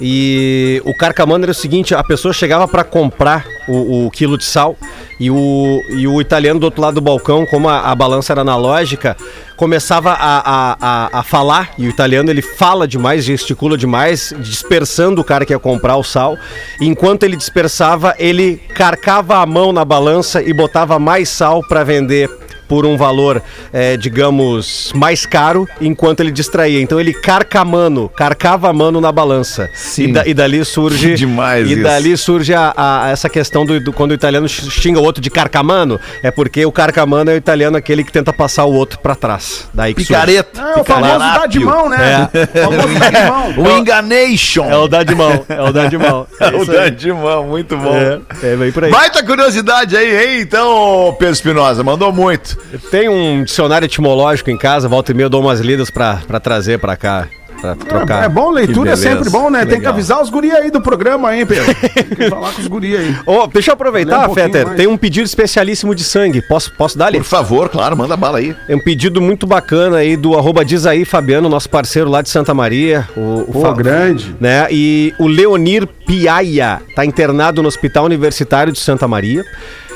E 0.05 0.82
o 0.84 0.92
carcamano 0.92 1.44
era 1.44 1.53
o 1.53 1.55
seguinte, 1.55 1.94
a 1.94 2.03
pessoa 2.03 2.34
chegava 2.34 2.66
para 2.66 2.82
comprar 2.82 3.46
o, 3.68 4.07
o 4.07 4.11
quilo 4.11 4.36
de 4.36 4.44
sal 4.44 4.76
e 5.20 5.30
o, 5.30 5.80
e 5.90 6.09
o 6.09 6.20
italiano 6.20 6.59
do 6.59 6.64
outro 6.64 6.82
lado 6.82 6.94
do 6.94 7.00
balcão, 7.00 7.46
como 7.46 7.68
a, 7.68 7.82
a 7.82 7.94
balança 7.94 8.32
era 8.32 8.40
analógica, 8.40 9.16
começava 9.57 10.11
a, 10.11 10.76
a, 10.80 11.20
a, 11.20 11.22
falar, 11.22 11.70
e 11.78 11.86
o 11.86 11.88
italiano 11.88 12.28
ele 12.30 12.42
fala 12.42 12.88
demais, 12.88 13.24
gesticula 13.24 13.78
demais, 13.78 14.34
dispersando 14.40 15.20
o 15.20 15.24
cara 15.24 15.46
que 15.46 15.53
ia 15.53 15.59
comprar 15.61 15.96
o 15.96 16.03
sal. 16.03 16.36
Enquanto 16.80 17.22
ele 17.22 17.36
dispersava, 17.36 18.12
ele 18.18 18.57
carcava 18.74 19.36
a 19.36 19.46
mão 19.46 19.72
na 19.72 19.84
balança 19.84 20.42
e 20.42 20.53
botava 20.53 20.98
mais 20.98 21.28
sal 21.28 21.62
para 21.68 21.84
vender 21.84 22.28
por 22.68 22.86
um 22.86 22.96
valor, 22.96 23.42
eh, 23.72 23.96
digamos, 23.96 24.92
mais 24.94 25.26
caro, 25.26 25.68
enquanto 25.80 26.20
ele 26.20 26.30
distraía. 26.30 26.80
Então 26.80 26.98
ele 26.98 27.12
carca 27.12 27.60
a 27.60 27.64
mano, 27.64 28.08
carcava 28.08 28.68
a 28.70 28.72
mano 28.72 29.00
na 29.00 29.12
balança. 29.12 29.68
Sim. 29.74 30.04
E, 30.04 30.12
da- 30.12 30.26
e 30.26 30.34
dali 30.34 30.64
surge. 30.64 31.10
Que 31.12 31.14
demais 31.16 31.68
E 31.68 31.74
isso. 31.74 31.82
dali 31.82 32.16
surge 32.16 32.54
a, 32.54 32.72
a- 32.76 33.08
essa 33.10 33.28
questão 33.28 33.66
do, 33.66 33.78
do- 33.80 33.92
quando 33.92 34.12
o 34.12 34.14
italiano 34.14 34.48
xinga 34.48 34.98
o 34.98 35.02
outro 35.02 35.20
de 35.22 35.28
carcamano, 35.30 36.00
é 36.22 36.30
porque 36.30 36.64
o 36.64 36.72
carcamano 36.72 37.30
é 37.30 37.34
o 37.34 37.36
italiano 37.36 37.76
aquele 37.76 38.02
que 38.04 38.12
tenta 38.12 38.32
passar 38.32 38.64
o 38.64 38.72
outro 38.72 38.98
pra 39.00 39.14
trás. 39.14 39.68
Daí 39.74 39.92
que 39.94 40.00
surge. 40.04 40.12
Picareta. 40.14 40.60
É 40.62 40.80
o 40.80 40.84
famoso 40.84 41.18
dá 41.18 41.46
de 41.46 41.58
mão, 41.60 41.88
né? 41.88 42.28
O 42.32 42.58
famoso 42.62 42.98
dá 42.98 43.10
de 43.10 43.28
mão. 43.28 43.54
O 43.58 43.78
enganation. 43.78 44.64
É 44.70 44.76
o 44.76 44.88
dá 44.88 45.02
de 45.02 45.14
mão, 45.14 45.44
é 45.48 45.60
o 45.62 45.72
dá 45.72 45.86
de 45.86 45.98
mão. 45.98 46.26
É 46.40 46.48
o 46.48 46.62
isso 46.62 46.70
aí. 46.72 46.76
dá 46.76 46.88
de 46.88 47.12
mão, 47.12 47.46
muito 47.46 47.76
bom. 47.76 47.94
É, 47.94 48.20
é, 48.42 48.56
vem 48.56 48.72
por 48.72 48.84
aí. 48.84 48.90
Baita 48.90 49.22
curiosidade 49.24 49.96
aí, 49.96 50.34
hein? 50.36 50.40
Então, 50.40 51.14
Pedro 51.18 51.34
Espinosa, 51.34 51.82
mandou 51.84 52.12
muito. 52.12 52.56
Tem 52.90 53.08
um 53.08 53.44
dicionário 53.44 53.86
etimológico 53.86 54.50
em 54.50 54.56
casa, 54.58 54.88
volta 54.88 55.12
e 55.12 55.14
meia 55.14 55.26
eu 55.26 55.30
dou 55.30 55.40
umas 55.40 55.60
lidas 55.60 55.90
pra, 55.90 56.20
pra 56.26 56.40
trazer 56.40 56.78
pra 56.78 56.96
cá, 56.96 57.28
pra 57.60 57.74
trocar. 57.76 58.24
É 58.24 58.28
bom, 58.28 58.50
leitura 58.50 58.90
é 58.92 58.96
sempre 58.96 59.28
bom, 59.30 59.48
né? 59.50 59.60
que 59.60 59.66
Tem 59.66 59.74
que 59.74 59.80
legal. 59.80 59.92
avisar 59.92 60.20
os 60.22 60.30
guri 60.30 60.50
aí 60.50 60.70
do 60.70 60.80
programa, 60.80 61.36
hein, 61.36 61.46
Pedro? 61.46 61.72
Tem 61.94 62.04
que 62.04 62.28
falar 62.30 62.50
com 62.52 62.60
os 62.60 62.66
guri 62.66 62.96
aí. 62.96 63.14
Ô, 63.26 63.46
deixa 63.46 63.70
eu 63.70 63.74
aproveitar, 63.74 64.28
um 64.28 64.34
Fetter. 64.34 64.64
mais. 64.66 64.76
Tem 64.76 64.86
um 64.86 64.96
pedido 64.96 65.24
especialíssimo 65.26 65.94
de 65.94 66.02
sangue. 66.02 66.42
Posso, 66.42 66.72
posso 66.74 66.96
dar 66.98 67.06
ali? 67.06 67.18
Por 67.18 67.24
favor, 67.24 67.68
claro, 67.68 67.96
manda 67.96 68.16
bala 68.16 68.38
aí. 68.38 68.56
É 68.68 68.74
um 68.74 68.80
pedido 68.80 69.20
muito 69.20 69.46
bacana 69.46 69.98
aí 69.98 70.16
do 70.16 70.36
arroba 70.36 70.64
diz 70.64 70.86
aí, 70.86 71.04
Fabiano, 71.04 71.48
nosso 71.48 71.68
parceiro 71.70 72.10
lá 72.10 72.20
de 72.22 72.30
Santa 72.30 72.52
Maria. 72.54 73.06
O, 73.16 73.44
o 73.46 73.52
Pô, 73.52 73.60
Fa- 73.60 73.72
grande. 73.74 74.34
né? 74.40 74.66
E 74.70 75.14
o 75.18 75.26
Leonir 75.28 75.86
Piaia 75.86 76.80
tá 76.96 77.04
internado 77.04 77.62
no 77.62 77.68
Hospital 77.68 78.06
Universitário 78.06 78.72
de 78.72 78.80
Santa 78.80 79.06
Maria 79.06 79.44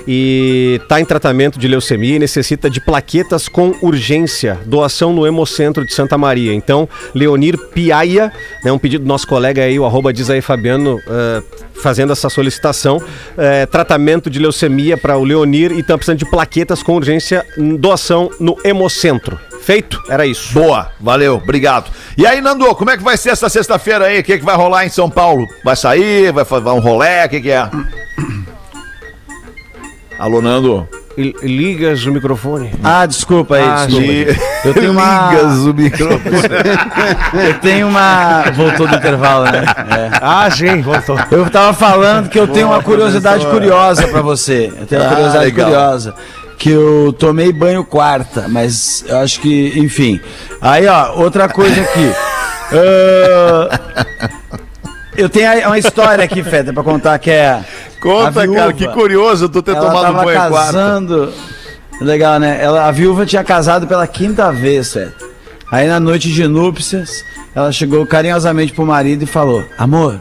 e 0.07 0.81
tá 0.89 1.01
em 1.01 1.05
tratamento 1.05 1.59
de 1.59 1.67
leucemia 1.67 2.17
e 2.17 2.19
necessita 2.19 2.71
de 2.71 2.81
plaquetas 2.81 3.49
com 3.49 3.75
urgência, 3.83 4.59
doação 4.65 5.13
no 5.13 5.27
Hemocentro 5.27 5.85
de 5.85 5.93
Santa 5.93 6.17
Maria. 6.17 6.53
Então, 6.55 6.89
Leonir 7.15 7.59
Piaia, 7.59 8.33
né, 8.65 8.71
um 8.71 8.79
pedido 8.79 9.05
do 9.05 9.09
nosso 9.09 9.27
colega 9.27 9.63
aí, 9.63 9.79
o 9.79 9.85
arroba 9.85 10.13
diz 10.13 10.31
aí 10.31 10.41
Fabiano, 10.41 11.01
eh, 11.07 11.43
fazendo 11.75 12.13
essa 12.13 12.31
solicitação, 12.31 13.03
eh, 13.37 13.67
tratamento 13.67 14.31
de 14.31 14.39
leucemia 14.39 14.97
para 14.97 15.17
o 15.17 15.25
Leonir 15.25 15.73
e 15.73 15.83
tá 15.83 15.97
precisando 15.97 16.19
de 16.19 16.31
plaquetas 16.31 16.83
com 16.83 16.95
urgência, 16.95 17.45
doação 17.79 18.31
no 18.39 18.57
Hemocentro. 18.65 19.39
Feito? 19.63 20.01
Era 20.09 20.25
isso. 20.25 20.55
Boa, 20.55 20.93
valeu, 21.01 21.41
obrigado. 21.43 21.91
E 22.17 22.25
aí, 22.25 22.41
Nando, 22.41 22.73
como 22.77 22.91
é 22.91 22.97
que 22.97 23.03
vai 23.03 23.17
ser 23.17 23.31
essa 23.31 23.49
sexta-feira 23.49 24.05
aí? 24.07 24.21
O 24.21 24.23
que, 24.23 24.39
que 24.39 24.45
vai 24.45 24.55
rolar 24.55 24.87
em 24.87 24.89
São 24.89 25.11
Paulo? 25.11 25.45
Vai 25.65 25.75
sair? 25.75 26.33
Vai 26.33 26.45
fazer 26.45 26.69
um 26.69 26.79
rolé? 26.79 27.27
O 27.27 27.29
que, 27.29 27.41
que 27.41 27.51
é? 27.51 27.69
Alô, 30.19 30.41
Nando? 30.41 30.89
Ligas 31.17 32.05
o 32.05 32.13
microfone. 32.13 32.71
Ah, 32.85 33.07
desculpa 33.07 33.57
aí, 33.57 33.63
Ah, 33.65 33.87
desculpa. 33.87 34.07
De- 34.07 34.39
Eu 34.67 34.75
tenho 34.75 34.93
uma. 34.93 35.31
Ligas 35.31 35.59
o 35.59 35.75
microfone. 35.75 36.37
Eu 37.47 37.55
tenho 37.61 37.89
uma. 37.89 38.45
Voltou 38.55 38.87
do 38.87 38.95
intervalo, 38.97 39.45
né? 39.47 39.65
É. 39.91 40.11
Ah, 40.21 40.49
sim, 40.51 40.83
voltou. 40.83 41.19
Eu 41.31 41.49
tava 41.51 41.73
falando 41.73 42.29
que 42.29 42.39
eu 42.39 42.47
tenho 42.47 42.67
uma 42.69 42.83
curiosidade 42.83 43.47
curiosa 43.47 44.07
pra 44.09 44.21
você. 44.21 44.71
Eu 44.79 44.87
tenho 44.87 45.01
uma 45.01 45.07
Ah, 45.09 45.15
curiosidade 45.15 45.45
legal. 45.47 45.67
curiosa. 45.71 46.15
Que 46.59 46.71
eu 46.71 47.15
tomei 47.19 47.53
banho 47.53 47.85
quarta, 47.85 48.47
mas 48.49 49.05
eu 49.09 49.19
acho 49.19 49.41
que, 49.41 49.73
enfim. 49.79 50.21
Aí, 50.61 50.87
ó, 50.87 51.13
outra 51.17 51.49
coisa 51.49 51.81
aqui. 51.81 52.13
Ah, 52.69 54.05
eu 55.17 55.29
tenho 55.29 55.49
uma 55.69 55.79
história 55.79 56.25
aqui, 56.25 56.43
Feta, 56.43 56.73
pra 56.73 56.83
contar 56.83 57.17
que 57.21 57.31
é. 57.31 57.61
Conta, 58.01 58.33
cara, 58.47 58.47
viúva. 58.47 58.73
que 58.73 58.89
curioso 58.89 59.49
tu 59.49 59.63
ter 59.63 59.73
ela 59.73 59.81
tomado 59.87 60.03
tava 60.03 60.25
banho 60.25 60.39
quarta. 60.39 60.73
casando. 60.73 61.33
Legal, 62.01 62.39
né? 62.39 62.59
Ela, 62.63 62.87
a 62.87 62.91
viúva 62.91 63.25
tinha 63.25 63.43
casado 63.43 63.87
pela 63.87 64.07
quinta 64.07 64.53
vez, 64.53 64.93
velho. 64.95 65.13
Aí 65.73 65.89
na 65.89 65.99
noite 65.99 66.31
de 66.33 66.47
núpcias, 66.47 67.25
ela 67.55 67.73
chegou 67.73 68.07
carinhosamente 68.07 68.73
pro 68.73 68.85
marido 68.87 69.23
e 69.23 69.27
falou: 69.27 69.65
Amor, 69.79 70.21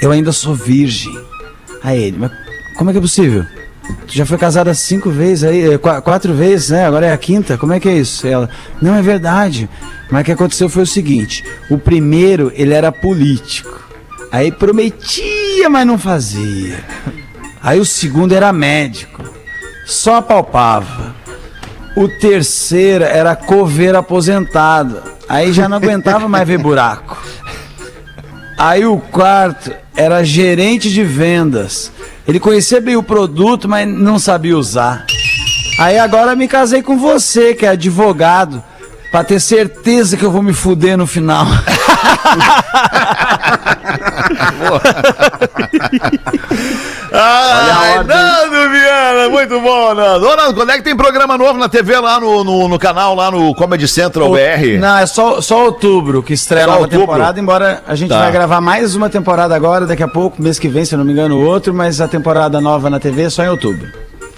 eu 0.00 0.10
ainda 0.10 0.32
sou 0.32 0.54
virgem. 0.54 1.16
Aí 1.82 2.02
ele, 2.02 2.16
mas 2.18 2.30
como 2.76 2.90
é 2.90 2.92
que 2.92 2.98
é 2.98 3.02
possível? 3.02 3.44
Tu 4.06 4.14
já 4.16 4.24
foi 4.26 4.38
casada 4.38 4.72
cinco 4.74 5.10
vezes 5.10 5.44
aí, 5.44 5.72
eh, 5.74 5.78
qua- 5.78 6.00
quatro 6.00 6.32
vezes, 6.34 6.70
né? 6.70 6.84
Agora 6.86 7.06
é 7.06 7.12
a 7.12 7.16
quinta, 7.18 7.58
como 7.58 7.72
é 7.72 7.80
que 7.80 7.88
é 7.88 7.94
isso? 7.96 8.26
Ela, 8.26 8.48
não 8.80 8.94
é 8.94 9.02
verdade. 9.02 9.68
Mas 10.10 10.22
o 10.22 10.24
que 10.24 10.32
aconteceu 10.32 10.68
foi 10.68 10.82
o 10.82 10.86
seguinte: 10.86 11.44
o 11.70 11.78
primeiro, 11.78 12.50
ele 12.54 12.74
era 12.74 12.90
político. 12.92 13.80
Aí 14.32 14.50
prometia, 14.50 15.68
mas 15.68 15.86
não 15.86 15.98
fazia. 15.98 16.82
Aí 17.62 17.78
o 17.78 17.84
segundo 17.84 18.32
era 18.32 18.50
médico, 18.50 19.22
só 19.84 20.16
apalpava. 20.16 21.14
O 21.94 22.08
terceiro 22.08 23.04
era 23.04 23.36
coveiro 23.36 23.98
aposentado, 23.98 25.02
aí 25.28 25.52
já 25.52 25.68
não 25.68 25.76
aguentava 25.76 26.30
mais 26.30 26.48
ver 26.48 26.56
buraco. 26.56 27.22
Aí 28.56 28.86
o 28.86 28.96
quarto 28.96 29.70
era 29.94 30.24
gerente 30.24 30.90
de 30.90 31.04
vendas. 31.04 31.92
Ele 32.26 32.40
conhecia 32.40 32.80
bem 32.80 32.96
o 32.96 33.02
produto, 33.02 33.68
mas 33.68 33.86
não 33.86 34.18
sabia 34.18 34.56
usar. 34.56 35.04
Aí 35.78 35.98
agora 35.98 36.34
me 36.34 36.48
casei 36.48 36.82
com 36.82 36.96
você, 36.96 37.54
que 37.54 37.66
é 37.66 37.70
advogado, 37.70 38.64
pra 39.10 39.22
ter 39.22 39.40
certeza 39.40 40.16
que 40.16 40.24
eu 40.24 40.30
vou 40.30 40.42
me 40.42 40.54
fuder 40.54 40.96
no 40.96 41.06
final. 41.06 41.46
Ai, 47.12 48.04
Nando 48.04 48.70
Viana, 48.70 49.28
muito 49.28 49.60
bom, 49.60 49.94
Nando. 49.94 50.26
Ô, 50.26 50.36
Nando, 50.36 50.54
quando 50.54 50.70
é 50.70 50.76
que 50.76 50.82
tem 50.82 50.96
programa 50.96 51.36
novo 51.36 51.58
na 51.58 51.68
TV 51.68 51.98
lá 51.98 52.20
no, 52.20 52.44
no, 52.44 52.68
no 52.68 52.78
canal, 52.78 53.14
lá 53.14 53.30
no 53.30 53.54
Comedy 53.54 53.86
Central 53.88 54.30
BR? 54.30 54.78
Não, 54.80 54.98
é 54.98 55.06
só, 55.06 55.40
só 55.40 55.64
outubro 55.66 56.22
que 56.22 56.32
estreia 56.32 56.64
a 56.64 56.66
Só 56.66 56.72
nova 56.72 56.84
outubro? 56.84 57.06
temporada, 57.06 57.40
embora 57.40 57.82
a 57.86 57.94
gente 57.94 58.10
Tá. 58.10 58.20
vai 58.20 58.32
gravar 58.32 58.60
mais 58.60 58.94
uma 58.94 59.08
temporada 59.08 59.54
agora, 59.54 59.86
daqui 59.86 60.02
a 60.02 60.08
pouco, 60.08 60.40
mês 60.42 60.58
que 60.58 60.68
vem, 60.68 60.84
se 60.84 60.94
eu 60.94 60.98
não 60.98 61.04
me 61.04 61.12
engano, 61.12 61.40
outro, 61.40 61.72
mas 61.74 62.00
a 62.00 62.08
temporada 62.08 62.60
nova 62.60 62.88
na 62.90 62.98
TV 63.00 63.22
é 63.24 63.30
só 63.30 63.42
em 63.44 63.48
outubro. 63.48 63.86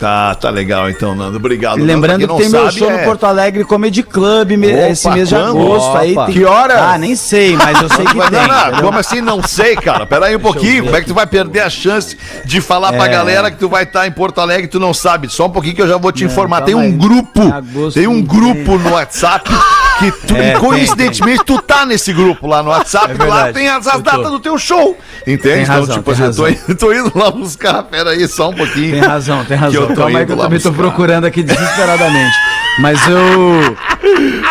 Tá, 0.04 0.34
tá 0.34 0.50
legal 0.50 0.90
então, 0.90 1.14
Nando. 1.14 1.38
Obrigado. 1.38 1.76
E 1.78 1.80
Nando. 1.80 1.92
lembrando 1.92 2.26
Pra 2.26 2.36
que 2.36 2.42
tem 2.42 2.50
não 2.52 2.58
meu 2.60 2.66
sabe, 2.66 2.78
show 2.78 2.90
é- 2.90 2.98
no 2.98 3.04
Porto 3.04 3.24
Alegre 3.24 3.64
Comedy 3.64 4.02
Club 4.02 4.52
Opa, 4.52 4.66
esse 4.90 5.08
mês 5.08 5.28
de 5.30 5.34
agosto. 5.34 5.96
Aí 5.96 6.12
Opa. 6.12 6.26
tem... 6.26 6.34
Que 6.34 6.44
horas? 6.44 6.76
Ah, 6.78 6.98
nem 6.98 7.16
sei, 7.16 7.56
mas 7.56 7.80
eu 7.80 7.88
sei 7.88 8.04
que 8.06 8.14
Mas, 8.14 8.28
tem. 8.28 8.46
não, 8.46 8.70
não, 8.72 8.80
como 8.82 8.98
assim 8.98 9.20
não 9.22 9.42
sei, 9.42 9.74
cara? 9.76 10.04
Pera 10.04 10.26
aí 10.26 10.36
um 10.36 10.40
pouquinho. 10.40 10.84
Como 10.84 10.94
é 10.96 11.00
que 11.00 11.06
tu 11.06 11.14
vai 11.14 11.26
perder 11.26 11.60
a 11.60 11.70
chance 11.70 12.18
de 12.44 12.60
falar 12.60 12.92
pra 12.92 13.06
É. 13.06 13.08
galera 13.08 13.50
que 13.50 13.56
tu 13.56 13.68
vai 13.68 13.84
estar 13.84 14.06
em 14.06 14.12
Porto 14.12 14.40
Alegre 14.42 14.64
e 14.64 14.68
tu 14.68 14.78
não 14.78 14.92
sabe? 14.92 15.28
Só 15.30 15.46
um 15.46 15.50
pouquinho 15.50 15.74
que 15.74 15.80
eu 15.82 15.88
já 15.88 15.96
vou 15.96 16.12
te 16.12 16.22
informar. 16.24 16.60
Tem 16.62 16.74
um 16.74 16.80
aí. 16.80 16.92
grupo, 16.92 17.40
Em 17.42 17.50
agosto 17.52 17.94
tem 17.98 18.06
um 18.06 18.16
não 18.16 18.22
grupo 18.22 18.76
no 18.76 18.90
WhatsApp 18.92 19.50
que 20.10 20.26
tu, 20.26 20.36
É, 20.36 20.52
tem, 20.52 20.60
coincidentemente, 20.60 21.44
tu 21.44 21.60
tá 21.62 21.84
nesse 21.86 22.12
grupo 22.12 22.46
lá 22.46 22.62
no 22.62 22.70
WhatsApp 22.74 23.14
É 23.18 23.24
lá 23.24 23.52
tem 23.52 23.68
as, 23.68 23.86
as 23.86 23.94
tô. 23.94 24.00
datas 24.02 24.30
do 24.30 24.40
teu 24.40 24.56
show. 24.58 24.96
Entende? 25.26 25.38
Tem 25.42 25.62
então, 25.62 25.74
razão, 25.76 25.94
tipo 25.96 26.14
tem 26.14 26.14
assim, 26.14 26.22
eu 26.24 26.34
tô, 26.34 26.42
razão. 26.44 26.48
indo- 26.68 26.74
tô 26.78 26.92
indo 26.92 27.12
lá 27.18 27.30
buscar. 27.30 27.82
Pera 27.84 28.10
aí, 28.10 28.26
só 28.28 28.50
um 28.50 28.54
pouquinho. 28.54 28.92
Tem 28.92 29.00
razão, 29.00 29.38
tem 29.44 29.56
Que 29.58 29.64
razão. 29.64 29.82
eu 29.82 29.88
tô 29.88 29.94
Calma 29.94 30.10
indo 30.22 30.26
que 30.26 30.32
eu 30.32 30.36
também 30.36 30.60
tô 30.60 30.70
buscar. 30.70 30.82
procurando 30.84 31.24
aqui 31.26 31.42
desesperadamente. 31.42 32.36
Mas 32.78 33.00
eu. 33.08 33.76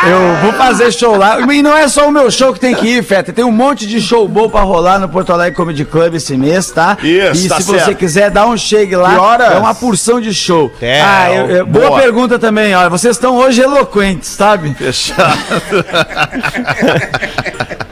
Eu 0.08 0.36
vou 0.42 0.54
fazer 0.54 0.92
show 0.92 1.16
lá. 1.16 1.40
E 1.42 1.62
não 1.62 1.76
é 1.78 1.88
só 1.88 2.08
o 2.08 2.12
meu 2.12 2.32
show 2.32 2.54
que 2.54 2.60
tem 2.60 2.74
que 2.74 2.88
ir, 2.88 3.04
Feta. 3.04 3.32
Tem 3.32 3.44
um 3.46 3.52
monte 3.52 3.86
de 3.86 4.02
show 4.02 4.28
bom 4.28 4.50
pra 4.50 4.62
rolar 4.62 4.98
no 5.00 5.08
Porto 5.10 5.32
Alegre 5.32 5.56
Comedy 5.56 5.86
Club 5.86 6.16
esse 6.16 6.36
mês, 6.38 6.72
tá? 6.72 6.98
Isso, 7.02 7.46
E 7.46 7.50
tá 7.50 7.58
se 7.58 7.64
certo. 7.64 7.86
você 7.86 7.96
quiser 7.96 8.32
dar 8.32 8.48
um 8.48 8.58
chegue 8.58 8.96
lá, 8.96 9.12
Que 9.12 9.16
horas? 9.20 9.52
é 9.52 9.58
uma 9.60 9.76
porção 9.76 10.20
de 10.20 10.34
show. 10.34 10.72
É, 10.82 11.02
ah, 11.02 11.32
eu- 11.34 11.50
eu- 11.50 11.66
boa, 11.66 11.88
boa. 11.90 12.02
pergunta 12.02 12.40
também, 12.40 12.74
olha. 12.76 12.90
Vocês 12.90 13.16
estão 13.16 13.36
hoje 13.36 13.62
eloquentes, 13.62 14.30
sabe? 14.30 14.74
Fechado. 14.74 15.38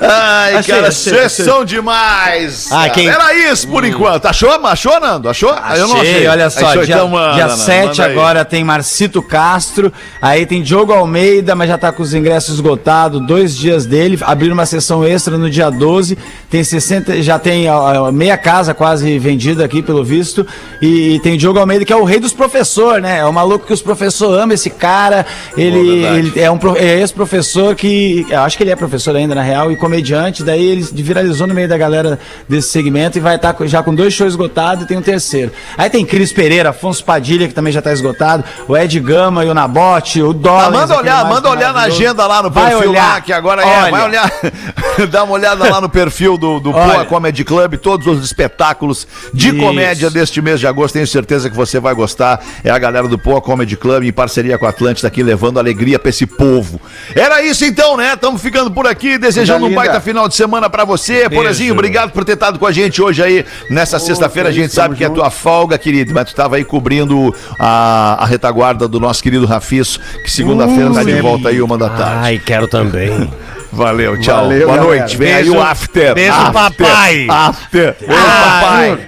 Ai, 0.00 0.56
Achei, 0.56 0.74
cara, 0.74 0.88
achei, 0.88 1.12
vocês 1.12 1.32
são 1.32 1.64
demais. 1.64 2.68
Ah, 2.70 2.88
quem- 2.88 3.08
Era 3.08 3.34
isso 3.34 3.68
por 3.68 3.84
enquanto. 3.84 4.26
Achou? 4.26 4.50
Achou, 4.66 5.00
Nando? 5.00 5.28
Achou? 5.28 5.50
Ah, 5.50 5.76
eu 5.76 5.88
não 5.88 5.96
Achei, 6.00 6.26
olha 6.26 6.50
só, 6.50 6.66
Achou, 6.66 6.84
dia, 6.84 6.94
então 6.96 7.08
manda, 7.08 7.34
dia 7.34 7.46
Nando, 7.46 7.60
7 7.60 7.86
manda 7.88 8.04
aí. 8.06 8.12
agora 8.12 8.44
tem 8.44 8.64
Marcito 8.64 9.22
Castro, 9.22 9.92
aí 10.20 10.46
tem 10.46 10.62
Diogo 10.62 10.92
Almeida, 10.92 11.54
mas 11.54 11.68
já 11.68 11.78
tá 11.78 11.92
com 11.92 12.02
os 12.02 12.14
ingressos 12.14 12.54
esgotados, 12.54 13.24
dois 13.26 13.56
dias 13.56 13.86
dele, 13.86 14.18
abriram 14.22 14.54
uma 14.54 14.66
sessão 14.66 15.04
extra 15.04 15.36
no 15.38 15.48
dia 15.50 15.70
12, 15.70 16.16
tem 16.50 16.62
60, 16.62 17.22
já 17.22 17.38
tem 17.38 17.68
ó, 17.70 18.10
meia 18.12 18.36
casa 18.36 18.74
quase 18.74 19.18
vendida 19.18 19.64
aqui 19.64 19.82
pelo 19.82 20.04
visto, 20.04 20.46
e, 20.80 21.20
tem 21.22 21.36
Diogo 21.36 21.58
Almeida 21.58 21.84
que 21.84 21.92
é 21.92 21.96
o 21.96 22.04
rei 22.04 22.18
dos 22.20 22.32
professores, 22.32 23.02
né, 23.02 23.18
é 23.18 23.24
o 23.24 23.32
maluco 23.32 23.66
que 23.66 23.72
os 23.72 23.82
professores 23.82 24.36
amam 24.42 24.54
esse 24.54 24.70
cara, 24.70 25.24
ele, 25.56 26.00
verdade. 26.00 26.18
ele 26.18 26.40
é 26.40 26.50
um 26.50 26.58
é 26.76 27.00
ex-professor 27.00 27.74
que, 27.74 28.05
eu 28.28 28.40
acho 28.40 28.56
que 28.56 28.62
ele 28.62 28.70
é 28.70 28.76
professor 28.76 29.14
ainda 29.14 29.34
na 29.34 29.42
real, 29.42 29.70
e 29.70 29.76
comediante, 29.76 30.42
daí 30.42 30.64
ele 30.64 30.82
viralizou 30.82 31.46
no 31.46 31.54
meio 31.54 31.68
da 31.68 31.76
galera 31.76 32.18
desse 32.48 32.68
segmento 32.68 33.18
e 33.18 33.20
vai 33.20 33.36
estar 33.36 33.54
já 33.62 33.82
com 33.82 33.94
dois 33.94 34.12
shows 34.12 34.32
esgotados 34.32 34.84
e 34.84 34.86
tem 34.86 34.96
um 34.96 35.02
terceiro. 35.02 35.52
Aí 35.76 35.88
tem 35.90 36.04
Cris 36.04 36.32
Pereira, 36.32 36.70
Afonso 36.70 37.04
Padilha, 37.04 37.48
que 37.48 37.54
também 37.54 37.72
já 37.72 37.82
tá 37.82 37.92
esgotado, 37.92 38.44
o 38.68 38.76
Ed 38.76 38.98
Gama 39.00 39.44
e 39.44 39.48
o 39.48 39.54
Nabote, 39.54 40.22
o 40.22 40.32
Dollars. 40.32 40.68
Ah, 40.68 40.70
manda 40.70 40.96
olhar, 40.96 41.24
manda 41.24 41.50
olhar 41.50 41.72
na 41.72 41.82
agenda 41.82 42.26
lá 42.26 42.42
no 42.42 42.50
Vai 42.50 42.70
perfil 42.70 42.90
olhar. 42.90 43.14
lá, 43.14 43.20
que 43.20 43.32
agora 43.32 43.62
é, 43.62 43.82
Olha. 43.82 43.90
vai 43.90 44.04
olhar, 44.04 44.32
dá 45.10 45.24
uma 45.24 45.34
olhada 45.34 45.68
lá 45.68 45.80
no 45.80 45.88
perfil 45.88 46.36
do, 46.36 46.60
do. 46.60 46.72
Poa 46.72 47.04
Comedy 47.06 47.44
Club, 47.44 47.74
todos 47.76 48.06
os 48.06 48.24
espetáculos 48.24 49.06
de 49.32 49.48
Isso. 49.48 49.58
comédia 49.58 50.10
deste 50.10 50.42
mês 50.42 50.60
de 50.60 50.66
agosto, 50.66 50.94
tenho 50.94 51.06
certeza 51.06 51.48
que 51.48 51.56
você 51.56 51.80
vai 51.80 51.94
gostar, 51.94 52.42
é 52.62 52.70
a 52.70 52.78
galera 52.78 53.08
do 53.08 53.18
Poa 53.18 53.40
Comedy 53.40 53.76
Club 53.76 54.04
em 54.04 54.12
parceria 54.12 54.58
com 54.58 54.66
a 54.66 54.70
Atlântida 54.70 55.08
aqui, 55.08 55.22
levando 55.22 55.58
alegria 55.58 55.98
pra 55.98 56.10
esse 56.10 56.26
povo. 56.26 56.80
Era 57.14 57.42
isso 57.42 57.64
então, 57.64 57.95
né? 57.96 58.12
Estamos 58.14 58.40
ficando 58.42 58.70
por 58.70 58.86
aqui, 58.86 59.18
desejando 59.18 59.64
um 59.64 59.68
linda. 59.68 59.80
baita 59.80 60.00
final 60.00 60.28
de 60.28 60.34
semana 60.34 60.68
pra 60.70 60.84
você, 60.84 61.28
Porazinho, 61.30 61.72
obrigado 61.74 62.10
por 62.12 62.24
ter 62.24 62.32
estado 62.34 62.58
com 62.58 62.66
a 62.66 62.72
gente 62.72 63.00
hoje 63.02 63.22
aí, 63.22 63.44
nessa 63.70 63.98
sexta-feira, 63.98 64.48
a 64.48 64.52
gente 64.52 64.72
sabe 64.72 64.94
que 64.96 65.04
é 65.04 65.08
tua 65.08 65.30
folga, 65.30 65.76
querido, 65.78 66.12
mas 66.14 66.30
tu 66.30 66.34
tava 66.34 66.56
aí 66.56 66.64
cobrindo 66.64 67.34
a, 67.58 68.16
a 68.22 68.26
retaguarda 68.26 68.86
do 68.88 68.98
nosso 69.00 69.22
querido 69.22 69.46
Rafiço, 69.46 69.98
que 70.22 70.30
segunda-feira 70.30 70.90
tá 70.92 71.02
de 71.02 71.14
volta 71.20 71.48
aí 71.48 71.60
uma 71.62 71.76
da 71.78 71.88
tarde. 71.88 72.14
Ai, 72.22 72.40
quero 72.44 72.66
também. 72.68 73.28
Valeu, 73.72 74.18
tchau. 74.20 74.44
Valeu, 74.44 74.66
Boa 74.68 74.76
galera. 74.78 74.98
noite. 75.00 75.16
Vem 75.18 75.34
aí 75.34 75.42
Beijo- 75.44 75.58
o 75.58 75.62
after. 75.62 76.14
beijo, 76.14 76.32
after, 76.32 76.52
papai. 76.52 77.26
After. 77.28 77.96
Beijo, 78.00 78.22
papai. 78.22 78.98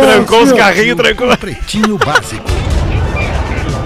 Trancou 0.00 0.42
os 0.42 0.52
carrinhos, 0.52 0.96
trancou. 0.96 1.36
Pretinho 1.38 1.96
Básico. 1.96 2.44